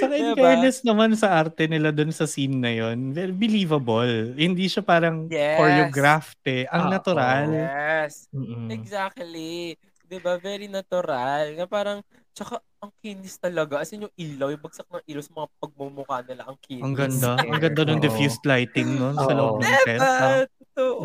Sa 0.00 0.06
in 0.14 0.32
Diba? 0.32 0.40
fairness 0.40 0.78
naman 0.82 1.12
sa 1.14 1.28
arte 1.36 1.66
nila 1.66 1.90
doon 1.92 2.12
sa 2.14 2.24
scene 2.24 2.56
na 2.56 2.70
yon, 2.72 3.12
very 3.12 3.34
believable. 3.34 4.32
Hindi 4.34 4.66
siya 4.70 4.80
parang 4.84 5.28
Yes. 5.28 5.58
choreographed 5.58 6.42
eh. 6.46 6.64
Ang 6.70 6.88
Oo. 6.88 6.92
natural. 6.94 7.46
Yes. 7.52 8.26
Mm-mm. 8.32 8.68
Exactly. 8.70 9.74
'Di 10.06 10.18
ba 10.18 10.38
Very 10.38 10.66
natural. 10.66 11.54
Na 11.54 11.66
parang, 11.70 12.02
tsaka, 12.34 12.58
ang 12.80 12.90
kinis 12.98 13.36
talaga. 13.38 13.78
As 13.78 13.92
in, 13.92 14.08
yung 14.08 14.14
ilaw, 14.16 14.48
yung 14.50 14.62
bagsak 14.64 14.88
ng 14.88 15.04
ilaw 15.04 15.22
sa 15.22 15.32
mga 15.36 15.48
pagmumukha 15.60 16.16
nila, 16.26 16.42
ang 16.48 16.58
kinis. 16.58 16.82
Ang 16.82 16.94
ganda. 16.96 17.30
Ang 17.50 17.60
ganda 17.60 17.82
ng 17.86 18.00
diffused 18.02 18.42
lighting 18.48 18.88
nun 18.88 19.14
sa 19.20 19.30
Oo. 19.30 19.38
loob 19.38 19.54
ng 19.62 19.74
tent. 19.84 20.00
Diba? 20.00 20.10
ah. 20.10 20.42
Totoo. 20.74 21.04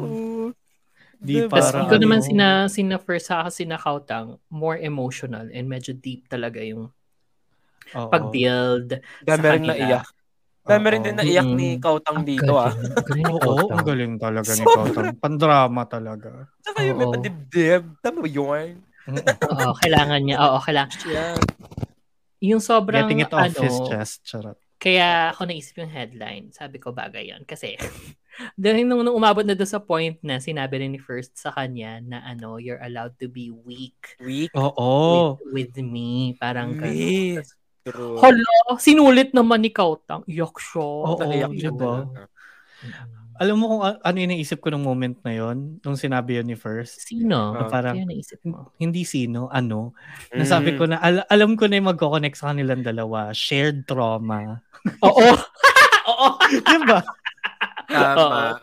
Di 1.19 1.33
Diba? 1.41 1.49
Tapos 1.51 1.67
Parang 1.73 1.87
ko 1.89 1.95
naman 1.99 2.21
sina, 2.21 2.47
sina 2.69 2.95
first 3.01 3.27
sa 3.29 3.49
sina 3.49 3.75
Kautang, 3.77 4.37
more 4.49 4.77
emotional 4.77 5.49
and 5.51 5.65
medyo 5.67 5.91
deep 5.93 6.25
talaga 6.29 6.61
yung 6.61 6.89
Oo. 7.93 8.09
pag-build 8.09 8.97
Dami 9.21 9.37
sa 9.37 9.51
rin 9.53 9.61
kanila. 9.61 9.73
naiyak. 9.75 10.05
Dami 10.65 10.85
rin 10.89 11.01
din 11.03 11.15
naiyak 11.15 11.45
Mm-mm. 11.45 11.59
ni 11.61 11.69
Kautang 11.77 12.17
Ang 12.17 12.25
dito 12.25 12.53
ah. 12.57 12.73
Oo, 13.29 13.69
ang 13.69 13.85
galing 13.85 14.17
talaga 14.17 14.49
ni 14.49 14.65
Sobra. 14.65 14.81
Kautang. 14.81 15.13
Pandrama 15.21 15.83
talaga. 15.85 16.49
Tsaka 16.59 16.81
yung 16.81 16.97
may 16.97 17.07
padibdib. 17.07 17.83
Tama 18.01 18.25
ba 18.25 18.29
yun? 18.29 18.81
Oo, 19.53 19.71
kailangan 19.77 20.21
niya. 20.25 20.35
Oo, 20.41 20.57
kailangan. 20.57 20.89
Yeah. 21.05 21.37
Yung 22.41 22.57
sobrang, 22.57 23.05
Getting 23.05 23.21
it 23.21 23.33
off 23.33 23.45
ano, 23.45 23.61
his 23.61 23.77
chest. 23.85 24.25
Charot. 24.25 24.57
kaya 24.75 25.33
ako 25.33 25.45
naisip 25.45 25.77
yung 25.77 25.89
headline. 25.89 26.49
Sabi 26.49 26.77
ko 26.77 26.89
bagay 26.89 27.29
yun. 27.29 27.41
Kasi, 27.41 27.73
dahil 28.53 28.85
nung, 28.85 29.01
nung 29.01 29.15
umabot 29.15 29.41
na 29.41 29.53
doon 29.53 29.65
sa 29.65 29.81
point 29.81 30.17
na 30.21 30.37
sinabi 30.37 30.77
rin 30.77 30.93
ni 30.93 31.01
First 31.01 31.37
sa 31.37 31.49
kanya 31.49 32.01
na 32.01 32.21
ano, 32.21 32.57
you're 32.57 32.81
allowed 32.81 33.13
to 33.17 33.25
be 33.25 33.49
weak 33.49 34.17
Weak. 34.17 34.49
Oo. 34.53 35.37
with, 35.49 35.71
with 35.71 35.75
me. 35.79 36.33
Parang 36.37 36.73
Me. 36.73 37.37
ganun. 37.37 37.45
True. 37.85 38.17
Hala, 38.17 38.49
sinulit 38.75 39.29
naman 39.29 39.61
ni 39.61 39.69
Kautang. 39.69 40.25
Iyak 40.25 40.57
siya. 40.57 40.81
Oo, 40.81 41.21
Naiyak 41.21 41.53
siya 41.53 41.69
diba? 41.69 42.01
talaga. 42.01 42.21
Alam 43.35 43.55
mo 43.59 43.65
kung 43.67 43.81
ano 43.83 44.15
yung 44.15 44.31
naisip 44.31 44.57
ko 44.57 44.71
nung 44.71 44.81
moment 44.81 45.19
na 45.21 45.35
yon 45.35 45.77
nung 45.83 45.93
sinabi 45.93 46.39
yun 46.39 46.47
ni 46.47 46.55
First? 46.55 47.03
Sino? 47.03 47.51
Na 47.51 47.67
parang, 47.67 47.93
Kaya 47.93 48.07
naisip 48.07 48.39
mo. 48.41 48.71
hindi 48.79 49.03
sino, 49.03 49.51
ano. 49.51 49.91
Nasabi 50.31 50.73
ko 50.73 50.87
na, 50.87 50.97
al- 50.97 51.27
alam 51.27 51.53
ko 51.53 51.67
na 51.67 51.77
yung 51.77 51.91
magkoconnect 51.91 52.39
sa 52.39 52.49
kanilang 52.49 52.79
dalawa. 52.79 53.29
Shared 53.29 53.83
trauma. 53.83 54.63
Oo. 55.05 55.29
Oo. 56.09 56.27
diba? 56.63 57.03
Tama. 57.85 58.55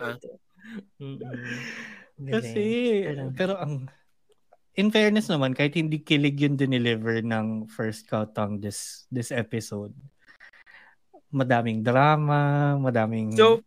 Kasi, 2.23 2.64
Pero- 3.05 3.33
pero 3.37 3.53
ang, 3.59 3.87
in 4.75 4.89
fairness 4.89 5.29
naman, 5.29 5.53
kahit 5.53 5.75
hindi 5.75 5.99
kilig 5.99 6.41
yung 6.41 6.57
dineliver 6.57 7.20
ng 7.20 7.68
first 7.68 8.07
Kautang 8.07 8.57
this, 8.57 9.05
this 9.09 9.29
episode, 9.29 9.93
madaming 11.29 11.81
drama, 11.81 12.75
madaming 12.77 13.33
So, 13.33 13.61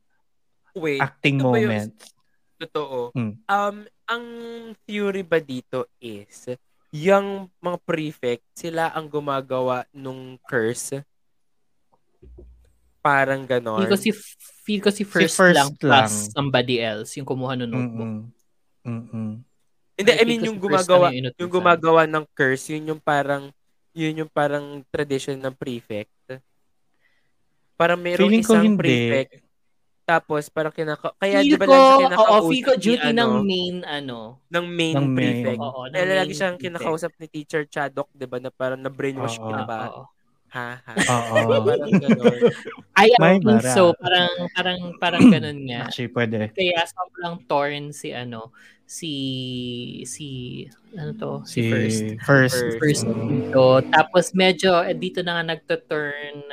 wait. 0.74 1.02
acting 1.02 1.42
ba 1.42 1.56
yung- 1.56 1.70
moments. 1.70 2.14
Totoo. 2.56 3.12
Mm. 3.12 3.34
Um, 3.46 3.78
ang 4.06 4.26
theory 4.86 5.22
ba 5.22 5.38
dito 5.38 5.92
is, 6.00 6.56
yung 6.90 7.52
mga 7.60 7.78
prefect, 7.84 8.46
sila 8.56 8.88
ang 8.90 9.12
gumagawa 9.12 9.84
nung 9.92 10.40
curse. 10.42 11.04
Parang 13.00 13.44
ganon. 13.44 13.84
Hindi 13.84 13.92
ko 13.92 14.00
si 14.00 14.12
Feel 14.66 14.82
ko 14.82 14.90
si 14.90 15.06
first, 15.06 15.38
first 15.38 15.54
lang 15.54 15.70
lang. 15.70 15.78
plus 15.78 16.34
somebody 16.34 16.82
else 16.82 17.14
yung 17.14 17.28
kumuha 17.28 17.54
ng 17.54 17.70
notebook. 17.70 18.10
Mm-mm. 18.10 18.32
Mm-mm. 18.82 19.32
Hindi, 19.96 20.12
I 20.12 20.24
mean 20.28 20.44
yung 20.44 20.60
gumagawa, 20.60 21.08
yung 21.16 21.52
gumagawa 21.52 22.04
ng 22.04 22.28
curse, 22.36 22.68
yun 22.76 22.92
yung 22.92 23.00
parang 23.02 23.48
yun 23.96 24.28
yung 24.28 24.32
parang 24.32 24.84
tradition 24.92 25.40
ng 25.40 25.56
prefect. 25.56 26.12
Parang 27.80 28.00
mayroong 28.00 28.32
Feeling 28.32 28.44
isang 28.44 28.64
hindi. 28.76 28.80
prefect. 28.80 29.44
Tapos 30.08 30.48
parang 30.54 30.72
kinaka 30.76 31.12
kaya 31.20 31.42
di 31.44 31.56
Feel 31.56 31.60
ba 31.60 31.66
ko, 31.68 31.74
lang 31.74 31.84
kinakausap 32.08 32.52
feel 32.52 32.64
ko 32.64 32.74
duty 32.78 33.10
ng 33.12 33.32
ano, 33.32 33.44
main, 33.44 33.76
ano. 33.88 34.20
ng 34.52 34.66
main 34.70 34.96
Ng 34.96 35.08
main. 35.12 35.16
prefect. 35.18 35.60
Oo, 35.60 35.82
ng 35.90 35.94
Kaya 35.96 36.06
lagi 36.24 36.32
main 36.32 36.38
siyang 36.38 36.56
prefect. 36.56 36.64
kinakausap 36.72 37.12
ni 37.20 37.28
Teacher 37.32 37.64
Chadok, 37.68 38.08
di 38.16 38.28
ba, 38.30 38.38
na 38.40 38.52
parang 38.54 38.80
na-brainwash 38.80 39.40
Oo. 39.40 39.48
ka 39.50 39.54
na 39.56 39.64
ba? 39.66 39.80
Oo. 39.92 40.15
Ha, 40.56 40.80
ha. 40.80 40.94
Oo. 41.36 41.68
parang 41.68 41.92
gano'n. 42.00 42.40
I 42.96 43.12
May 43.20 43.44
think 43.44 43.60
so. 43.68 43.92
Parang, 44.00 44.32
parang, 44.56 44.80
parang 45.04 45.24
ganun 45.28 45.68
nga. 45.68 45.92
Actually, 45.92 46.16
pwede. 46.16 46.40
Kaya 46.56 46.80
sobrang 46.88 47.44
torn 47.44 47.92
si 47.92 48.16
ano, 48.16 48.56
si, 48.88 49.14
si, 50.08 50.64
ano 50.96 51.12
to? 51.20 51.32
Si, 51.44 51.60
Si 51.60 51.64
first. 51.68 52.00
first. 52.24 52.56
First. 52.56 52.80
First 52.80 53.04
dito. 53.28 53.84
Tapos 53.92 54.32
medyo, 54.32 54.80
eh, 54.80 54.96
dito 54.96 55.20
na 55.20 55.44
nga 55.44 55.60
nagto-turn, 55.60 56.48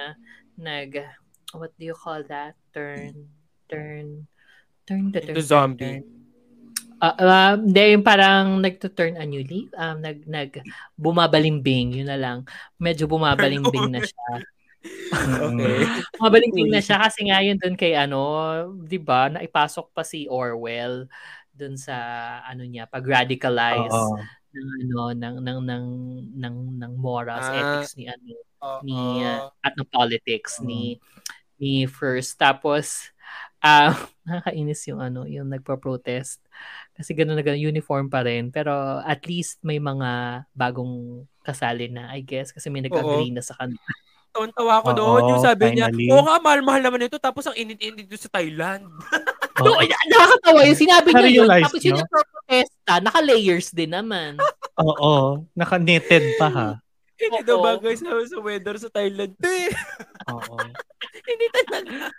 nag, 0.58 0.90
what 1.54 1.70
do 1.78 1.86
you 1.86 1.94
call 1.94 2.26
that? 2.26 2.58
Turn, 2.74 3.30
turn, 3.70 4.26
turn 4.82 5.14
the 5.14 5.22
turn. 5.22 5.30
Into 5.30 5.42
zombie. 5.46 6.02
turn. 6.02 6.21
Ah, 7.02 7.58
hindi, 7.58 7.98
yung 7.98 8.06
parang 8.06 8.62
nagto-turn 8.62 9.18
a 9.18 9.26
new 9.26 9.42
leaf. 9.42 9.74
Um, 9.74 9.98
nag, 9.98 10.22
nag, 10.22 10.62
bumabalimbing, 10.94 11.98
yun 11.98 12.06
na 12.06 12.14
lang. 12.14 12.46
Medyo 12.78 13.10
bumabalimbing 13.10 13.90
na 13.90 14.00
siya. 14.06 14.26
Okay. 15.14 15.86
Bumabalimbing 16.18 16.74
na 16.74 16.82
siya 16.82 16.98
kasi 16.98 17.30
nga 17.30 17.38
yun 17.38 17.54
dun 17.54 17.78
kay 17.78 17.94
ano, 17.94 18.18
di 18.82 18.98
ba, 18.98 19.30
naipasok 19.30 19.94
pa 19.94 20.02
si 20.02 20.26
Orwell 20.26 21.06
dun 21.54 21.78
sa 21.78 21.94
ano 22.42 22.66
niya, 22.66 22.90
pag-radicalize 22.90 23.94
ng 24.50 24.68
ano 24.82 24.98
ng 25.14 25.36
ng 25.38 25.58
ng 25.62 25.84
ng 26.34 26.56
ng 26.82 26.92
morals 26.98 27.46
Ah, 27.46 27.54
ethics 27.54 27.94
ni 27.94 28.10
ano 28.10 28.26
ni 28.82 28.98
Oo. 29.22 29.22
uh, 29.22 29.54
at 29.62 29.72
ng 29.78 29.86
politics 29.86 30.58
Oo. 30.58 30.66
ni 30.66 30.98
ni 31.62 31.86
first 31.86 32.34
tapos 32.42 33.14
ah 33.62 33.94
nakakainis 34.26 34.82
yung 34.90 35.00
ano 35.02 35.26
yung 35.26 35.50
nagpo-protest 35.50 36.42
kasi 36.94 37.10
gano'n 37.14 37.38
na 37.38 37.42
gano'n 37.42 37.62
uniform 37.62 38.06
pa 38.10 38.22
rin 38.22 38.50
pero 38.50 39.02
at 39.02 39.22
least 39.26 39.58
may 39.62 39.78
mga 39.82 40.42
bagong 40.54 41.26
kasali 41.42 41.90
na 41.90 42.10
I 42.14 42.22
guess 42.22 42.54
kasi 42.54 42.70
may 42.70 42.82
nag-agree 42.82 43.34
na 43.34 43.42
sa 43.42 43.54
kanila 43.58 43.82
Tawan-tawa 44.32 44.80
ako 44.80 44.88
Oo, 44.88 44.96
doon. 44.96 45.22
Yung 45.28 45.44
sabi 45.44 45.76
finally. 45.76 46.08
niya, 46.08 46.16
oo 46.16 46.24
nga, 46.24 46.40
mahal-mahal 46.40 46.80
naman 46.80 47.04
ito. 47.04 47.20
Tapos 47.20 47.44
ang 47.44 47.52
init-init 47.52 48.08
doon 48.08 48.16
sa 48.16 48.32
Thailand. 48.32 48.88
no, 49.60 49.76
nakakatawa 49.76 50.64
yung 50.64 50.80
sinabi 50.80 51.12
niya 51.12 51.28
yun 51.28 51.48
tapos 51.52 51.84
yung 51.84 52.00
nyo? 52.00 52.04
nagpo-protesta 52.08 52.92
naka-layers 53.04 53.68
din 53.76 53.92
naman 53.92 54.40
Oo. 54.80 55.44
Naka-knitted 55.52 56.40
pa 56.40 56.48
ha. 56.48 56.70
Hindi 57.20 57.44
daw 57.46 57.62
bagay 57.62 57.94
sa, 57.94 58.18
sa 58.26 58.38
weather 58.40 58.76
sa 58.80 58.88
Thailand. 58.90 59.36
Eh, 59.44 59.70
Oo. 60.32 60.56
Hindi 61.28 61.46
talaga. 61.52 62.10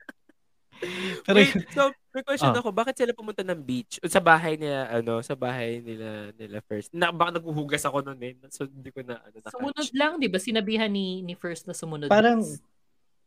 Pero 1.28 1.40
Wait, 1.40 1.58
so 1.72 1.92
may 2.14 2.22
question 2.24 2.54
Ah. 2.54 2.60
ako, 2.60 2.70
bakit 2.76 2.96
sila 3.00 3.14
pumunta 3.16 3.42
ng 3.42 3.58
beach? 3.64 3.98
Sa 4.06 4.20
bahay 4.22 4.58
nila, 4.60 4.86
ano, 4.92 5.22
sa 5.26 5.34
bahay 5.34 5.82
nila 5.82 6.30
nila 6.38 6.62
first. 6.66 6.94
Na, 6.94 7.10
baka 7.14 7.40
naghuhugas 7.40 7.84
ako 7.88 8.06
noon 8.06 8.22
eh. 8.22 8.34
So 8.54 8.68
hindi 8.70 8.90
ko 8.94 9.02
na, 9.06 9.22
ano, 9.24 9.38
sumunod 9.50 9.90
na-catch. 9.90 9.96
lang 9.98 10.12
'di 10.22 10.30
ba 10.30 10.40
sinabihan 10.42 10.90
ni 10.92 11.22
ni 11.26 11.34
first 11.38 11.66
na 11.66 11.74
sumunod 11.78 12.10
parang, 12.12 12.60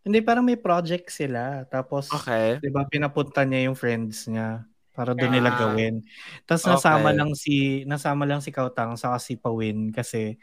hindi, 0.07 0.19
parang 0.25 0.45
may 0.47 0.59
project 0.61 1.11
sila. 1.13 1.65
Tapos, 1.71 2.09
Okay. 2.13 2.63
di 2.63 2.71
ba, 2.73 2.85
pinapunta 2.89 3.45
niya 3.47 3.71
yung 3.71 3.79
friends 3.79 4.27
niya 4.31 4.65
para 4.97 5.13
doon 5.17 5.33
nila 5.33 5.51
Ah. 5.53 5.59
gawin. 5.59 6.03
Tapos 6.49 6.65
nasama 6.69 7.13
Okay. 7.13 7.19
lang 7.21 7.31
si 7.37 7.85
nasama 7.89 8.25
lang 8.29 8.41
si 8.45 8.51
Kautang 8.55 8.97
sa 8.99 9.17
si 9.21 9.37
Pawin 9.39 9.93
kasi 9.93 10.39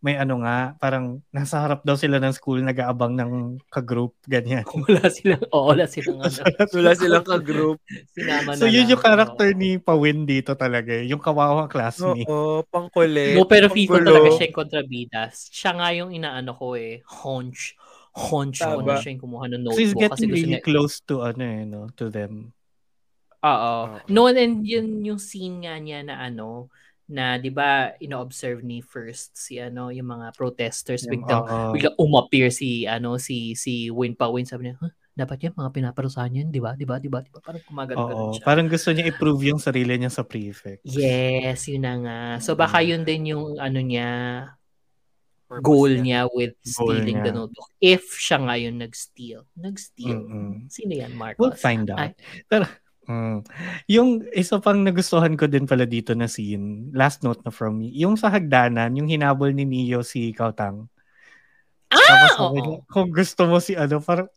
may 0.00 0.16
ano 0.16 0.40
nga, 0.40 0.72
parang 0.80 1.20
nasa 1.28 1.60
harap 1.60 1.84
daw 1.84 1.92
sila 1.92 2.16
ng 2.16 2.32
school 2.32 2.64
nag-aabang 2.64 3.12
ng 3.20 3.32
ka-group, 3.68 4.16
ganyan. 4.24 4.64
wala 4.88 5.04
silang 5.12 5.44
oo, 5.52 5.64
wala 5.68 5.84
silang 5.84 6.18
ano 6.26 6.40
Wala 6.72 6.92
silang 6.96 7.26
ka-group. 7.26 7.78
sinama 8.16 8.56
so 8.56 8.64
na 8.64 8.72
yun 8.72 8.88
lang. 8.88 8.90
yung 8.96 9.02
character 9.04 9.48
ni 9.52 9.76
Pawin 9.76 10.24
dito 10.24 10.56
talaga, 10.56 10.92
eh, 10.96 11.04
yung 11.04 11.20
kawawang 11.20 11.68
classmate. 11.68 12.24
Oo, 12.24 12.64
pangkulit. 12.72 13.36
No, 13.36 13.44
pero 13.44 13.68
feel 13.68 13.86
ko 13.86 14.00
talaga 14.00 14.28
siya 14.40 14.48
yung 14.48 14.56
kontrabidas. 14.56 15.52
Siya 15.52 15.70
nga 15.76 15.88
yung 15.92 16.10
inaano 16.16 16.56
ko 16.56 16.80
eh, 16.80 17.04
hunch. 17.22 17.76
Hunch 18.10 18.58
ko 18.58 18.80
na 18.82 18.98
siya 18.98 19.14
yung 19.14 19.22
kumuha 19.22 19.46
ng 19.52 19.62
Kasi 19.68 19.80
he's 19.84 19.94
notebook. 19.94 20.16
Kasi 20.16 20.24
getting 20.26 20.32
gusto 20.32 20.36
really 20.40 20.56
niya, 20.56 20.64
close 20.64 20.94
to 21.04 21.14
ano 21.22 21.42
eh, 21.44 21.62
no, 21.68 21.80
to 21.94 22.08
them. 22.08 22.50
Oo. 23.40 23.72
Oo. 23.88 23.96
No, 24.08 24.28
and 24.28 24.64
yun 24.64 25.00
yung 25.00 25.20
scene 25.20 25.64
nga 25.64 25.76
niya 25.80 26.04
na 26.04 26.20
ano, 26.20 26.68
na 27.10 27.36
'di 27.36 27.50
ba 27.50 27.90
ino-observe 27.98 28.62
ni 28.62 28.78
first 28.80 29.34
si 29.34 29.58
ano 29.58 29.90
yung 29.90 30.06
mga 30.08 30.30
protesters 30.32 31.04
Yung- 31.04 31.20
biglang 31.20 31.42
oo. 31.42 31.74
biglang 31.74 31.98
umappear 31.98 32.48
si 32.48 32.86
ano 32.86 33.18
si 33.18 33.52
si 33.54 33.90
Win 33.90 34.14
pa 34.14 34.30
Win 34.30 34.46
sabi 34.46 34.70
niya 34.70 34.78
huh, 34.78 34.88
dapat 35.10 35.42
yan 35.42 35.52
mga 35.52 35.74
pinaparusahan 35.74 36.32
yun 36.32 36.48
'di 36.48 36.62
ba 36.62 36.72
'di 36.72 36.86
ba 36.86 36.96
'di 36.96 37.10
ba 37.10 37.18
'di 37.18 37.30
ba 37.30 37.42
parang 37.42 37.60
kumagano 37.66 37.98
Oo, 38.00 38.30
siya 38.32 38.46
parang 38.46 38.70
gusto 38.70 38.88
niya 38.88 39.10
i-prove 39.10 39.50
yung 39.50 39.58
sarili 39.58 39.98
niya 39.98 40.08
sa 40.08 40.22
prefect. 40.22 40.86
yes 40.86 41.66
yun 41.66 41.82
na 41.82 41.94
nga 41.98 42.16
so 42.38 42.54
baka 42.54 42.78
yun 42.80 43.02
din 43.02 43.34
yung 43.34 43.58
ano 43.58 43.82
niya 43.82 44.08
Purpose 45.50 45.66
goal 45.66 45.90
niya. 45.90 46.00
niya 46.00 46.20
with 46.30 46.54
Goal 46.62 46.94
stealing 46.94 47.18
the 47.18 47.26
niya. 47.26 47.38
notebook 47.42 47.70
if 47.82 48.06
siya 48.14 48.38
nga 48.38 48.54
yung 48.54 48.78
nag-steal 48.78 49.42
nag-steal 49.58 50.14
Mm-mm. 50.22 50.70
sino 50.70 50.92
yan 50.94 51.10
Marcos 51.12 51.42
We'll 51.42 51.58
find 51.58 51.90
out. 51.90 51.98
Ay. 51.98 52.10
Pero, 52.46 52.70
mm, 53.10 53.38
yung 53.90 54.22
isa 54.30 54.62
pang 54.62 54.78
nagustuhan 54.78 55.34
ko 55.34 55.50
din 55.50 55.66
pala 55.66 55.82
dito 55.82 56.14
na 56.14 56.30
scene, 56.30 56.94
last 56.94 57.26
note 57.26 57.42
na 57.42 57.50
from 57.50 57.82
me, 57.82 57.90
yung 57.90 58.14
sa 58.14 58.30
hagdanan, 58.30 58.94
yung 58.94 59.10
hinabol 59.10 59.50
ni 59.50 59.66
Neo 59.66 60.06
si 60.06 60.30
Kautang. 60.30 60.86
ah 61.90 61.98
Tapos 61.98 62.32
oo 62.38 62.54
niya, 62.54 62.78
kung 62.86 63.10
gusto 63.10 63.50
mo 63.50 63.58
si 63.58 63.74
ano, 63.74 63.98
parang, 63.98 64.30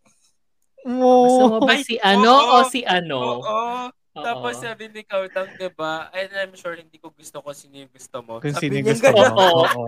gusto 0.84 1.44
mo 1.48 1.58
ba 1.64 1.78
Ay, 1.78 1.86
si 1.86 1.96
ano 2.02 2.32
oo. 2.34 2.60
o 2.60 2.68
si 2.68 2.82
ano 2.84 3.18
Oo. 3.18 3.40
Oo. 4.14 4.22
Tapos 4.22 4.62
sabi 4.62 4.94
ni 4.94 5.02
Kautang, 5.02 5.50
diba? 5.58 6.14
And 6.14 6.30
I'm 6.38 6.54
sure 6.54 6.78
hindi 6.78 7.02
ko 7.02 7.10
gusto 7.10 7.42
kung 7.42 7.58
sino 7.58 7.82
yung 7.82 7.90
gusto 7.90 8.18
mo. 8.22 8.38
kung 8.38 8.54
sabi 8.54 8.82
sino 8.82 8.94
gusto 8.94 9.10
mo. 9.10 9.22
Oo. 9.42 9.66
Oo. 9.66 9.86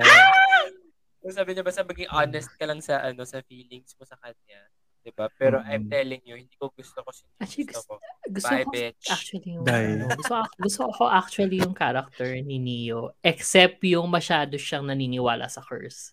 So, 1.26 1.34
sabi 1.34 1.58
niya 1.58 1.66
basta 1.66 1.82
maging 1.82 2.10
honest 2.10 2.54
ka 2.54 2.66
lang 2.70 2.82
sa 2.86 3.02
ano 3.02 3.26
sa 3.26 3.42
feelings 3.46 3.94
mo 3.98 4.06
sa 4.06 4.18
kanya. 4.22 4.62
'Di 5.06 5.12
ba? 5.14 5.30
Pero 5.38 5.62
Mm-mm. 5.62 5.70
I'm 5.70 5.86
telling 5.86 6.22
you, 6.26 6.36
hindi 6.42 6.56
ko 6.58 6.74
gusto 6.74 6.98
ko 7.06 7.10
yung 7.14 7.32
Actually, 7.38 7.70
gusto 7.70 7.78
ko. 7.86 7.94
gusto 8.26 8.50
Bye, 8.50 8.66
ko 8.66 8.72
bitch. 8.74 9.06
actually 9.06 9.54
yung 9.54 9.70
ano, 9.70 10.10
gusto, 10.18 10.34
gusto 10.58 10.82
ko 10.98 11.04
actually 11.06 11.62
yung 11.62 11.76
character 11.78 12.34
ni 12.42 12.58
Neo 12.58 13.14
except 13.22 13.84
yung 13.86 14.10
masyado 14.10 14.58
siyang 14.58 14.88
naniniwala 14.90 15.46
sa 15.46 15.62
curse. 15.62 16.12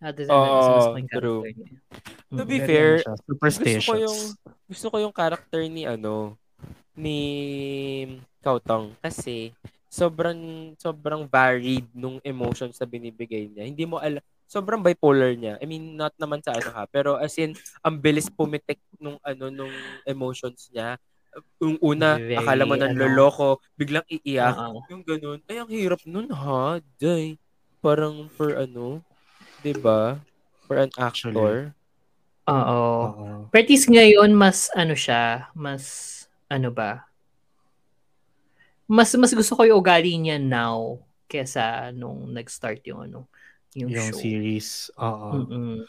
Other 0.00 0.24
than 0.24 0.40
that, 0.40 0.56
gusto, 0.56 0.72
gusto 0.72 0.88
ko 0.88 0.96
yung 0.96 1.10
Oh, 1.12 1.20
true. 1.20 1.42
niya. 1.44 1.70
To 2.38 2.42
Mm. 2.42 2.48
be 2.48 2.58
Very 2.58 2.64
fair, 2.64 3.04
gusto 3.58 3.78
ko 3.84 3.92
yung 3.98 4.20
gusto 4.70 4.86
ko 4.88 4.96
yung 5.02 5.14
character 5.14 5.60
ni 5.68 5.84
ano 5.84 6.38
ni 6.96 7.18
Kautang 8.40 8.96
kasi 9.04 9.52
sobrang 9.90 10.72
sobrang 10.80 11.28
varied 11.28 11.84
nung 11.92 12.16
emotions 12.24 12.78
na 12.80 12.88
binibigay 12.88 13.50
niya. 13.50 13.68
Hindi 13.68 13.84
mo 13.84 14.00
alam 14.00 14.22
sobrang 14.50 14.82
bipolar 14.82 15.38
niya. 15.38 15.54
I 15.62 15.66
mean, 15.70 15.94
not 15.94 16.10
naman 16.18 16.42
sa 16.42 16.58
ano 16.58 16.74
ha, 16.74 16.82
pero 16.90 17.14
as 17.14 17.38
in 17.38 17.54
ang 17.86 18.02
bilis 18.02 18.26
pumitik 18.26 18.82
nung 18.98 19.22
ano 19.22 19.46
nung 19.46 19.70
emotions 20.02 20.66
niya. 20.74 20.98
Yung 21.62 21.78
una, 21.78 22.18
Very, 22.18 22.34
akala 22.34 22.66
mo 22.66 22.74
nang 22.74 22.98
ano, 22.98 23.06
loloko, 23.06 23.62
biglang 23.78 24.02
iiyak. 24.10 24.50
Oo. 24.58 24.82
Yung 24.90 25.06
ganun. 25.06 25.38
Ay, 25.46 25.62
ang 25.62 25.70
hirap 25.70 26.02
nun 26.02 26.26
ha. 26.34 26.82
Day. 26.98 27.38
Parang 27.78 28.26
for 28.34 28.58
ano, 28.58 28.98
'di 29.62 29.78
ba? 29.78 30.18
For 30.66 30.82
an 30.82 30.90
actor. 30.98 31.70
Oo. 32.50 32.82
Oo. 33.06 33.26
Pertis 33.54 33.86
ngayon 33.86 34.34
mas 34.34 34.66
ano 34.74 34.98
siya, 34.98 35.46
mas 35.54 36.26
ano 36.50 36.74
ba? 36.74 37.06
Mas 38.90 39.14
mas 39.14 39.30
gusto 39.30 39.54
ko 39.54 39.62
yung 39.62 39.78
ugali 39.78 40.18
niya 40.18 40.42
now 40.42 40.98
kesa 41.30 41.94
nung 41.94 42.34
nag-start 42.34 42.82
yung 42.90 43.06
ano, 43.06 43.30
yung, 43.74 43.90
Yung 43.90 44.10
show. 44.10 44.18
series. 44.18 44.90
Oo. 44.98 45.46
Mm-mm. 45.46 45.82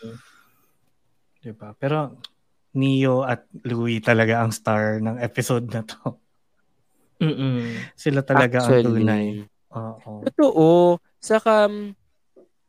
Diba? 1.42 1.74
Pero, 1.78 2.16
Neo 2.72 3.26
at 3.26 3.44
Louie 3.66 4.00
talaga 4.00 4.40
ang 4.40 4.54
star 4.54 5.04
ng 5.04 5.20
episode 5.20 5.68
na 5.68 5.82
to. 5.84 6.16
Mm-mm. 7.20 7.76
Sila 7.94 8.22
talaga 8.22 8.64
ang 8.64 8.70
Actually. 8.82 9.02
tunay. 9.04 9.26
Oo. 9.76 10.24
Totoo. 10.26 10.68
Saka, 11.20 11.68
um, 11.68 11.94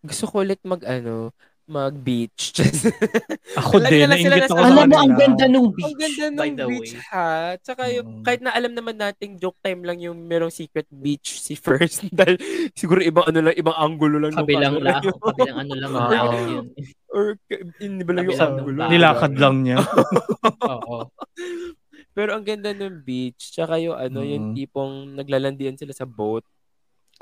gusto 0.02 0.24
ko 0.26 0.42
ulit 0.42 0.60
mag, 0.66 0.82
ano, 0.82 1.30
mag-beach. 1.64 2.52
Ako 3.60 3.78
din, 3.80 4.04
na 4.04 4.16
sila 4.16 4.36
ako 4.42 4.56
Alam 4.56 4.86
mo, 4.86 4.96
ang 4.98 5.14
ganda 5.14 5.44
nung 5.46 5.70
beach, 5.70 5.88
Ang 5.88 5.98
ganda 5.98 6.24
by 6.34 6.48
ng 6.48 6.56
the 6.56 6.66
beach 6.66 6.92
way. 6.92 7.04
ha. 7.08 7.26
Tsaka 7.56 7.82
yung, 7.88 8.08
Mm. 8.08 8.22
kahit 8.22 8.40
na 8.40 8.50
alam 8.50 8.72
naman 8.72 8.96
nating 8.96 9.36
joke 9.36 9.56
time 9.58 9.82
lang 9.82 9.98
yung 9.98 10.18
merong 10.20 10.50
secret 10.50 10.86
beach 10.88 11.38
si 11.38 11.54
First. 11.54 12.02
Dahil 12.12 12.36
siguro 12.72 12.98
ibang 12.98 13.24
ano 13.24 13.38
lang, 13.40 13.54
ibang 13.54 13.74
angulo 13.74 14.16
lang. 14.18 14.32
yung 14.32 14.40
Kabilang 14.42 14.74
lang, 14.78 15.00
yun. 15.00 15.16
kabilang 15.16 15.58
ano 15.58 15.72
lang 15.74 15.90
ang 15.90 16.00
Oo. 16.00 16.10
dagat 16.10 16.42
yun. 16.44 16.66
Or, 17.08 17.24
hindi 17.78 18.02
ba 18.02 18.12
lang 18.12 18.24
yung 18.24 18.40
angulo? 18.40 18.78
ng 18.78 18.90
Nilakad 18.90 19.34
lang 19.36 19.56
niya. 19.60 19.78
Oo. 20.72 20.96
Pero 22.12 22.30
ang 22.32 22.44
ganda 22.44 22.70
ng 22.70 23.00
beach, 23.00 23.52
tsaka 23.52 23.78
yung 23.78 23.96
ano, 23.96 24.20
yung 24.20 24.52
Mm. 24.52 24.54
tipong 24.54 24.94
naglalandian 25.14 25.76
sila 25.76 25.92
sa 25.92 26.04
boat. 26.04 26.44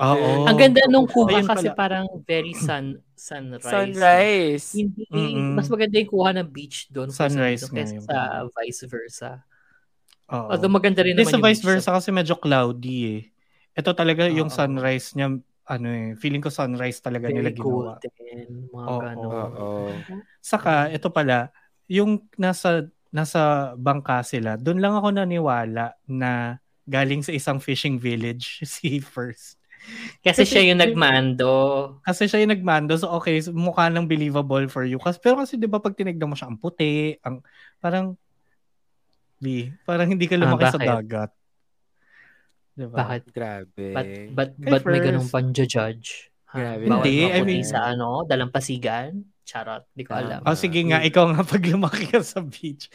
Oo. 0.01 0.49
Ang 0.49 0.57
ganda 0.57 0.81
nung 0.89 1.05
kuha 1.05 1.29
Ayun 1.29 1.45
kasi 1.45 1.69
pala. 1.69 1.77
parang 1.77 2.05
very 2.25 2.57
sun 2.57 2.97
sunrise. 3.13 3.69
Sunrise. 3.69 4.65
Hindi, 4.73 5.05
Mm-mm. 5.13 5.53
mas 5.53 5.69
maganda 5.69 6.01
yung 6.01 6.09
kuha 6.09 6.29
ng 6.41 6.49
beach 6.49 6.89
doon 6.89 7.13
Sunrise 7.13 7.69
kaysa 7.69 8.01
yung 8.01 8.07
sa 8.09 8.49
vice 8.49 8.81
versa. 8.89 9.29
Oo. 10.33 10.49
Although 10.49 10.73
maganda 10.73 11.05
rin 11.05 11.13
Hindi 11.13 11.29
naman 11.29 11.33
sa 11.33 11.37
yung 11.37 11.45
vice 11.45 11.61
versa 11.61 11.89
kasi 11.93 12.09
medyo 12.09 12.33
cloudy 12.33 12.97
eh. 13.13 13.21
Ito 13.77 13.93
talaga 13.93 14.25
yung 14.25 14.49
Oo. 14.49 14.57
sunrise 14.57 15.13
niya, 15.13 15.37
ano 15.69 15.87
eh, 15.93 16.17
feeling 16.17 16.41
ko 16.41 16.49
sunrise 16.49 16.97
talaga 16.97 17.29
nila 17.29 17.53
Very 17.53 17.61
ginawa. 17.61 18.01
golden, 18.01 18.49
mga 18.73 18.87
Oo. 18.89 18.99
ganon. 19.05 19.51
Oo. 19.53 19.85
Saka, 20.41 20.89
ito 20.89 21.13
pala, 21.13 21.53
yung 21.85 22.25
nasa 22.41 22.89
nasa 23.13 23.75
bangka 23.77 24.23
sila, 24.25 24.57
doon 24.57 24.81
lang 24.81 24.97
ako 24.97 25.13
naniwala 25.13 25.93
na 26.09 26.57
galing 26.89 27.21
sa 27.21 27.35
isang 27.35 27.61
fishing 27.61 28.01
village 28.01 28.57
si 28.65 28.97
First. 28.97 29.60
Kasi 30.19 30.45
siya 30.45 30.61
yung 30.63 30.77
nagmando. 30.77 31.51
Kasi 32.01 32.25
siya 32.25 32.41
yung 32.41 32.53
nagmando, 32.53 32.93
so 32.95 33.09
okay, 33.11 33.37
so 33.37 33.49
mukha 33.51 33.87
lang 33.87 34.05
believable 34.05 34.65
for 34.67 34.85
you. 34.85 34.97
Kasi, 34.97 35.17
pero 35.17 35.39
kasi 35.39 35.57
di 35.57 35.65
ba 35.65 35.77
pag 35.77 35.93
tinignan 35.93 36.29
mo 36.29 36.35
siya, 36.35 36.47
ang 36.47 36.57
puti, 36.57 37.17
ang, 37.19 37.41
parang, 37.77 38.13
di, 39.35 39.73
parang 39.81 40.07
hindi 40.07 40.25
ka 40.25 40.35
Ah, 40.35 40.41
lumaki 40.41 40.65
sa 40.65 40.77
bakit? 40.77 40.87
dagat. 40.87 41.31
Diba? 42.71 42.95
Bakit? 42.95 43.23
Grabe. 43.31 43.85
Ba't, 44.31 44.51
Kay 44.53 44.71
ba't 44.71 44.83
may 44.85 45.01
ganung 45.01 45.27
panja-judge? 45.27 46.31
Grabe 46.47 46.83
Hindi, 46.83 47.17
I 47.25 47.41
mean- 47.41 47.63
sa 47.63 47.89
ano, 47.89 48.23
dalampasigan? 48.23 49.23
Charot, 49.41 49.83
di 49.91 50.05
ko 50.05 50.15
alam. 50.15 50.45
Oh, 50.45 50.55
sige 50.55 50.79
nga, 50.85 51.01
ikaw 51.01 51.27
nga 51.27 51.43
pag 51.43 51.59
lumaki 51.65 52.07
ka 52.07 52.21
sa 52.21 52.39
beach. 52.39 52.87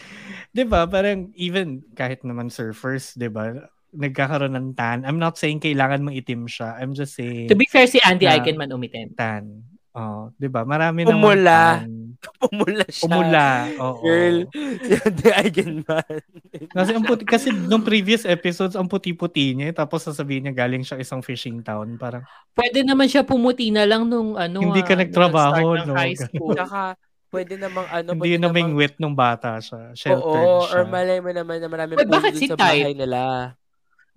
'Di 0.49 0.64
ba 0.64 0.87
Parang 0.87 1.28
even 1.34 1.84
kahit 1.93 2.22
naman 2.22 2.49
surfers, 2.49 3.12
'di 3.12 3.28
ba 3.28 3.66
nagkakaroon 3.97 4.53
ng 4.53 4.68
tan. 4.72 5.03
I'm 5.03 5.16
not 5.16 5.36
saying 5.36 5.59
kailangan 5.59 6.01
mong 6.01 6.14
itim 6.14 6.44
siya. 6.44 6.76
I'm 6.76 6.92
just 6.92 7.16
saying 7.16 7.49
To 7.49 7.57
be 7.57 7.66
fair, 7.66 7.84
si 7.84 7.99
Andy 7.99 8.24
na- 8.24 8.36
Eigenman 8.36 8.70
umitim. 8.70 9.12
tan. 9.12 9.64
Oh, 9.97 10.28
'di 10.36 10.53
ba 10.53 10.62
Marami 10.62 11.09
namang 11.09 11.24
Umula. 11.40 11.61
tan. 11.80 11.90
Pumula 12.40 12.84
siya. 12.86 13.05
Umula. 13.07 13.47
Oo. 13.78 14.01
Girl. 14.03 14.38
Si 14.53 15.26
Eigenman. 15.26 16.20
Kasi 16.68 16.90
ang 16.92 17.05
puti, 17.05 17.24
kasi 17.24 17.49
nung 17.49 17.80
previous 17.80 18.24
episodes 18.24 18.72
ang 18.72 18.88
puti-puti 18.88 19.53
niya 19.53 19.72
eh, 19.72 19.74
tapos 19.74 20.05
sasabihin 20.05 20.44
niya 20.44 20.55
galing 20.57 20.84
siya 20.84 20.97
isang 20.97 21.20
fishing 21.20 21.61
town 21.61 21.97
parang 21.97 22.24
Pwede 22.53 22.84
naman 22.84 23.09
siya 23.09 23.24
pumuti 23.24 23.68
na 23.72 23.84
lang 23.84 24.05
nung 24.05 24.36
ano 24.36 24.61
Hindi 24.61 24.80
ka 24.80 24.92
ah, 24.92 24.97
nung 24.97 25.03
nagtrabaho, 25.05 25.66
no? 25.84 25.92
high 25.97 26.16
school. 26.16 26.53
Tsaka, 26.53 26.97
pwede 27.28 27.55
namang 27.57 27.86
ano, 27.88 28.09
hindi 28.12 28.20
pwede 28.22 28.32
yun 28.32 28.42
namang 28.42 28.70
wit 28.74 28.94
nung 28.97 29.12
bata 29.12 29.61
siya. 29.61 29.92
Sheltered 29.92 30.24
oo, 30.47 30.64
siya. 30.64 30.72
or 30.72 30.82
malay 30.88 31.18
mo 31.20 31.30
naman 31.32 31.57
na 31.61 31.68
Uy, 31.68 32.01
puno 32.01 32.12
bakit 32.12 32.32
si 32.36 32.47
sa 32.49 32.57
Ty? 32.57 32.80
bahay 32.80 32.94
nila. 32.97 33.20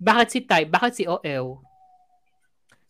Bakit 0.00 0.26
si 0.26 0.40
Ty? 0.40 0.64
Bakit 0.64 0.92
si 0.92 1.04
OL? 1.04 1.60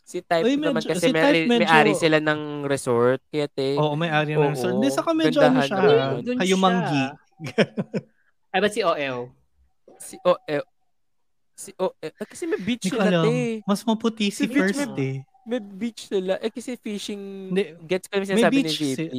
Si 0.00 0.18
Type 0.20 0.42
naman 0.48 0.74
medyo- 0.74 0.90
kasi 0.90 1.06
si 1.06 1.12
may, 1.12 1.22
Type 1.22 1.46
may 1.46 1.58
medyo- 1.60 1.70
ari 1.72 1.92
sila 1.94 2.18
ng 2.18 2.40
resort. 2.64 3.22
Kaya 3.28 3.46
te, 3.46 3.74
Oo, 3.74 3.94
may 3.94 4.10
ari 4.10 4.34
ng 4.34 4.42
resort. 4.48 4.74
Hindi, 4.74 4.88
saka 4.88 5.10
medyo 5.12 5.38
ano 5.38 5.58
siya. 5.60 5.76
naman. 5.76 6.38
Hayumanggi. 6.38 7.04
Ay, 8.50 8.58
ba't 8.58 8.72
si 8.72 8.82
OL? 8.82 9.30
si 9.96 10.16
OL, 10.18 10.64
si 11.52 11.70
OL, 11.76 11.92
eh, 12.00 12.10
kasi 12.16 12.48
may 12.48 12.58
beach 12.58 12.88
sila 12.88 13.04
alam. 13.04 13.22
te. 13.22 13.60
Mas 13.62 13.84
maputi 13.84 14.32
si 14.32 14.42
Si 14.42 14.44
Beach 14.48 14.72
First 14.72 14.96
eh. 14.96 15.22
May 15.44 15.60
beach 15.60 16.08
sila. 16.08 16.34
Eh 16.36 16.48
kasi 16.48 16.74
fishing, 16.74 17.52
Hindi, 17.52 17.76
gets 17.84 18.06
ko 18.06 18.16
yung 18.16 18.24
may 18.24 18.30
sinasabi 18.34 18.54
ni 18.56 18.62
beach 18.64 18.76
si- 18.76 18.96
JP. 18.96 19.14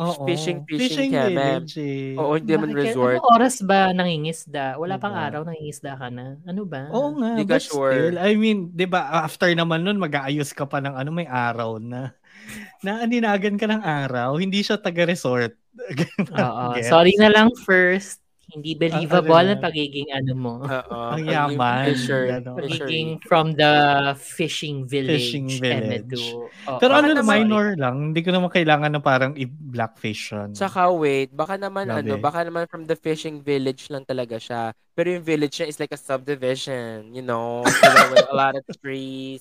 Oo. 0.00 0.24
Fishing, 0.24 0.64
fishing, 0.64 1.12
kaya, 1.12 1.28
ma'am. 1.28 1.68
village 1.68 1.76
eh. 1.76 2.16
Oo, 2.16 2.32
hindi 2.40 2.52
naman 2.56 2.72
resort. 2.72 3.20
Anong 3.20 3.28
oras 3.36 3.56
ba 3.60 3.92
nangingisda? 3.92 4.80
Wala 4.80 4.96
pang 4.96 5.12
Diba? 5.12 5.26
araw 5.28 5.40
nangingisda 5.44 5.92
ka 6.00 6.08
na. 6.08 6.40
Ano 6.48 6.64
ba? 6.64 6.88
Oo 6.88 7.20
nga, 7.20 7.30
Hindi 7.36 7.44
ka 7.44 7.58
sure. 7.60 7.92
still, 7.92 8.16
I 8.16 8.32
mean, 8.32 8.72
'di 8.72 8.86
ba 8.88 9.28
after 9.28 9.52
naman 9.52 9.84
nun 9.84 10.00
mag-aayos 10.00 10.56
ka 10.56 10.64
pa 10.64 10.80
ng 10.80 10.96
ano 10.96 11.10
may 11.12 11.28
araw 11.28 11.76
na 11.76 12.16
na 12.86 13.04
aninagan 13.04 13.60
ka 13.60 13.68
ng 13.68 13.82
araw, 13.84 14.40
hindi 14.40 14.64
siya 14.64 14.80
taga-resort. 14.80 15.54
Oo. 16.32 16.66
Sorry 16.80 17.12
na 17.20 17.28
lang 17.28 17.52
first. 17.68 18.20
Hindi 18.50 18.74
believable 18.74 19.30
ano 19.32 19.54
ang 19.54 19.60
na. 19.60 19.66
pagiging 19.66 20.08
ano 20.10 20.32
mo. 20.34 20.52
Oo. 20.60 20.96
Ang 21.14 21.24
yaman, 21.24 21.84
fishery. 21.86 22.28
Pagiging 22.42 23.08
from 23.22 23.54
the 23.54 23.72
fishing 24.14 24.84
village. 24.84 25.30
Fishing 25.30 25.46
village. 25.48 26.10
Emedu. 26.10 26.50
Oo. 26.66 26.78
Pero 26.78 26.92
Baka 26.94 27.02
ano, 27.06 27.10
naman- 27.14 27.46
minor 27.46 27.66
lang. 27.78 27.96
Hindi 28.10 28.20
ko 28.20 28.30
naman 28.30 28.50
kailangan 28.50 28.90
na 28.90 29.00
parang 29.00 29.32
i-blackfish 29.34 30.34
yun. 30.34 30.50
Tsaka 30.52 30.90
wait, 30.90 31.30
baka 31.30 31.54
naman 31.54 31.86
Grabe. 31.86 32.02
ano, 32.02 32.12
baka 32.18 32.42
naman 32.42 32.66
from 32.66 32.84
the 32.84 32.94
fishing 32.94 33.38
village 33.40 33.86
lang 33.88 34.02
talaga 34.02 34.36
siya. 34.36 34.74
Pero 34.92 35.14
yung 35.14 35.24
village 35.24 35.56
niya 35.56 35.70
is 35.70 35.78
like 35.78 35.90
a 35.90 36.00
subdivision, 36.00 37.14
you 37.14 37.22
know, 37.22 37.62
so 37.64 37.86
with 38.10 38.26
a 38.26 38.34
lot 38.34 38.52
of 38.52 38.62
trees, 38.82 39.40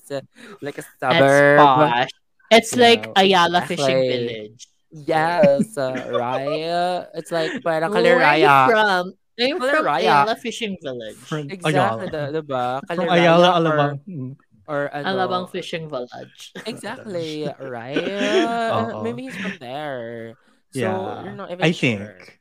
like 0.62 0.78
a 0.78 0.86
suburb. 0.95 1.60
posh. 1.60 2.14
It's 2.49 2.74
Yeah, 2.74 2.82
like 2.82 3.03
Ayala 3.14 3.62
Fishing 3.62 3.86
exactly. 3.93 4.10
Village. 4.10 4.62
Yes, 4.91 5.77
uh, 5.77 5.93
Raya. 6.09 7.07
It's 7.13 7.31
like 7.31 7.61
parang 7.61 7.93
Where 7.93 8.21
are 8.21 8.37
you 8.37 8.45
Kaleraya. 8.47 8.69
from? 8.69 9.03
I'm 9.39 9.57
from 9.57 9.69
Kaleraya. 9.85 10.25
Ayala 10.25 10.35
Fishing 10.35 10.75
Village. 10.81 11.15
From 11.15 11.49
Exactly, 11.49 12.09
Ayala. 12.09 12.09
the, 12.11 12.41
diba? 12.41 12.65
From 12.87 12.97
Kaleraya 12.97 13.13
Ayala, 13.13 13.47
or- 13.47 13.57
Alabang. 13.61 13.93
Mm. 14.09 14.31
Or, 14.69 14.81
ano. 14.93 15.05
Alabang 15.09 15.45
Fishing 15.49 15.89
Village. 15.89 16.53
Exactly, 16.65 17.45
Raya. 17.61 18.93
Oo. 18.93 19.03
Maybe 19.03 19.23
he's 19.29 19.37
from 19.37 19.57
there. 19.59 20.33
So, 20.73 20.79
Yeah. 20.81 21.23
you're 21.23 21.33
not 21.37 21.49
even 21.49 21.65
I 21.65 21.71
sure. 21.71 22.17
think. 22.17 22.38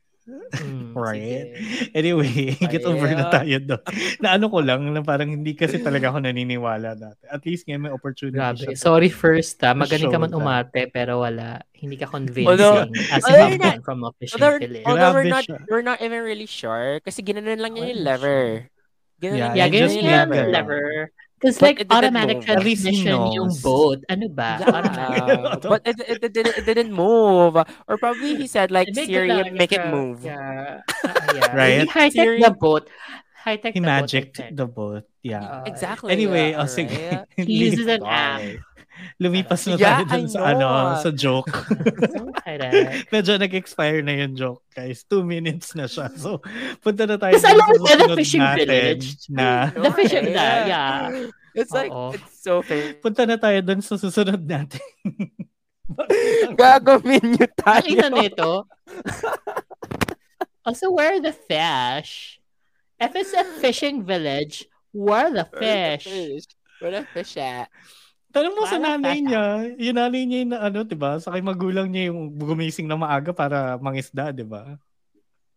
Mm, 0.55 0.91
Right? 0.91 1.53
sige. 1.53 1.93
Anyway, 1.93 2.33
get 2.73 2.83
over 2.83 3.09
na 3.09 3.29
tayo 3.29 3.55
doon. 3.59 3.83
na 4.17 4.35
ano 4.35 4.45
ko 4.47 4.59
lang, 4.59 4.81
na 4.87 4.99
parang 4.99 5.29
hindi 5.31 5.53
kasi 5.53 5.77
talaga 5.79 6.09
ako 6.09 6.21
naniniwala 6.21 6.93
dati. 6.93 7.21
At 7.25 7.41
least 7.43 7.65
ngayon 7.65 7.81
may 7.81 7.93
opportunity 7.93 8.37
Grabe. 8.37 8.57
siya. 8.59 8.75
Sorry 8.75 9.07
first 9.07 9.61
ha. 9.61 9.71
Magaling 9.71 10.09
ka 10.09 10.17
man 10.17 10.31
umate 10.31 10.89
pero 10.89 11.21
wala. 11.21 11.61
Hindi 11.71 11.95
ka 11.95 12.07
convincing 12.07 12.49
Although- 12.49 12.89
as 13.09 13.23
although 13.23 13.47
if 13.47 13.57
not- 13.57 13.83
from 13.83 14.03
a 14.03 14.11
fishing 14.17 14.35
Although, 14.35 14.59
although 14.83 15.13
we're 15.13 15.31
not, 15.31 15.45
siya. 15.45 15.57
we're 15.67 15.85
not 15.85 15.99
even 15.99 16.19
really 16.21 16.49
sure. 16.49 16.99
Kasi 16.99 17.21
ginanon 17.21 17.57
lang 17.57 17.71
niya 17.73 17.93
yung 17.93 18.03
lever. 18.03 18.43
Ginanon 19.17 19.39
Yeah, 19.39 19.53
Yeah, 19.55 19.67
ganyan 19.67 19.95
yung 19.95 20.09
lever. 20.09 20.45
lever. 20.49 20.85
Because 21.39 21.61
like 21.63 21.79
it 21.79 21.87
automatic 21.89 22.43
move. 22.43 22.49
At 22.51 22.63
least 22.67 22.83
he 22.83 22.99
transmission 22.99 23.31
yung 23.31 23.55
boat. 23.63 24.03
Ano 24.11 24.27
ba? 24.27 24.59
Yeah, 24.59 25.55
but 25.71 25.81
it, 25.87 25.95
it, 26.03 26.19
it, 26.27 26.33
didn't, 26.35 26.55
it 26.59 26.65
didn't 26.67 26.91
move. 26.91 27.55
Or 27.87 27.95
probably 27.97 28.35
he 28.35 28.45
said 28.45 28.71
like, 28.71 28.91
Make 28.91 29.07
it 29.07 29.15
Siri, 29.15 29.27
lang, 29.31 29.53
make 29.55 29.71
it 29.71 29.87
move. 29.87 30.19
Yeah. 30.23 30.83
Ah, 30.83 31.31
yeah. 31.35 31.55
Right? 31.55 31.87
Hindi 31.87 31.91
high-tech 31.95 32.27
Siri- 32.27 32.43
the 32.43 32.51
boat. 32.51 32.89
High-tech 33.39 33.71
He 33.73 33.79
the 33.79 33.87
boat. 33.87 34.03
Magicked 34.03 34.35
think. 34.35 34.57
the 34.59 34.67
boat. 34.67 35.03
Yeah. 35.23 35.47
Uh, 35.47 35.63
Exactly. 35.63 36.11
Anyway, 36.11 36.51
yeah, 36.51 36.59
oh, 36.59 36.67
sige. 36.67 36.91
right? 36.91 37.23
He 37.39 37.71
uses 37.71 37.87
an 37.87 38.03
app. 38.03 38.43
Lumipas 39.19 39.67
na 39.67 39.75
Yeah, 39.75 40.03
tayo 40.03 40.03
dun 40.07 40.27
sa, 40.31 40.39
ano, 40.55 40.67
sa 40.99 41.09
joke. 41.11 41.51
Medyo 43.13 43.35
nag-expire 43.35 43.99
na 43.99 44.15
yung 44.15 44.33
joke, 44.35 44.63
guys. 44.71 45.03
Two 45.03 45.27
minutes 45.27 45.75
na 45.75 45.85
siya. 45.85 46.07
So, 46.15 46.39
punta 46.79 47.03
na 47.03 47.19
tayo 47.19 47.35
Kasi 47.35 47.47
alam 47.51 47.65
mo 47.67 47.83
the 47.83 48.15
fishing 48.15 48.47
village? 48.55 49.05
na 49.27 49.69
The 49.75 49.91
fishing 49.91 50.31
Okay. 50.31 50.35
na, 50.35 50.45
yeah. 50.65 50.99
It's 51.51 51.73
like, 51.73 51.91
Oo. 51.91 52.15
it's 52.15 52.39
so 52.39 52.61
famous. 52.63 53.01
punta 53.03 53.27
na 53.27 53.35
tayo 53.35 53.59
dun 53.59 53.81
sa 53.81 53.99
susunod 53.99 54.39
natin. 54.39 54.79
Gagawin 56.59 57.35
niyo 57.35 57.47
tayo. 57.57 57.81
Nakita 57.81 58.07
nito. 58.13 58.49
Also, 60.63 60.91
where 60.93 61.17
are 61.17 61.23
the 61.23 61.33
fish? 61.33 62.37
If 62.99 63.15
it's 63.15 63.33
a 63.33 63.43
fishing 63.63 64.05
village, 64.05 64.67
where 64.91 65.27
are 65.27 65.33
the 65.33 65.47
Where's 65.49 66.03
the 66.03 66.37
fish? 66.37 66.45
Where 66.79 66.91
the 66.93 67.03
fish 67.09 67.33
at? 67.41 67.67
Tanong 68.29 68.53
mo 68.53 68.63
sa 68.63 68.77
nanay 68.77 69.17
niya. 69.19 69.45
Yung 69.75 69.97
nanay 69.97 70.21
niya 70.23 70.39
yung 70.39 70.51
na, 70.53 70.59
ano, 70.61 70.85
di 70.85 70.93
ba? 70.93 71.17
Sa 71.17 71.33
kay 71.33 71.41
magulang 71.41 71.89
niya 71.89 72.13
yung 72.13 72.29
gumising 72.31 72.85
na 72.85 72.93
maaga 72.93 73.33
para 73.33 73.75
mangisda, 73.77 74.29
di 74.29 74.45
ba? 74.45 74.77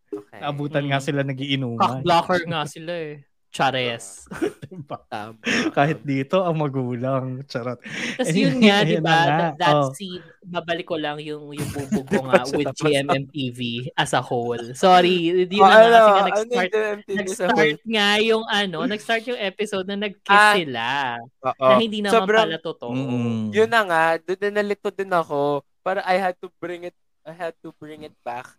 Okay. 0.09 0.39
Naabutan 0.41 0.85
nga 0.85 0.97
Mm. 0.97 1.05
sila 1.05 1.21
Cock 1.21 1.29
nagiinuman. 1.29 2.01
blocker 2.01 2.41
nga 2.45 2.61
sila 2.65 2.93
eh. 2.93 3.21
Chares. 3.53 4.25
Diba? 4.65 4.97
Tama. 5.05 5.37
Kahit 5.69 6.01
dito, 6.01 6.41
ang 6.41 6.57
magulang. 6.57 7.45
Charot. 7.45 7.77
Tapos 8.17 8.33
yun 8.33 8.57
nga, 8.57 8.81
di 8.81 8.97
ba? 8.97 9.13
nga. 9.13 9.25
That, 9.29 9.53
that 9.61 9.75
Oh. 9.77 9.93
scene, 9.93 10.17
babalik 10.41 10.89
ko 10.89 10.97
lang 10.97 11.21
yung, 11.21 11.53
yung 11.53 11.69
bubog 11.69 12.09
ko 12.09 12.25
nga 12.25 12.41
Tapos- 12.41 12.57
with 12.57 12.73
GMMTV 12.73 13.59
as 13.93 14.11
a 14.11 14.19
whole. 14.19 14.73
Sorry, 14.73 15.29
yun 15.29 15.45
Oh, 15.61 15.69
na 15.69 15.69
nga, 15.69 15.77
ano, 15.85 15.93
kasi 15.93 16.49
nga 16.49 16.65
ano 16.65 16.77
nag-start, 16.81 16.99
nag-start 17.05 17.77
nga 17.85 18.09
yung 18.17 18.43
ano, 18.43 18.77
nag-start 18.83 19.23
yung 19.29 19.37
episode 19.37 19.85
na 19.85 19.97
nag-kiss 20.01 20.33
Ah, 20.33 20.57
sila. 20.57 20.85
Oo. 21.45 21.67
Na 21.69 21.75
hindi 21.77 22.01
naman 22.01 22.17
Sobrang- 22.17 22.49
pala 22.49 22.57
totoo. 22.57 22.89
Mm-mm. 22.89 23.53
Yun 23.53 23.69
na 23.69 23.81
nga, 23.85 24.03
doon 24.17 24.39
na 24.41 24.59
nalito 24.59 24.89
din 24.89 25.13
ako. 25.13 25.61
Para 25.79 26.01
I 26.03 26.17
had 26.17 26.33
to 26.41 26.49
bring 26.57 26.89
it, 26.89 26.97
I 27.21 27.37
had 27.37 27.53
to 27.61 27.69
bring 27.77 28.01
it 28.01 28.17
back 28.25 28.49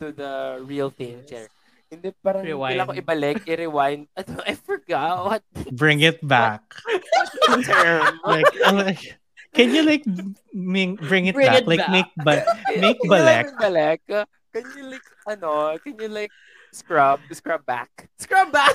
to 0.00 0.08
the 0.10 0.32
real 0.64 0.88
thing. 0.88 1.20
Chair. 1.28 1.52
Hindi 1.90 2.14
parang 2.22 2.46
Rewind. 2.46 2.70
kailangan 2.70 2.88
ko 2.88 3.02
ibalik, 3.02 3.36
i-rewind. 3.44 4.02
Ano, 4.18 4.38
I 4.46 4.54
forgot 4.54 5.14
what 5.26 5.42
Bring 5.74 6.00
it 6.00 6.22
back. 6.22 6.62
like, 8.24 8.46
I'm 8.62 8.78
like, 8.78 9.18
can 9.52 9.74
you 9.74 9.82
like 9.82 10.06
bring 10.54 11.26
it 11.26 11.34
Bring 11.34 11.50
back? 11.50 11.62
it 11.62 11.66
like 11.66 11.82
back. 11.82 11.90
make 11.90 12.10
ba, 12.16 12.34
make 12.78 12.98
Kailangan 13.02 13.58
balek. 13.58 14.00
Balik. 14.06 14.26
Can 14.50 14.64
you 14.74 14.84
like 14.86 15.06
ano, 15.26 15.78
can 15.82 15.94
you 15.98 16.06
like 16.08 16.30
scrub, 16.70 17.18
scrub 17.30 17.62
back? 17.66 17.90
Scrub 18.18 18.50
back! 18.50 18.74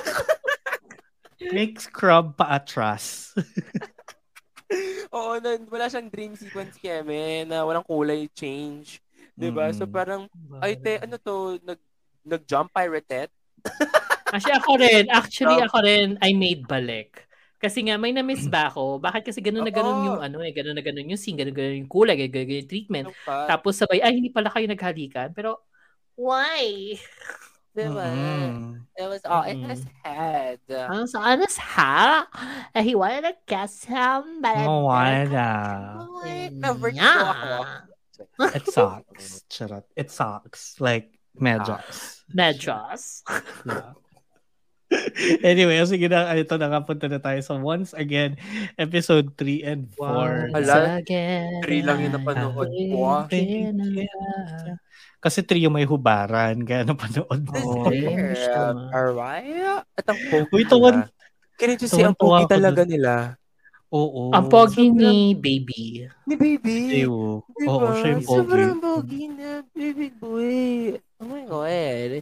Make 1.40 1.76
scrub 1.80 2.36
pa 2.36 2.56
atras. 2.56 3.32
Oo, 5.12 5.36
na, 5.38 5.56
wala 5.68 5.86
siyang 5.86 6.08
dream 6.10 6.32
sequence 6.34 6.74
keme 6.76 7.44
na 7.44 7.62
walang 7.62 7.84
kulay 7.84 8.26
change. 8.32 8.98
'Di 9.36 9.52
ba? 9.52 9.68
So 9.70 9.84
Mm. 9.84 9.92
parang 9.92 10.22
ay 10.58 10.74
te, 10.74 10.96
ano 10.98 11.20
to, 11.20 11.60
nag 11.60 11.76
nag-jump 12.26 12.74
pirated. 12.74 13.30
Actually, 14.34 14.58
ako 14.58 14.72
rin. 14.76 15.04
Actually, 15.08 15.58
Stop. 15.62 15.68
ako 15.70 15.76
rin, 15.86 16.08
I 16.18 16.34
made 16.34 16.66
balik. 16.66 17.24
Kasi 17.56 17.86
nga, 17.88 17.96
may 17.96 18.12
na-miss 18.12 18.50
ba 18.52 18.68
ako? 18.68 19.00
Bakit 19.00 19.32
kasi 19.32 19.40
ganun 19.40 19.64
na 19.64 19.72
ganun 19.72 20.04
yung 20.04 20.20
ano 20.20 20.44
eh, 20.44 20.52
ganun 20.52 20.76
na 20.76 20.84
ganun 20.84 21.08
yung 21.08 21.18
scene, 21.18 21.40
ganun 21.40 21.56
ganun 21.56 21.80
yung 21.86 21.90
kulay, 21.90 22.14
ganun 22.18 22.34
ganun 22.44 22.60
yung 22.60 22.70
treatment. 22.70 23.06
Ano 23.08 23.16
pa? 23.24 23.48
Tapos 23.48 23.80
sabay, 23.80 24.04
ay, 24.04 24.12
hindi 24.20 24.28
pala 24.28 24.52
kayo 24.52 24.68
naghalikan. 24.68 25.32
Pero, 25.32 25.64
why? 26.20 26.94
Diba? 27.76 28.08
Mm. 28.08 28.88
It 28.96 29.04
was 29.04 29.20
all 29.28 29.44
in 29.44 29.60
Mm-mm. 29.60 29.68
his 29.68 29.84
head. 30.00 30.64
Ano 30.68 31.04
sa 31.04 31.20
honest, 31.20 31.60
ha? 31.60 32.24
Uh, 32.72 32.80
he 32.80 32.96
wanted 32.96 33.28
to 33.28 33.36
kiss 33.44 33.84
him, 33.84 34.40
but 34.40 34.56
I 34.56 34.64
Oh, 34.64 34.88
wala. 34.88 35.48
Wait, 36.24 36.56
never 36.56 36.88
Yeah. 36.88 37.84
It 38.56 38.64
sucks. 38.72 39.44
Charot. 39.52 39.84
It 39.92 40.08
sucks. 40.08 40.80
Like, 40.80 41.15
medjos. 41.38 42.22
Medros. 42.28 43.02
Yeah. 44.86 45.42
anyway, 45.42 45.82
sige 45.82 46.06
na, 46.06 46.30
ito 46.30 46.54
na 46.54 46.70
nga, 46.70 46.78
punta 46.78 47.10
na 47.10 47.18
tayo 47.18 47.42
sa 47.42 47.58
once 47.58 47.90
again, 47.92 48.38
episode 48.78 49.34
3 49.34 49.66
and 49.66 49.82
4. 49.98 50.54
Hala, 50.54 51.02
again, 51.02 51.58
Three 51.58 51.82
lang 51.82 52.06
yung 52.06 52.14
napanood 52.14 52.70
ko. 52.70 53.02
ah. 53.02 53.26
Kasi 55.18 55.42
3 55.42 55.66
yung 55.66 55.74
may 55.74 55.82
hubaran, 55.82 56.62
kaya 56.62 56.86
napanood 56.86 57.26
Oh, 57.58 57.82
mo. 57.82 57.90
yeah. 57.90 58.70
Alright. 58.94 59.82
At 59.98 60.06
ang 60.06 60.20
pogi 60.30 60.54
Uy, 60.54 60.62
tawan. 60.62 61.10
Can't 61.58 61.82
you 61.82 61.90
see 61.90 62.06
ang 62.06 62.14
Tawan-tuwa 62.14 62.46
pogi 62.46 62.52
talaga 62.54 62.82
nila? 62.86 63.14
oo. 63.88 64.30
Ang 64.30 64.46
pogi 64.46 64.86
Sobrang- 64.86 65.02
ni 65.02 65.34
Baby. 65.34 66.06
Ni 66.28 66.34
baby. 66.38 67.02
Ew. 67.02 67.42
Diba? 67.58 67.70
Oo, 67.70 67.86
siya 67.96 68.08
yung 68.14 68.22
pogi. 68.22 68.38
Sobrang 68.38 68.76
pogi 68.78 69.24
na, 69.34 69.66
baby 69.74 70.14
boy. 70.14 70.94
Oh 71.20 71.24
my 71.24 71.44
God. 71.48 72.20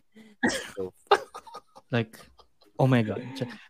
Like, 1.90 2.14
oh 2.78 2.86
my 2.86 3.02
God. 3.02 3.22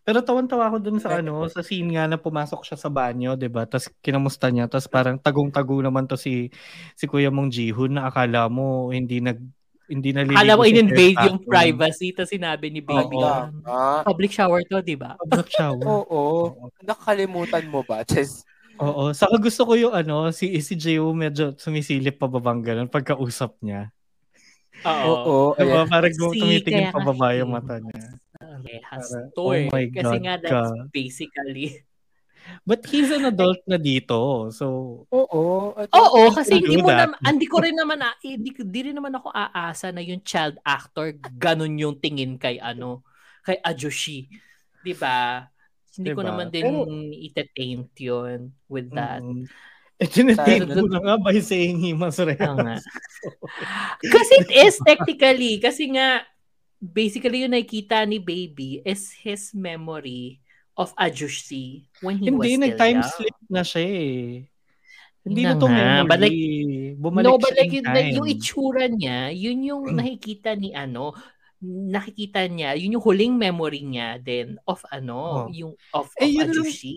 Pero 0.05 0.21
tawan-tawa 0.21 0.69
ako 0.69 0.77
dun 0.85 0.99
sa 1.01 1.17
ano, 1.21 1.49
sa 1.49 1.65
scene 1.65 1.97
nga 1.97 2.05
na 2.05 2.21
pumasok 2.21 2.61
siya 2.65 2.77
sa 2.77 2.93
banyo, 2.93 3.33
'di 3.33 3.49
ba? 3.49 3.65
Tapos 3.65 3.89
kinamusta 4.05 4.53
niya, 4.53 4.69
tapos 4.69 4.89
parang 4.89 5.17
tagong-tago 5.17 5.81
naman 5.81 6.05
to 6.05 6.21
si 6.21 6.53
si 6.93 7.05
Kuya 7.09 7.33
Mong 7.33 7.49
Jihun 7.49 7.97
na 7.97 8.09
akala 8.13 8.53
mo 8.53 8.93
hindi 8.93 9.25
nag 9.25 9.41
hindi 9.89 10.17
naliligo. 10.17 10.41
Alam 10.41 10.57
mo, 10.61 10.65
in-invade 10.65 11.21
yung 11.29 11.41
privacy. 11.45 12.17
Tapos 12.17 12.33
sinabi 12.33 12.73
ni 12.73 12.81
Baby, 12.81 13.21
Oo. 13.21 13.53
Ah, 13.69 14.01
public 14.01 14.33
shower 14.33 14.65
to, 14.65 14.81
di 14.81 14.97
ba? 14.97 15.13
Public 15.21 15.49
shower. 15.53 15.85
oo. 16.09 16.25
Nakakalimutan 16.81 17.65
mo 17.69 17.85
ba? 17.85 18.01
Just, 18.09 18.49
Oo. 18.81 19.13
Saka 19.13 19.37
gusto 19.37 19.69
ko 19.69 19.73
yung 19.77 19.93
ano, 19.93 20.33
si 20.33 20.57
si 20.65 20.75
Jeo 20.77 21.13
medyo 21.13 21.53
sumisilip 21.57 22.17
pababang 22.17 22.65
ganun 22.65 22.89
pagkausap 22.89 23.61
niya. 23.61 23.93
Oo. 24.83 25.55
Diba? 25.55 25.85
ayan. 25.85 25.87
Parang 25.87 26.13
Si- 26.13 26.21
tumitingin 26.41 26.91
pababa 26.91 27.31
kasi- 27.31 27.39
yung 27.39 27.51
mata 27.51 27.77
niya. 27.79 28.05
Rehas 28.65 29.07
Para- 29.07 29.31
to 29.31 29.41
oh 29.41 29.53
eh. 29.53 29.69
my 29.69 29.85
Kasi 29.89 30.17
God 30.17 30.23
nga, 30.23 30.35
ka. 30.37 30.43
that's 30.43 30.73
basically... 30.91 31.67
But 32.69 32.85
he's 32.85 33.09
an 33.09 33.25
adult 33.25 33.65
na 33.65 33.81
dito. 33.81 34.53
So, 34.53 34.67
Oo. 35.09 35.73
Oo, 35.73 36.21
kasi 36.31 36.61
hindi 36.61 36.77
mo 36.77 36.93
naman, 36.93 37.17
hindi 37.19 37.47
ko 37.49 37.57
rin 37.57 37.73
naman, 37.73 38.05
a- 38.05 38.21
hindi, 38.21 38.53
ko- 38.53 38.69
di 38.69 38.81
rin 38.85 38.93
naman 38.93 39.17
ako 39.17 39.33
aasa 39.33 39.89
na 39.89 40.05
yung 40.05 40.21
child 40.21 40.61
actor, 40.61 41.09
ganun 41.35 41.73
yung 41.81 41.97
tingin 41.97 42.37
kay 42.37 42.61
ano, 42.61 43.01
kay 43.41 43.57
Ajoshi. 43.59 44.29
Di 44.81 44.93
ba? 44.93 45.49
Hindi 45.97 46.11
ko 46.13 46.21
Diba? 46.21 46.29
naman 46.29 46.47
din 46.51 46.65
Pero- 46.69 46.85
ite-taint 47.17 47.89
yun 47.97 48.53
with 48.69 48.93
that. 48.93 49.25
mm, 49.25 49.49
eh, 49.97 50.09
tinatain 50.09 50.67
Sana- 50.67 50.75
mo 50.77 50.87
na 50.91 50.99
nga 50.99 51.15
by 51.17 51.39
saying 51.39 51.79
he 51.79 51.93
must 51.93 52.19
react. 52.19 52.41
nga. 52.41 52.77
Kasi 54.15 54.33
it 54.43 54.51
is 54.51 54.75
technically, 54.83 55.57
kasi 55.59 55.89
nga, 55.95 56.27
basically 56.79 57.47
yung 57.47 57.55
nakikita 57.55 58.05
ni 58.05 58.19
Baby 58.19 58.83
is 58.85 59.15
his 59.15 59.55
memory 59.55 60.43
of 60.75 60.91
Ajushi 60.99 61.87
when 62.03 62.19
he 62.19 62.29
was 62.29 62.45
Hindi, 62.45 62.51
still 62.51 62.65
nag-time 62.69 62.99
young. 63.01 63.13
slip 63.15 63.39
na 63.47 63.63
siya 63.63 63.83
eh. 63.87 64.45
Hindi 65.25 65.41
na 65.41 65.57
na 65.57 65.61
to 65.63 65.67
memory. 65.71 66.05
but 66.05 66.19
like- 66.21 66.41
Bumalik 66.95 67.25
no, 67.25 67.39
but 67.41 67.55
like, 67.57 67.73
in 67.73 67.75
yun, 67.81 67.85
time. 67.89 67.97
like, 67.97 68.11
yung 68.13 68.29
itsura 68.29 68.85
niya, 68.93 69.19
yun 69.33 69.59
yung 69.65 69.83
nakikita 69.99 70.53
ni 70.53 70.77
ano, 70.77 71.17
nakikita 71.65 72.45
niya, 72.45 72.75
yun 72.75 72.95
yung 72.95 73.03
huling 73.03 73.35
memory 73.35 73.81
niya 73.81 74.17
then 74.19 74.57
of 74.65 74.85
ano, 74.89 75.17
Oh. 75.17 75.47
yung 75.49 75.73
of, 75.91 76.13
Eh, 76.17 76.27
of 76.27 76.31
yun 76.31 76.41
lang- 76.45 76.69
Ajushi. 76.69 76.97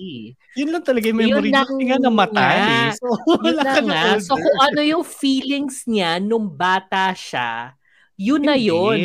Yun 0.53 0.69
lang 0.69 0.83
talaga 0.83 1.05
yung 1.05 1.17
Yun 1.17 1.29
memory 1.29 1.49
na 1.49 1.53
niya. 1.53 1.63
Kasi 1.65 1.83
nga 1.83 1.97
namatay. 1.99 2.35
nga. 2.35 2.67
eh. 2.67 2.89
So, 2.99 3.05
Yun 3.39 3.55
na 3.55 3.63
na 3.63 3.81
nga. 3.81 4.03
So 4.19 4.33
kung 4.35 4.59
ano 4.61 4.79
yung 4.81 5.03
feelings 5.03 5.83
niya 5.85 6.17
nung 6.17 6.47
bata 6.49 7.11
siya, 7.11 7.73
yun 8.15 8.41
na 8.41 8.53
Hindi. 8.53 8.67
yun. 8.67 8.99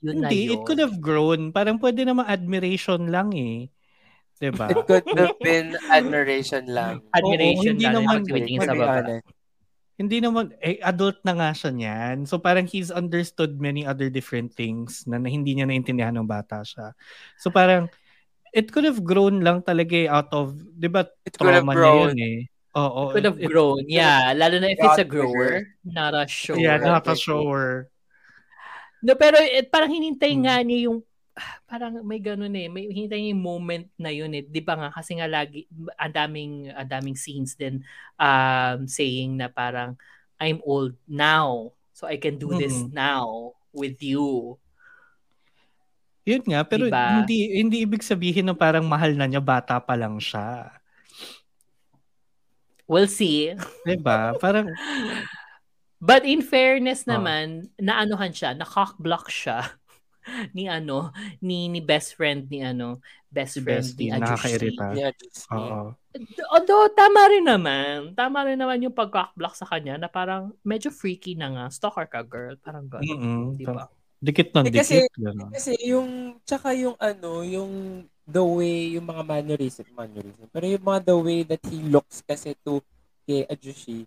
Yun 0.00 0.16
na 0.20 0.28
Hindi, 0.28 0.38
yun. 0.42 0.52
it 0.52 0.60
could 0.62 0.78
have 0.78 0.96
grown. 0.98 1.48
Parang 1.48 1.78
pwede 1.78 2.02
naman 2.02 2.24
admiration 2.24 3.08
lang 3.08 3.32
eh. 3.32 3.72
'Di 4.34 4.50
ba? 4.50 4.66
It 4.68 4.84
could 4.84 5.16
have 5.16 5.38
been 5.38 5.72
admiration 5.88 6.66
lang. 6.66 7.00
Admiration 7.10 7.72
Oo, 7.72 7.78
hindi 7.78 7.86
lang 7.86 8.02
naman- 8.02 8.26
yung 8.26 8.60
sa 8.60 8.74
baba. 8.74 9.22
Hindi 9.94 10.18
naman, 10.18 10.50
eh, 10.58 10.82
adult 10.82 11.22
na 11.22 11.38
nga 11.38 11.50
siya 11.54 11.70
niyan. 11.70 12.16
So 12.26 12.42
parang 12.42 12.66
he's 12.66 12.90
understood 12.90 13.62
many 13.62 13.86
other 13.86 14.10
different 14.10 14.50
things 14.50 15.06
na, 15.06 15.22
na 15.22 15.30
hindi 15.30 15.54
niya 15.54 15.70
naintindihan 15.70 16.14
ng 16.18 16.26
bata 16.26 16.66
siya. 16.66 16.98
So 17.38 17.54
parang, 17.54 17.86
it 18.50 18.74
could 18.74 18.82
have 18.82 19.06
grown 19.06 19.42
lang 19.42 19.62
talaga 19.62 19.94
eh, 19.94 20.10
out 20.10 20.30
of, 20.34 20.54
di 20.74 20.90
ba, 20.90 21.06
It 21.22 21.38
could 21.38 21.54
have 21.54 21.62
trauma 21.62 21.74
grown. 21.78 22.10
niya 22.10 22.10
yun 22.10 22.18
eh. 22.18 22.38
Oo. 22.74 23.14
Could 23.14 23.26
have 23.30 23.38
it- 23.38 23.46
grown. 23.46 23.86
Yeah, 23.86 24.34
lalo 24.34 24.58
na 24.58 24.74
if 24.74 24.82
it's 24.82 24.98
a 24.98 25.06
grower, 25.06 25.62
not 25.86 26.10
a 26.10 26.26
shower. 26.26 26.58
Yeah, 26.58 26.82
not 26.82 27.06
a 27.06 27.14
shower. 27.14 27.86
No, 28.98 29.14
pero 29.14 29.38
eh, 29.38 29.62
parang 29.62 29.94
hinintay 29.94 30.34
Hmm. 30.34 30.42
nga 30.42 30.58
niya 30.58 30.90
yung 30.90 31.06
parang 31.66 31.98
may 32.06 32.22
ganun 32.22 32.54
eh. 32.54 32.70
May 32.70 32.86
hinintay 32.94 33.18
niya 33.18 33.34
yung 33.34 33.42
moment 33.42 33.86
na 33.98 34.10
yun 34.14 34.30
eh. 34.34 34.42
'Di 34.46 34.62
ba 34.62 34.78
nga 34.78 34.88
kasi 34.94 35.18
nga 35.18 35.26
lagi 35.26 35.66
ang 35.98 36.14
daming 36.14 36.70
ang 36.70 36.86
daming 36.86 37.18
scenes 37.18 37.58
din 37.58 37.82
um 38.18 38.86
saying 38.86 39.34
na 39.38 39.50
parang 39.50 39.98
I'm 40.38 40.62
old 40.62 40.94
now. 41.10 41.74
So 41.94 42.06
I 42.06 42.18
can 42.18 42.38
do 42.38 42.54
this 42.54 42.74
Mhm. 42.74 42.94
now 42.94 43.54
with 43.74 43.98
you. 44.02 44.58
Yun 46.24 46.40
nga, 46.48 46.64
pero 46.64 46.88
Diba? 46.88 47.20
hindi 47.20 47.52
hindi 47.52 47.76
ibig 47.84 48.00
sabihin 48.00 48.48
na 48.48 48.56
parang 48.56 48.88
mahal 48.88 49.12
na 49.12 49.28
niya, 49.28 49.44
bata 49.44 49.76
pa 49.76 49.92
lang 49.92 50.16
siya. 50.16 50.72
We'll 52.88 53.08
see. 53.08 53.52
'Di 53.84 53.96
ba? 54.00 54.32
Parang, 54.40 54.68
But 56.04 56.24
in 56.28 56.44
fairness 56.44 57.08
Oh. 57.08 57.16
naman, 57.16 57.72
naanuhan 57.80 58.32
siya, 58.32 58.52
na-cock-block 58.52 59.32
siya 59.32 59.72
ni 60.50 60.66
ano, 60.66 61.10
ni 61.38 61.66
ni 61.66 61.78
best 61.78 62.14
friend 62.14 62.48
ni 62.48 62.60
ano, 62.60 62.98
best 63.28 63.58
friend 63.58 63.82
Bestie, 63.82 64.08
ni 64.08 64.14
Ajushi. 64.14 64.22
nakakairita. 64.22 64.84
Yeah, 64.94 65.10
just 65.12 65.44
me. 65.48 65.58
Oo. 65.58 65.94
Although, 66.48 66.86
tama 66.94 67.20
rin 67.26 67.42
naman. 67.42 68.14
Tama 68.14 68.46
rin 68.46 68.54
naman 68.54 68.78
yung 68.80 68.94
pag-block 68.94 69.52
sa 69.52 69.66
kanya 69.66 69.98
na 69.98 70.06
parang 70.06 70.54
medyo 70.62 70.88
freaky 70.88 71.34
na 71.34 71.50
nga. 71.50 71.64
Stalker 71.68 72.06
ka, 72.06 72.22
girl. 72.22 72.54
Parang 72.56 72.86
gano'n. 72.86 73.02
Mm-mm. 73.02 73.42
Di 73.54 73.66
ba? 73.66 73.90
Dikit 74.16 74.54
ng 74.54 74.64
Eh, 74.64 74.72
kasi- 74.72 75.02
dikit. 75.02 75.18
gano'n. 75.18 75.50
Kasi 75.50 75.72
yung, 75.82 76.08
tsaka 76.42 76.70
yung 76.72 76.94
ano, 76.96 77.42
yung 77.42 77.72
the 78.22 78.40
way, 78.40 78.94
yung 78.94 79.04
mga 79.04 79.20
mannerism, 79.20 79.84
mannerism. 79.90 80.46
Pero 80.48 80.64
yung 80.64 80.80
mga 80.80 81.00
the 81.04 81.16
way 81.18 81.38
that 81.42 81.60
he 81.66 81.82
looks 81.84 82.22
kasi 82.22 82.54
to 82.62 82.78
kay 83.26 83.42
Ajushi, 83.44 84.06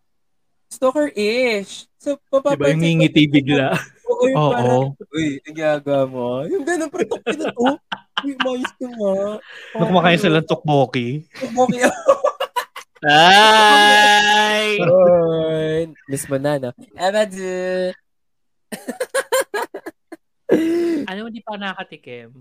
stalker-ish. 0.71 1.87
So, 1.97 2.15
papapansin 2.23 2.55
Diba 2.55 2.67
yung 2.71 2.81
ngingiti 2.81 3.23
bigla? 3.25 3.67
Oo, 4.17 4.25
yung 4.25 4.37
Oo. 4.41 4.49
parang, 4.49 4.83
uy, 5.13 5.27
ginagawa 5.45 6.01
mo. 6.09 6.27
Yung 6.49 6.65
ganun, 6.65 6.89
pero 6.89 7.05
tok 7.05 7.21
na 7.21 7.53
to. 7.53 7.77
Uy, 8.25 8.33
mayos 8.41 8.71
ka 8.73 8.87
nga. 8.89 9.13
Nung 9.77 9.89
kumakain 9.93 10.17
sila 10.17 10.41
ng 10.41 10.49
tokboki. 10.49 11.21
Okay. 11.37 11.85
Ay! 13.05 14.81
Oy, 14.81 15.93
miss 16.09 16.25
mo 16.25 16.41
na, 16.41 16.57
no? 16.57 16.73
Abadu. 16.97 17.93
Alam 21.05 21.21
mo, 21.21 21.29
di 21.29 21.45
pa 21.45 21.61
nakatikim. 21.61 22.33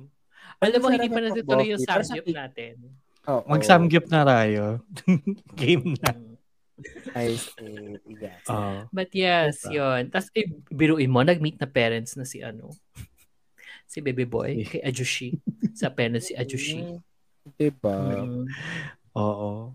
Alam 0.57 0.79
mo, 0.81 0.89
hindi 0.89 1.13
pa 1.13 1.21
natutuloy 1.21 1.77
yung 1.77 1.85
samgyup 1.85 2.25
sa- 2.25 2.37
natin. 2.49 2.75
Oo. 3.29 3.45
Mag-samgyup 3.45 4.07
na 4.09 4.25
tayo. 4.25 4.65
Game 5.61 5.93
na. 6.01 6.36
I 7.13 7.35
see. 7.35 7.97
Yes. 8.07 8.45
Oo. 8.47 8.85
But 8.93 9.09
yes, 9.11 9.65
Diba? 9.65 9.73
yun. 9.73 10.03
Tapos, 10.09 10.29
eh, 10.33 10.45
biruin 10.69 11.09
mo, 11.09 11.25
nag-meet 11.25 11.57
na 11.57 11.67
parents 11.67 12.15
na 12.15 12.25
si 12.25 12.41
ano, 12.41 12.73
si 13.87 14.01
baby 14.01 14.25
boy, 14.25 14.61
Si- 14.61 14.69
kay 14.69 14.83
Ajushi. 14.83 15.31
sa 15.73 15.89
parents 15.89 16.29
si 16.29 16.35
Ajushi. 16.35 16.81
Mm, 16.83 17.01
Diba? 17.55 17.97
Mm. 18.21 18.45
Oo. 19.15 19.73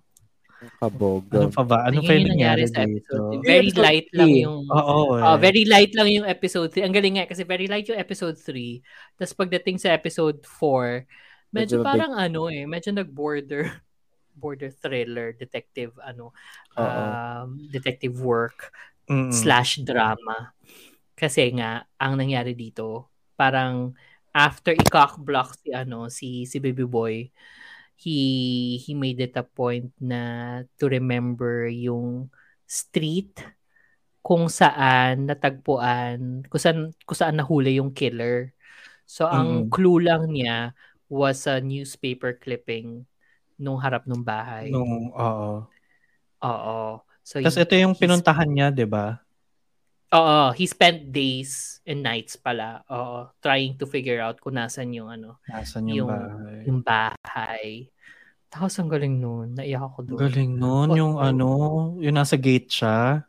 Kabog. 0.78 1.26
Ano 1.34 1.50
pa 1.50 1.64
ba? 1.66 1.90
Ano 1.90 2.06
pa 2.06 2.14
yung 2.14 2.38
nangyari 2.38 2.70
sa 2.70 2.86
dito? 2.86 3.02
episode. 3.02 3.42
Very 3.42 3.70
Episode 3.74 3.82
light 3.82 4.10
lang 4.14 4.30
yung... 4.30 4.58
Oo. 4.70 5.18
Ah, 5.18 5.34
eh. 5.34 5.38
very 5.42 5.64
light 5.66 5.94
lang 5.98 6.10
yung 6.12 6.28
episode 6.30 6.70
3. 6.70 6.86
Ang 6.86 6.94
galing 6.94 7.16
nga 7.18 7.26
kasi 7.26 7.42
very 7.42 7.66
light 7.66 7.90
yung 7.90 7.98
episode 7.98 8.38
3. 8.38 8.78
Tapos 9.18 9.34
pagdating 9.34 9.82
sa 9.82 9.90
episode 9.90 10.38
4, 10.46 11.10
medyo 11.50 11.50
Medyo 11.50 11.78
big. 11.82 11.88
parang 11.90 12.14
ano 12.14 12.42
eh, 12.54 12.70
medyo 12.70 12.94
nag-border 12.94 13.74
border 14.36 14.70
thriller, 14.72 15.34
detective 15.34 15.94
ano, 16.04 16.34
um, 16.78 17.58
detective 17.72 18.20
work 18.22 18.72
Mm-mm. 19.10 19.58
slash 19.58 19.82
drama. 19.86 20.54
Kasi 21.16 21.54
nga 21.58 21.86
ang 22.02 22.18
nangyari 22.20 22.54
dito, 22.58 23.12
parang 23.38 23.94
after 24.34 24.74
i-cock 24.74 25.20
block 25.22 25.56
si 25.62 25.70
ano 25.76 26.08
si 26.10 26.48
si 26.50 26.58
Baby 26.64 26.86
Boy, 26.88 27.30
he 27.98 28.78
he 28.82 28.94
made 28.98 29.20
it 29.22 29.36
a 29.38 29.44
point 29.46 29.92
na 30.02 30.20
to 30.80 30.90
remember 30.90 31.68
yung 31.70 32.32
street 32.68 33.38
kung 34.26 34.48
saan 34.52 35.26
natagpuan, 35.30 36.46
kung 36.50 36.62
saan, 36.62 36.80
kung 37.08 37.18
saan 37.18 37.38
nahuli 37.42 37.78
yung 37.82 37.92
killer. 37.94 38.54
So, 39.06 39.28
ang 39.30 39.66
Mm. 39.66 39.72
clue 39.72 40.02
lang 40.06 40.32
niya 40.34 40.74
was 41.12 41.46
a 41.50 41.60
newspaper 41.62 42.38
clipping 42.40 43.06
nung 43.62 43.78
harap 43.78 44.10
ng 44.10 44.26
bahay. 44.26 44.74
Nung, 44.74 45.14
oo. 45.14 45.70
Oo. 46.42 46.80
So, 47.22 47.38
Tapos 47.38 47.62
ito 47.62 47.78
yung 47.78 47.94
pinuntahan 47.94 48.50
niya, 48.50 48.74
di 48.74 48.90
ba? 48.90 49.22
Oo, 50.12 50.52
he 50.58 50.68
spent 50.68 51.14
days 51.14 51.80
and 51.88 52.04
nights 52.04 52.36
pala 52.36 52.84
oo, 52.92 53.32
trying 53.40 53.80
to 53.80 53.88
figure 53.88 54.20
out 54.20 54.36
kung 54.44 54.60
nasan 54.60 54.92
yung 54.92 55.08
ano, 55.08 55.40
Nasaan 55.48 55.88
yung, 55.88 55.96
yung, 55.96 56.10
bahay? 56.12 56.60
yung 56.68 56.82
bahay. 56.84 57.66
Tapos 58.52 58.76
ang 58.76 58.92
galing 58.92 59.16
nun. 59.16 59.56
Naiyak 59.56 59.80
ako 59.88 60.12
doon. 60.12 60.20
Galing 60.20 60.52
nun, 60.60 60.90
Oo. 60.92 60.98
yung 61.00 61.16
ano, 61.16 61.50
yung 62.04 62.20
nasa 62.20 62.36
gate 62.36 62.68
siya. 62.68 63.24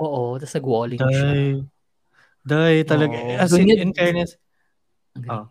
Oo, 0.00 0.40
tapos 0.40 0.56
nag-walling 0.56 1.00
siya. 1.02 1.30
Day. 2.46 2.80
Talaga. 2.88 3.16
Oo. 3.20 3.36
As 3.36 3.52
in, 3.52 3.68
in 3.68 3.92
fairness, 3.92 4.40
galing. 5.12 5.28
Oh. 5.28 5.46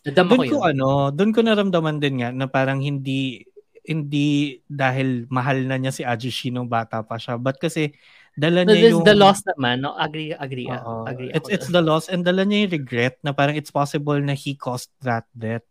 Nadama 0.00 0.32
doon 0.32 0.48
ko 0.48 0.56
yun. 0.56 0.64
ano, 0.74 0.88
doon 1.12 1.30
ko 1.36 1.40
naramdaman 1.44 1.96
din 2.00 2.24
nga 2.24 2.32
na 2.32 2.48
parang 2.48 2.80
hindi 2.80 3.44
hindi 3.90 4.62
dahil 4.70 5.26
mahal 5.26 5.66
na 5.66 5.74
niya 5.74 5.90
si 5.90 6.02
Ajushi 6.06 6.54
nung 6.54 6.70
bata 6.70 7.02
pa 7.02 7.18
siya, 7.18 7.34
but 7.34 7.58
kasi 7.58 7.90
dala 8.38 8.62
No, 8.62 8.70
niya 8.70 8.78
this 8.86 8.92
yung 8.94 9.02
the 9.02 9.16
loss 9.18 9.42
naman. 9.42 9.82
No? 9.82 9.98
Agree, 9.98 10.30
agree. 10.30 10.70
Oo. 10.70 11.02
agree 11.10 11.34
it's 11.34 11.50
it's 11.50 11.68
the 11.74 11.82
loss 11.82 12.06
and 12.06 12.22
dala 12.22 12.46
niya 12.46 12.70
yung 12.70 12.74
regret 12.78 13.18
na 13.26 13.34
parang 13.34 13.58
it's 13.58 13.74
possible 13.74 14.16
na 14.22 14.38
he 14.38 14.54
caused 14.54 14.94
that 15.02 15.26
death. 15.34 15.66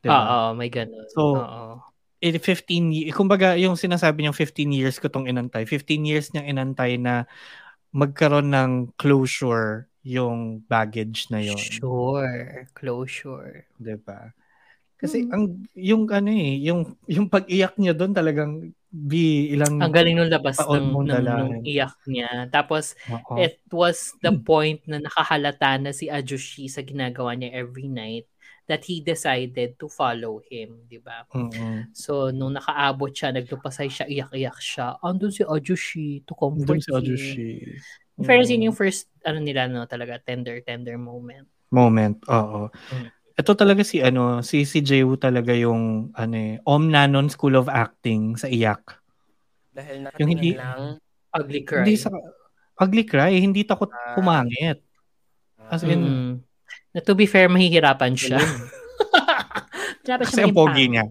Diba? 0.00 0.16
Oo, 0.16 0.56
may 0.56 0.72
ganun. 0.72 1.04
So, 1.12 1.36
eh, 2.24 2.32
15 2.40 2.94
years, 2.96 3.12
kumbaga 3.12 3.60
yung 3.60 3.76
sinasabi 3.76 4.24
niyang 4.24 4.36
15 4.36 4.72
years 4.72 4.96
ko 4.96 5.12
tong 5.12 5.28
inantay, 5.28 5.68
15 5.68 6.08
years 6.08 6.32
niyang 6.32 6.56
inantay 6.56 6.96
na 6.96 7.28
magkaroon 7.92 8.48
ng 8.52 8.72
closure 8.96 9.88
yung 10.06 10.62
baggage 10.70 11.26
na 11.34 11.42
yon. 11.42 11.58
Sure. 11.58 12.70
Closure. 12.72 13.66
'di 13.76 13.96
ba? 14.00 14.30
Kasi 14.96 15.28
ang 15.28 15.68
yung 15.76 16.08
ano 16.08 16.32
eh, 16.32 16.56
yung 16.64 16.96
yung 17.04 17.28
pag-iyak 17.28 17.76
niya 17.76 17.92
doon 17.92 18.16
talagang 18.16 18.52
bi 18.88 19.52
ilang 19.52 19.76
Ang 19.76 19.92
galing 19.92 20.16
nung 20.16 20.32
labas 20.32 20.56
ng, 20.56 21.04
ng, 21.04 21.04
dalahin. 21.04 21.60
iyak 21.68 21.92
niya. 22.08 22.48
Tapos, 22.48 22.96
Oo. 23.12 23.36
it 23.36 23.60
was 23.68 24.16
the 24.24 24.32
point 24.32 24.80
na 24.88 24.96
nakahalata 24.96 25.76
na 25.76 25.92
si 25.92 26.08
Ajushi 26.08 26.72
sa 26.72 26.80
ginagawa 26.80 27.36
niya 27.36 27.52
every 27.60 27.92
night 27.92 28.24
that 28.66 28.88
he 28.88 29.04
decided 29.04 29.76
to 29.76 29.86
follow 29.86 30.40
him, 30.48 30.88
di 30.88 30.96
ba? 30.96 31.28
Mm-mm. 31.36 31.92
So, 31.92 32.32
nung 32.32 32.56
nakaabot 32.56 33.12
siya, 33.12 33.36
nagtupasay 33.36 33.92
siya, 33.92 34.06
iyak-iyak 34.08 34.58
siya, 34.58 34.96
andun 35.04 35.30
si 35.30 35.44
Ajushi 35.44 36.24
to 36.24 36.32
comfort 36.32 36.80
Doon 36.80 36.80
si. 36.80 36.90
Ajushi. 36.90 37.48
In 38.16 38.24
fairness, 38.24 38.48
yun 38.48 38.64
Mm. 38.64 38.68
yung 38.72 38.78
first, 38.80 39.12
ano 39.28 39.44
nila, 39.44 39.68
no, 39.68 39.84
talaga, 39.84 40.16
tender, 40.24 40.64
tender 40.64 40.96
moment. 40.96 41.46
moment. 41.70 42.16
Oo. 42.30 42.70
Mm. 42.90 43.15
Ito 43.36 43.52
talaga 43.52 43.84
si 43.84 44.00
ano, 44.00 44.40
si 44.40 44.64
si 44.64 44.80
Jewu 44.80 45.20
talaga 45.20 45.52
yung 45.52 46.08
ano 46.16 46.34
eh, 46.34 46.56
Om 46.64 46.88
Nanon 46.88 47.28
School 47.28 47.52
of 47.54 47.68
Acting 47.68 48.40
sa 48.40 48.48
iyak. 48.48 48.80
Dahil 49.70 50.08
Yung 50.16 50.30
hindi- 50.32 50.56
lang. 50.56 50.96
Ugly 51.36 51.60
cry. 51.62 51.84
Hindi 51.84 52.00
sa 52.00 52.08
ugly 52.80 53.04
cry, 53.04 53.36
hindi 53.36 53.60
takot 53.60 53.92
Ah. 53.92 54.16
pumangit. 54.16 54.80
As 55.68 55.84
in, 55.84 56.00
Mm. 56.00 56.32
Na 56.96 57.04
to 57.04 57.12
be 57.12 57.28
fair, 57.28 57.52
mahihirapan 57.52 58.16
siya. 58.16 58.40
Mahihirapan 58.40 58.64
siya 60.06 60.16
kasi 60.16 60.40
ang 60.40 60.56
pogi 60.56 60.88
niya. 60.88 61.04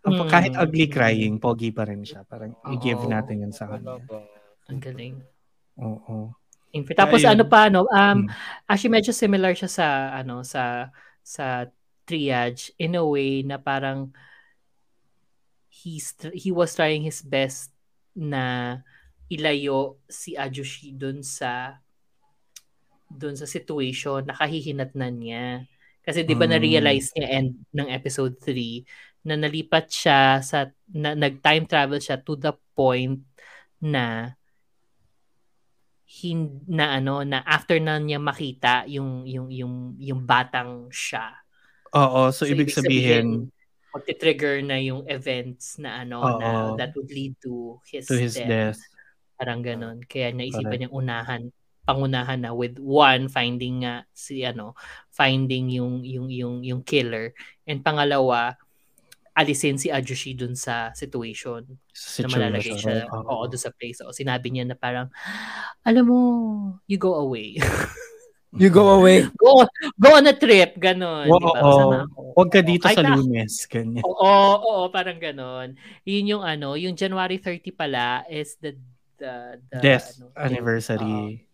Ang, 0.00 0.24
Mm. 0.24 0.28
Kahit 0.32 0.52
ugly 0.56 0.88
crying, 0.88 1.36
pogi 1.36 1.68
pa 1.68 1.84
rin 1.84 2.00
siya. 2.00 2.24
Parang 2.24 2.56
i-give 2.72 2.96
Oo. 2.98 3.12
natin 3.12 3.44
yun 3.44 3.52
sa 3.52 3.68
kanya. 3.68 4.00
Ang 4.66 4.80
galing. 4.80 5.20
Oo. 5.76 6.32
In 6.72 6.84
fact, 6.84 6.96
tapos 6.98 7.20
Kaya 7.20 7.28
yun. 7.28 7.34
ano 7.34 7.44
pa 7.44 7.60
ano, 7.68 7.80
um 7.84 8.24
Mm. 8.24 8.26
actually 8.64 8.92
medyo 8.94 9.12
similar 9.12 9.52
siya 9.52 9.68
sa 9.68 9.86
ano 10.14 10.40
sa 10.40 10.88
sa 11.28 11.68
triage 12.08 12.72
in 12.80 12.96
a 12.96 13.04
way 13.04 13.44
na 13.44 13.60
parang 13.60 14.16
he's 15.68 16.16
he 16.32 16.48
was 16.48 16.72
trying 16.72 17.04
his 17.04 17.20
best 17.20 17.68
na 18.16 18.80
ilayo 19.28 20.00
si 20.08 20.32
Ajushi 20.32 20.96
dun 20.96 21.20
sa 21.20 21.76
dun 23.12 23.36
sa 23.36 23.44
situation 23.44 24.24
nakahihinatnan 24.24 25.14
niya. 25.20 25.46
Kasi 26.00 26.24
'di 26.24 26.32
ba 26.32 26.48
Mm. 26.48 26.52
na-realize 26.56 27.12
niya 27.12 27.28
end 27.28 27.52
ng 27.76 27.88
episode 27.92 28.40
3 28.40 28.88
na 29.28 29.36
nalipat 29.36 29.92
siya 29.92 30.40
sa 30.40 30.72
na, 30.88 31.12
nag-time 31.12 31.68
travel 31.68 32.00
siya 32.00 32.16
to 32.24 32.40
the 32.40 32.56
point 32.72 33.20
na 33.84 34.32
hin, 36.08 36.64
na 36.64 36.96
ano 36.96 37.20
na 37.20 37.44
after 37.44 37.76
na 37.76 38.00
niya 38.00 38.16
makita 38.16 38.88
yung 38.88 39.28
yung 39.28 39.52
yung 39.52 39.74
yung 40.00 40.24
batang 40.24 40.88
siya. 40.88 41.36
Oo, 41.92 42.32
so, 42.32 42.48
ibig 42.48 42.72
sabihin, 42.72 43.52
magti-trigger 43.92 44.64
na 44.64 44.80
yung 44.80 45.04
events 45.04 45.76
na 45.76 46.04
ano 46.04 46.20
Oo. 46.24 46.40
na 46.40 46.48
that 46.80 46.96
would 46.96 47.12
lead 47.12 47.36
to 47.40 47.76
his, 47.84 48.08
to 48.08 48.16
his 48.16 48.36
death. 48.40 48.48
death. 48.76 48.80
Parang 49.36 49.60
ganun. 49.60 50.00
Kaya 50.04 50.32
naisipan 50.32 50.64
Correct. 50.64 50.80
niyang 50.80 50.96
unahan 50.96 51.42
pangunahan 51.88 52.44
na 52.44 52.52
with 52.52 52.76
one 52.76 53.32
finding 53.32 53.80
nga 53.88 54.04
si 54.12 54.44
ano 54.44 54.76
finding 55.08 55.72
yung 55.72 56.04
yung 56.04 56.28
yung 56.28 56.60
yung 56.60 56.84
killer 56.84 57.32
and 57.64 57.80
pangalawa 57.80 58.60
alisin 59.38 59.78
si 59.78 59.86
Ajushi 59.86 60.34
dun 60.34 60.58
sa 60.58 60.90
situation 60.92 61.62
Sa 61.94 62.26
na 62.26 62.28
malalagay 62.28 62.74
situation. 62.74 63.06
siya 63.06 63.14
Oo. 63.14 63.22
oo 63.30 63.44
dun 63.46 63.62
sa 63.62 63.70
place. 63.70 64.02
O, 64.02 64.10
sinabi 64.10 64.50
niya 64.50 64.66
na 64.66 64.74
parang 64.74 65.06
alam 65.86 66.04
mo 66.04 66.18
you 66.90 66.98
go 66.98 67.14
away. 67.14 67.54
You 68.56 68.72
go 68.72 68.88
away. 68.96 69.28
go 69.44 69.60
go 70.00 70.16
on 70.16 70.24
a 70.24 70.32
trip 70.32 70.80
ganon, 70.80 71.28
Oo, 71.28 71.36
di 71.36 71.44
ba? 71.44 71.60
oo. 71.60 71.68
Kasama 71.68 71.96
ako. 72.08 72.20
Huwag 72.32 72.48
ka 72.48 72.60
dito 72.64 72.88
Kahit 72.88 72.96
sa 72.96 73.12
lunes. 73.12 73.52
Ganyan. 73.68 74.00
Oo, 74.00 74.32
oo, 74.56 74.82
parang 74.88 75.20
ganon. 75.20 75.76
Yun 76.08 76.24
yung 76.32 76.42
ano, 76.42 76.72
yung 76.72 76.96
January 76.96 77.36
30 77.44 77.76
pala 77.76 78.24
is 78.24 78.56
the 78.56 78.72
the, 79.20 79.60
the 79.68 79.78
Death 79.84 80.16
ano, 80.16 80.32
anniversary. 80.32 81.44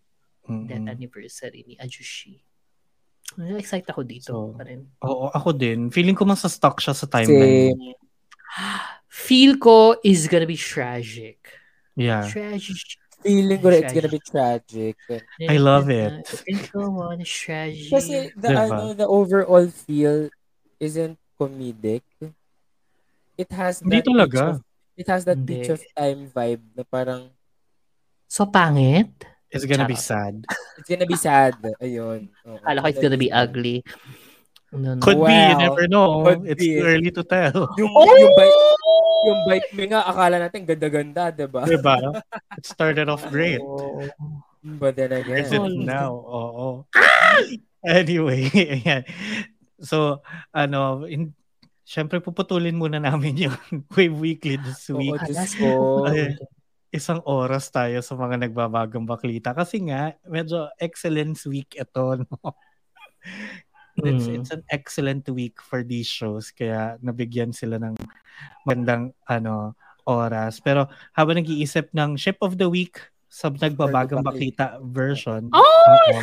oo, 0.47 0.55
Mm-mm. 0.55 0.71
death 0.71 0.87
anniversary 0.87 1.67
ni 1.67 1.75
Ajushi. 1.83 2.39
Excited 3.59 3.91
ako 3.91 4.03
dito 4.07 4.31
So, 4.31 4.55
pa 4.55 4.63
rin. 4.65 4.87
Oo, 5.03 5.31
ako 5.33 5.51
din. 5.53 5.91
Feeling 5.91 6.15
ko 6.15 6.25
masa-stuck 6.25 6.79
siya 6.79 6.95
sa 6.95 7.07
timeline. 7.11 7.75
Same. 7.75 7.99
Feel 9.11 9.59
ko 9.59 9.99
is 10.03 10.27
gonna 10.27 10.47
be 10.47 10.59
tragic. 10.59 11.39
Yeah. 11.95 12.27
Tragic. 12.27 12.99
Feeling 13.25 13.61
ko 13.63 13.73
it's 13.73 13.95
gonna 13.95 14.13
be 14.13 14.21
tragic. 14.21 14.99
I 15.49 15.57
love 15.57 15.89
it. 15.89 16.29
Ko 16.71 16.91
one 16.93 17.23
is 17.23 17.31
tragic. 17.31 17.91
Kasi 17.91 18.31
the, 18.37 18.49
Diba? 18.53 18.69
ano, 18.69 18.93
the 18.93 19.09
overall 19.09 19.67
feel 19.71 20.29
isn't 20.77 21.17
comedic. 21.41 22.05
It 23.35 23.51
has 23.51 23.83
Hindi 23.83 24.03
that 24.03 24.07
talaga. 24.07 24.31
Beach 24.31 24.55
of, 24.55 24.59
it 24.95 25.09
has 25.11 25.23
that 25.27 25.39
Hindi. 25.43 25.51
beach 25.59 25.71
of 25.75 25.81
time 25.97 26.31
vibe 26.31 26.65
na 26.77 26.85
parang 26.87 27.33
so 28.31 28.47
pangit? 28.47 29.11
It's 29.55 29.65
gonna 29.65 29.87
be 29.87 29.95
Charot. 29.95 30.11
sad. 30.11 30.35
it's 30.77 30.89
gonna 30.91 31.07
be 31.07 31.15
sad. 31.17 31.55
Ayun. 31.79 32.27
Oo, 32.43 32.59
Kala 32.59 32.83
ko 32.83 32.87
it's 32.91 32.99
gonna 32.99 33.17
be 33.17 33.31
sad. 33.31 33.55
ugly. 33.55 33.87
No, 34.75 34.99
no. 34.99 35.01
Could 35.01 35.23
be, 35.23 35.31
you 35.31 35.55
Wow. 35.55 35.63
never 35.63 35.85
know. 35.87 36.09
Could 36.27 36.51
It's 36.51 36.59
be. 36.59 36.75
too 36.75 36.83
early 36.83 37.11
to 37.15 37.23
tell. 37.23 37.71
Yung, 37.79 37.91
Oh! 37.95 38.11
yung 38.11 38.35
bike, 38.35 38.59
yung 39.25 39.41
bike 39.47 39.69
mo 39.71 39.83
nga, 39.87 40.01
akala 40.03 40.37
natin 40.43 40.67
ganda-ganda, 40.67 41.31
diba? 41.31 41.63
diba? 41.63 41.95
It 42.59 42.67
started 42.67 43.07
off 43.07 43.23
great. 43.31 43.63
Oo. 43.65 44.03
But 44.61 44.99
then 44.99 45.15
again, 45.15 45.47
Is 45.47 45.53
it 45.53 45.63
now? 45.79 46.11
Oo. 46.11 46.91
Anyway, 47.85 48.49
ayan. 48.81 49.05
So, 49.79 50.25
ano, 50.51 51.05
in, 51.05 51.37
syempre 51.85 52.17
puputulin 52.19 52.75
muna 52.75 52.97
namin 52.97 53.37
yung 53.47 53.57
Wave 53.93 54.17
Weekly 54.17 54.57
this 54.57 54.89
Oo, 54.89 54.99
week. 54.99 55.21
Diyos 55.23 55.53
ko. 55.55 55.69
Isang 56.95 57.19
oras 57.27 57.75
tayo 57.75 57.99
sa 58.07 58.15
mga 58.15 58.47
nagbabagang 58.47 59.03
baklita. 59.03 59.51
Kasi 59.51 59.83
nga, 59.91 60.15
medyo 60.31 60.71
excellence 60.79 61.43
week 61.45 61.75
ito. 61.75 62.05
No? 62.23 62.55
It's, 64.11 64.27
Mm. 64.27 64.35
it's 64.43 64.51
an 64.51 64.63
excellent 64.75 65.23
week 65.31 65.63
for 65.63 65.87
these 65.87 66.11
shows. 66.11 66.51
Kaya 66.51 66.99
nabigyan 66.99 67.55
sila 67.55 67.79
ng 67.79 67.95
magandang 68.67 69.15
ano, 69.31 69.79
oras. 70.03 70.59
Pero 70.59 70.91
habang 71.15 71.39
nag-iisip 71.39 71.95
ng 71.95 72.19
ship 72.19 72.35
of 72.43 72.59
the 72.59 72.67
week 72.67 72.99
sa 73.31 73.55
nagbabagang 73.55 74.19
bakita 74.27 74.83
version, 74.83 75.47
Oh! 75.55 75.63
oo, 75.63 76.19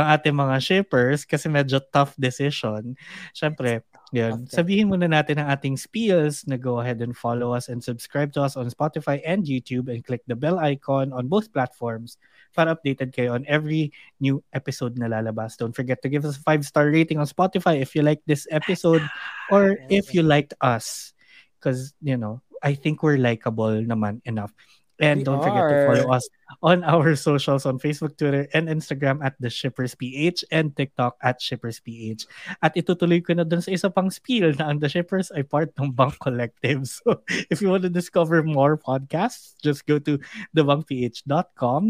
ang 0.00 0.06
ating 0.16 0.32
mga 0.32 0.56
shippers, 0.64 1.28
kasi 1.28 1.52
medyo 1.52 1.76
tough 1.92 2.16
decision. 2.16 2.96
Siyempre, 3.36 3.84
yun. 4.10 4.46
Sabihin 4.50 4.90
muna 4.90 5.06
natin 5.06 5.38
ang 5.38 5.50
ating 5.54 5.78
spiels 5.78 6.46
na 6.46 6.58
go 6.58 6.82
ahead 6.82 6.98
and 7.02 7.14
follow 7.14 7.54
us 7.54 7.70
and 7.70 7.78
subscribe 7.82 8.34
to 8.34 8.42
us 8.42 8.58
on 8.58 8.70
Spotify 8.70 9.22
and 9.22 9.46
YouTube 9.46 9.86
and 9.86 10.02
click 10.02 10.22
the 10.26 10.34
bell 10.34 10.58
icon 10.58 11.14
on 11.14 11.30
both 11.30 11.52
platforms 11.54 12.18
para 12.50 12.74
updated 12.74 13.14
kayo 13.14 13.38
on 13.38 13.46
every 13.46 13.94
new 14.18 14.42
episode 14.52 14.98
na 14.98 15.06
lalabas. 15.06 15.54
Don't 15.54 15.74
forget 15.74 16.02
to 16.02 16.10
give 16.10 16.26
us 16.26 16.36
a 16.36 16.42
five-star 16.42 16.90
rating 16.90 17.18
on 17.22 17.30
Spotify 17.30 17.78
if 17.78 17.94
you 17.94 18.02
like 18.02 18.22
this 18.26 18.46
episode 18.50 19.02
or 19.54 19.78
if 19.88 20.14
you 20.14 20.22
liked 20.22 20.54
us. 20.60 21.14
Because, 21.58 21.94
you 22.02 22.16
know, 22.16 22.42
I 22.62 22.74
think 22.74 23.02
we're 23.02 23.20
likable 23.20 23.80
naman 23.84 24.20
enough. 24.24 24.52
And 25.00 25.24
We 25.24 25.24
don't 25.24 25.40
forget 25.40 25.64
to 25.64 25.74
are. 25.74 25.86
follow 25.88 26.12
us 26.12 26.28
on 26.62 26.84
our 26.84 27.16
socials 27.16 27.64
on 27.64 27.80
Facebook, 27.80 28.20
Twitter, 28.20 28.44
and 28.52 28.68
Instagram 28.68 29.24
at 29.24 29.34
The 29.40 29.48
Shippers 29.48 29.96
PH 29.96 30.44
and 30.52 30.76
TikTok 30.76 31.16
at 31.24 31.40
Shippers 31.40 31.80
PH. 31.80 32.28
At 32.60 32.76
itutuloy 32.76 33.24
ko 33.24 33.32
na 33.32 33.48
dun 33.48 33.64
sa 33.64 33.72
isa 33.72 33.88
pang 33.88 34.12
spiel 34.12 34.52
na 34.60 34.68
ang 34.68 34.78
The 34.78 34.92
Shippers 34.92 35.32
ay 35.32 35.48
part 35.48 35.72
ng 35.80 35.96
Bank 35.96 36.20
Collective. 36.20 36.84
So 37.00 37.24
if 37.48 37.64
you 37.64 37.72
want 37.72 37.86
to 37.88 37.92
discover 37.92 38.42
more 38.42 38.76
podcasts, 38.76 39.56
just 39.62 39.86
go 39.88 39.96
to 40.04 40.20
thebankph.com 40.52 41.82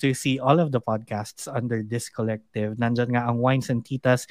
to 0.00 0.08
see 0.14 0.38
all 0.40 0.56
of 0.56 0.72
the 0.72 0.80
podcasts 0.80 1.44
under 1.50 1.84
this 1.84 2.08
collective. 2.08 2.80
Nandyan 2.80 3.12
nga 3.12 3.28
ang 3.28 3.44
Wines 3.44 3.68
and 3.68 3.84
Titas 3.84 4.24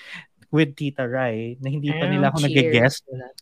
with 0.53 0.77
Tita 0.77 1.09
Rai 1.09 1.57
na 1.57 1.67
hindi 1.67 1.89
pa 1.89 2.05
nila 2.05 2.29
ako 2.29 2.37
Ah, 2.37 2.45
cheers. 2.45 2.53
nag-guest. 2.61 2.99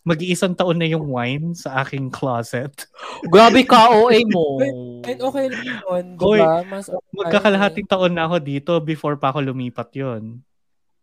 Mag-iisang 0.07 0.55
taon 0.55 0.80
na 0.80 0.88
yung 0.88 1.12
wine 1.12 1.51
sa 1.51 1.84
aking 1.84 2.07
closet. 2.07 2.72
Grabe 3.34 3.68
ka, 3.68 3.91
OA 3.91 4.24
mo. 4.32 4.64
And 5.03 5.20
okay 5.20 5.51
lang 5.51 5.66
yun, 5.68 6.05
di 6.16 6.39
ba? 6.39 6.64
Mas 6.64 6.88
okay. 6.88 7.12
Magkakalahating 7.12 7.88
taon 7.91 8.16
na 8.16 8.32
ako 8.32 8.39
dito 8.39 8.72
before 8.80 9.20
pa 9.20 9.36
ako 9.36 9.43
lumipat 9.43 9.91
yon. 9.91 10.39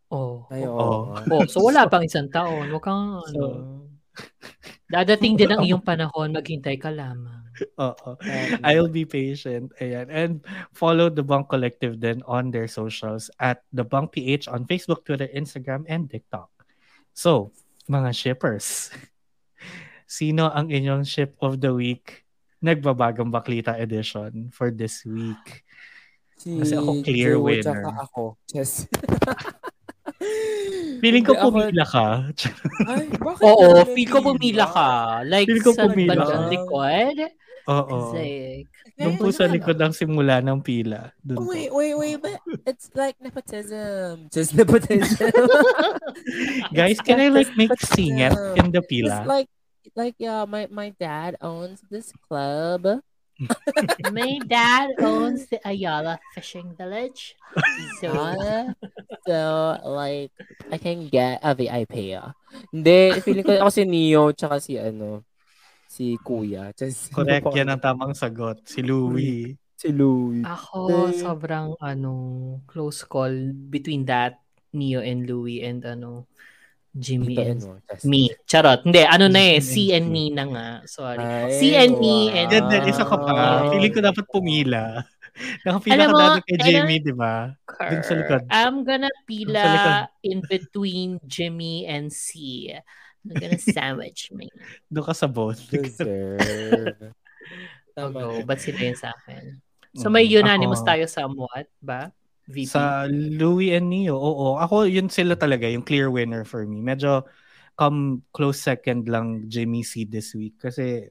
Oh. 0.08 0.48
Ay, 0.48 0.64
Oo. 0.64 1.12
oo. 1.12 1.20
Oh, 1.28 1.44
so 1.44 1.60
wala 1.60 1.84
pang 1.84 2.00
isang 2.00 2.32
taon. 2.32 2.72
Huwag 2.72 2.80
kang 2.80 3.20
ano. 3.20 3.44
Dadating 4.88 5.36
din 5.36 5.52
ang 5.52 5.60
iyong 5.60 5.84
panahon, 5.84 6.32
maghintay 6.32 6.80
ka 6.80 6.88
lamang. 6.88 7.37
Oo. 7.80 8.16
I'll 8.62 8.88
be 8.88 9.04
patient. 9.04 9.72
Ayan. 9.78 10.06
And 10.08 10.32
follow 10.72 11.08
The 11.08 11.22
Bunk 11.22 11.48
Collective 11.48 11.98
then 11.98 12.22
on 12.24 12.50
their 12.50 12.66
socials 12.66 13.30
at 13.38 13.62
The 13.72 13.84
Bunk 13.84 14.12
PH 14.12 14.48
on 14.48 14.64
Facebook, 14.64 15.04
Twitter, 15.04 15.28
Instagram, 15.30 15.84
and 15.88 16.08
TikTok. 16.08 16.48
So, 17.12 17.50
mga 17.86 18.14
shippers, 18.14 18.90
sino 20.06 20.50
ang 20.50 20.70
inyong 20.70 21.04
ship 21.04 21.34
of 21.42 21.58
the 21.58 21.74
week 21.74 22.24
nagbabagang 22.58 23.30
baklita 23.30 23.78
edition 23.78 24.50
for 24.50 24.70
this 24.70 25.06
week? 25.06 25.62
Si 26.38 26.58
Kasi 26.58 26.74
ako 26.78 27.02
clear 27.02 27.34
Joe, 27.34 27.42
winner. 27.42 27.82
tsaka 27.82 27.90
ako. 28.06 28.22
Yes. 28.54 28.86
Feeling 30.98 31.22
ko 31.22 31.38
pumila 31.38 31.86
ka. 31.86 32.26
Ay, 32.90 33.06
bakit 33.22 33.42
Oo, 33.46 33.86
feel 33.94 34.10
ko 34.10 34.18
pumila 34.18 34.66
ka. 34.66 34.90
Like, 35.22 35.46
Feel 35.46 35.62
ko 35.62 35.70
sa 35.70 35.86
pumila. 35.86 36.18
bandang 36.18 36.50
likod. 36.50 37.16
Oo. 37.68 38.16
Like, 38.16 38.68
Doon 38.96 39.14
po 39.20 39.28
sa 39.28 39.44
likod 39.44 39.76
ang 39.76 39.92
simula 39.92 40.40
ng 40.40 40.64
pila. 40.64 41.12
Po. 41.20 41.44
Wait, 41.44 41.68
wait, 41.68 41.94
wait, 41.94 42.18
but 42.18 42.40
it's 42.64 42.88
like 42.96 43.14
nepotism. 43.20 44.32
Just 44.32 44.56
nepotism. 44.56 45.28
Guys, 46.76 46.98
can 47.04 47.20
I 47.20 47.28
like 47.28 47.52
make 47.60 47.76
singit 47.76 48.32
in 48.56 48.72
the 48.72 48.80
It's 48.80 48.88
pila? 48.88 49.28
like, 49.28 49.52
like, 49.92 50.16
yeah, 50.16 50.48
my, 50.48 50.66
my 50.72 50.96
dad 50.96 51.36
owns 51.44 51.84
this 51.92 52.10
club. 52.26 53.04
my 54.10 54.40
dad 54.50 54.98
owns 54.98 55.46
the 55.46 55.62
Ayala 55.62 56.18
Fishing 56.34 56.74
Village. 56.74 57.36
So, 58.00 58.10
so, 59.28 59.36
like, 59.84 60.32
I 60.72 60.78
can 60.78 61.06
get 61.06 61.38
a 61.44 61.54
VIP. 61.54 62.18
Hindi, 62.74 63.20
feeling 63.22 63.46
ko 63.46 63.62
ako 63.62 63.70
si 63.70 63.84
Neo, 63.86 64.34
tsaka 64.34 64.58
si, 64.58 64.74
ano, 64.74 65.22
si 65.88 66.20
Kuya. 66.20 66.68
Si- 66.76 67.08
Correct, 67.08 67.48
yan 67.56 67.72
ang 67.72 67.80
tamang 67.80 68.12
sagot. 68.12 68.60
Si 68.68 68.84
Louie. 68.84 69.56
Si 69.72 69.88
Louie. 69.88 70.44
ako, 70.44 71.08
Eh. 71.08 71.16
sobrang, 71.16 71.72
ano, 71.80 72.12
close 72.68 73.08
call 73.08 73.32
between 73.72 74.04
that, 74.04 74.36
Neo 74.76 75.00
and 75.00 75.24
Louie 75.24 75.64
and, 75.64 75.80
ano, 75.82 76.28
Jimmy 76.92 77.36
Tito 77.36 77.46
and 77.46 77.60
tas- 77.86 78.02
me. 78.04 78.26
Charot. 78.44 78.82
Hindi, 78.82 79.06
ano 79.06 79.30
na 79.30 79.38
eh, 79.38 79.62
C 79.62 79.94
and 79.94 80.10
me. 80.10 80.28
me 80.28 80.34
na 80.34 80.44
nga. 80.50 80.66
Sorry. 80.84 81.22
Ay, 81.22 81.52
C 81.54 81.60
and 81.78 81.94
me 81.96 82.26
wow. 82.26 82.36
and 82.42 82.48
Yan 82.52 82.64
din, 82.68 82.82
isa 82.90 83.04
ka 83.06 83.16
pa. 83.16 83.34
Feeling 83.70 83.92
ko 83.94 84.00
dapat 84.02 84.24
pumila. 84.26 84.82
Nakapila 85.62 85.94
Alam 85.94 86.08
ka 86.10 86.12
mo, 86.12 86.18
dati 86.18 86.40
kay 86.42 86.58
Jimmy, 86.58 86.96
di 86.98 87.14
ba? 87.14 87.54
Dun 87.78 88.02
sa 88.02 88.14
likod. 88.18 88.42
I'm 88.50 88.82
gonna 88.82 89.12
pila 89.22 89.64
in 90.26 90.42
between 90.42 91.22
Jimmy 91.22 91.86
and 91.86 92.10
C. 92.10 92.66
I'm 93.28 93.36
gonna 93.36 93.60
sandwich 93.60 94.32
me. 94.32 94.48
Doon 94.88 95.04
ka 95.04 95.12
sa 95.12 95.28
both. 95.28 95.60
Tama 97.96 98.18
na. 98.18 98.44
Ba't 98.44 98.60
sila 98.60 98.80
yung 98.80 98.98
sa 98.98 99.12
akin? 99.12 99.60
So 99.96 100.08
Mm, 100.08 100.12
may 100.12 100.24
unanimous 100.24 100.80
ako- 100.80 100.88
tayo 100.88 101.04
somewhat, 101.08 101.66
ba? 101.80 102.12
VP. 102.48 102.72
Sa 102.72 103.04
Louie 103.12 103.76
and 103.76 103.92
Neo, 103.92 104.16
oo. 104.16 104.56
Ako, 104.56 104.88
yun 104.88 105.12
sila 105.12 105.36
talaga, 105.36 105.68
yung 105.68 105.84
clear 105.84 106.08
winner 106.08 106.48
for 106.48 106.64
me. 106.64 106.80
Medyo 106.80 107.28
come 107.76 108.24
close 108.32 108.58
second 108.58 109.04
lang 109.04 109.44
Jimmy 109.46 109.82
C 109.82 110.02
this 110.02 110.32
week. 110.32 110.56
Kasi 110.56 111.06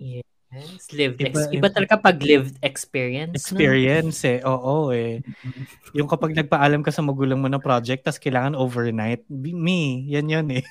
Yes, 0.48 0.88
lived 0.96 1.20
Iba- 1.20 1.28
ex- 1.36 1.52
iba, 1.52 1.68
talaga 1.68 2.00
pag 2.00 2.18
lived 2.24 2.56
experience. 2.64 3.36
experience 3.36 4.24
eh. 4.24 4.40
Oo 4.48 4.90
eh. 4.90 5.20
Yung 5.98 6.08
kapag 6.08 6.34
nagpaalam 6.34 6.82
ka 6.82 6.90
sa 6.90 7.04
magulang 7.04 7.38
mo 7.38 7.52
ng 7.52 7.60
project 7.60 8.08
tas 8.08 8.18
kailangan 8.18 8.56
overnight, 8.56 9.28
me, 9.30 10.08
yan 10.08 10.32
yun 10.32 10.48
eh. 10.56 10.64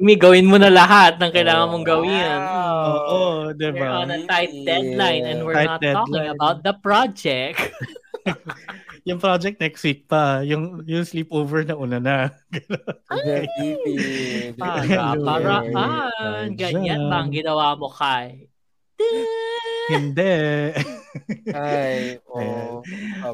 May 0.00 0.16
gawin 0.16 0.48
mo 0.48 0.56
na 0.56 0.72
lahat 0.72 1.20
ng 1.20 1.30
kailangan 1.30 1.70
mong 1.70 1.86
gawin. 1.86 2.38
Oo, 2.88 3.20
di 3.52 3.68
We're 3.70 3.84
ba? 3.84 4.02
on 4.02 4.10
a 4.10 4.20
tight 4.26 4.52
deadline 4.64 5.24
and 5.28 5.44
we're 5.44 5.54
Tight 5.54 5.78
not 5.78 5.80
talking 5.82 6.24
deadline. 6.24 6.34
about 6.36 6.56
the 6.64 6.74
project. 6.80 7.60
Yung 9.04 9.20
project 9.20 9.60
next 9.60 9.84
week 9.84 10.08
pa. 10.08 10.40
Yung, 10.40 10.80
yung 10.88 11.04
sleepover 11.04 11.60
na 11.68 11.76
una 11.76 12.00
na. 12.00 12.32
Very 13.28 13.76
vivid. 13.84 14.56
Para, 14.56 14.80
Hello. 15.12 15.28
paraan. 15.28 16.56
Ganyan 16.56 17.12
ba 17.12 17.20
ang 17.20 17.28
ginawa 17.28 17.76
mo 17.76 17.92
kay? 17.92 18.48
Hindi. 19.84 20.34
Ay, 21.52 22.16
oh. 22.26 22.80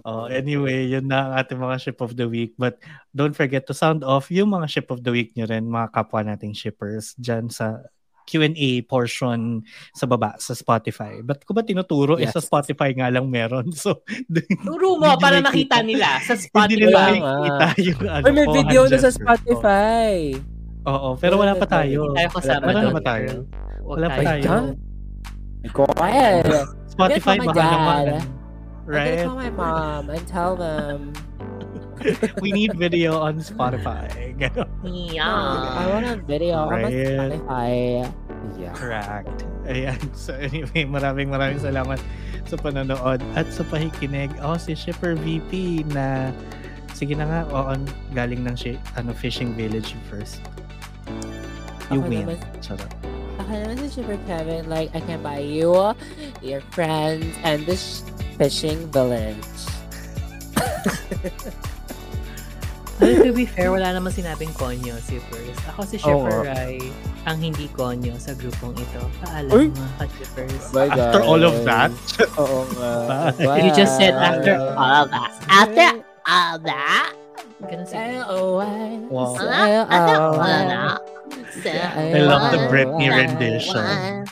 Oh, 0.02 0.26
anyway, 0.26 0.84
yun 0.84 1.06
na 1.06 1.30
ang 1.30 1.32
ating 1.38 1.56
mga 1.56 1.76
ship 1.78 1.98
of 2.00 2.18
the 2.18 2.26
week. 2.26 2.58
But 2.58 2.82
don't 3.10 3.32
forget 3.32 3.70
to 3.70 3.74
sound 3.74 4.02
off 4.02 4.28
yung 4.28 4.50
mga 4.50 4.66
ship 4.66 4.90
of 4.90 5.00
the 5.00 5.14
week 5.14 5.32
nyo 5.32 5.46
rin, 5.46 5.70
mga 5.70 5.94
kapwa 5.94 6.26
nating 6.26 6.52
shippers, 6.52 7.14
dyan 7.16 7.46
sa 7.48 7.86
Q&A 8.26 8.82
portion 8.82 9.62
sa 9.90 10.06
baba 10.06 10.38
sa 10.38 10.54
Spotify. 10.54 11.18
But 11.18 11.42
kung 11.42 11.54
ba 11.54 11.62
tinuturo, 11.62 12.14
eh, 12.14 12.26
Yes. 12.26 12.34
sa 12.34 12.42
Spotify 12.42 12.94
nga 12.94 13.10
lang 13.10 13.26
meron. 13.26 13.70
So, 13.78 14.02
Turo 14.62 14.98
mo 14.98 15.18
para 15.18 15.38
nila 15.38 15.50
nakita 15.50 15.78
kita. 15.78 15.86
nila 15.86 16.08
sa 16.22 16.34
hindi 16.62 16.74
nila 16.78 16.98
Spotify. 16.98 17.14
makikita 17.18 17.66
yung 17.80 18.00
ano. 18.06 18.24
Ay, 18.26 18.32
may 18.32 18.46
ko, 18.46 18.52
video 18.54 18.80
na 18.86 18.96
sa 18.98 19.10
ko. 19.10 19.16
Spotify. 19.18 20.14
Oo, 20.80 21.08
pero 21.14 21.34
wala 21.38 21.54
pa 21.54 21.66
tayo. 21.66 22.10
Wala 22.10 22.26
doon. 22.26 22.94
pa 22.94 23.02
tayo. 23.02 23.30
Wala 23.82 24.06
pa 24.08 24.20
tayo. 24.22 24.42
Go 25.72 25.84
ahead. 25.98 26.46
Spotify, 26.88 27.36
my 27.38 27.46
baka 27.52 27.60
dad. 27.60 27.70
naman. 27.70 28.04
I'm 28.08 28.08
gonna 28.16 28.26
Right? 28.90 29.22
call 29.22 29.36
my 29.38 29.50
mom 29.52 30.02
and 30.10 30.24
tell 30.26 30.56
them. 30.56 31.12
We 32.40 32.48
need 32.50 32.72
video 32.80 33.20
on 33.20 33.44
Spotify. 33.44 34.08
Yeah. 34.40 35.28
I 35.76 35.84
want 35.92 36.08
a 36.08 36.16
video 36.16 36.64
on 36.64 36.72
my 36.72 36.88
Right. 36.88 36.96
Spotify. 36.96 37.72
Yeah. 38.56 38.72
Correct. 38.72 39.44
Ayan. 39.68 40.00
So 40.16 40.32
anyway, 40.32 40.88
maraming 40.88 41.28
maraming 41.28 41.60
salamat 41.60 42.00
sa 42.48 42.56
panonood 42.56 43.20
at 43.36 43.46
sa 43.52 43.62
pakikinig. 43.68 44.32
Ako 44.40 44.56
si 44.56 44.72
Shipper 44.72 45.12
VP 45.12 45.84
na 45.92 46.32
sige 46.96 47.12
na 47.12 47.28
nga, 47.28 47.40
on 47.52 47.84
galing 48.16 48.48
ng 48.48 48.56
shi- 48.56 48.80
ano, 48.96 49.12
fishing 49.12 49.52
village 49.52 49.92
first. 50.08 50.40
You 51.92 52.00
Ako 52.00 52.08
win. 52.08 52.24
naman, 52.32 52.38
Charot. 52.64 52.88
Ako 53.50 53.58
naman 53.66 53.76
si 53.82 53.88
Super 53.90 54.18
Kevin. 54.30 54.70
Like, 54.70 54.94
I 54.94 55.02
can 55.02 55.18
buy 55.26 55.42
you, 55.42 55.74
your 56.38 56.62
friends, 56.70 57.26
and 57.42 57.66
this 57.66 58.06
fishing 58.38 58.86
village. 58.94 59.42
Well, 63.00 63.16
to 63.24 63.32
be 63.32 63.48
fair, 63.48 63.72
wala 63.72 63.96
naman 63.96 64.12
sinabing 64.12 64.52
konyo 64.52 64.92
si 65.00 65.16
First. 65.32 65.64
Ako 65.72 65.88
si 65.88 65.96
Shipper 65.96 66.44
Oo. 66.44 66.44
Rai, 66.44 66.76
ang 67.24 67.40
hindi 67.40 67.64
konyo 67.72 68.12
sa 68.20 68.36
grupong 68.36 68.76
ito. 68.76 69.00
Paalam 69.24 69.48
Uy! 69.56 69.72
mga 69.72 69.92
ka-shippers. 70.04 70.68
Bye, 70.68 70.92
After 70.92 71.24
all 71.24 71.40
of 71.40 71.56
that, 71.64 71.88
Oo 72.44 72.68
nga. 72.76 73.32
Bye. 73.40 73.64
You 73.64 73.72
just 73.72 73.96
said 73.96 74.12
after 74.12 74.52
Bye. 74.52 74.76
all 74.76 74.94
of 75.00 75.08
that. 75.16 75.32
After 75.48 75.88
all 76.28 76.56
that? 76.68 77.12
Ganun 77.64 77.88
si 77.88 77.96
Sail 77.96 78.24
away. 78.28 79.00
Wow. 79.08 79.32
Sail 79.36 79.84
away. 79.88 80.60
I 81.56 82.20
love 82.20 82.52
the 82.52 82.58
Britney 82.58 83.10
rendition. 83.10 84.26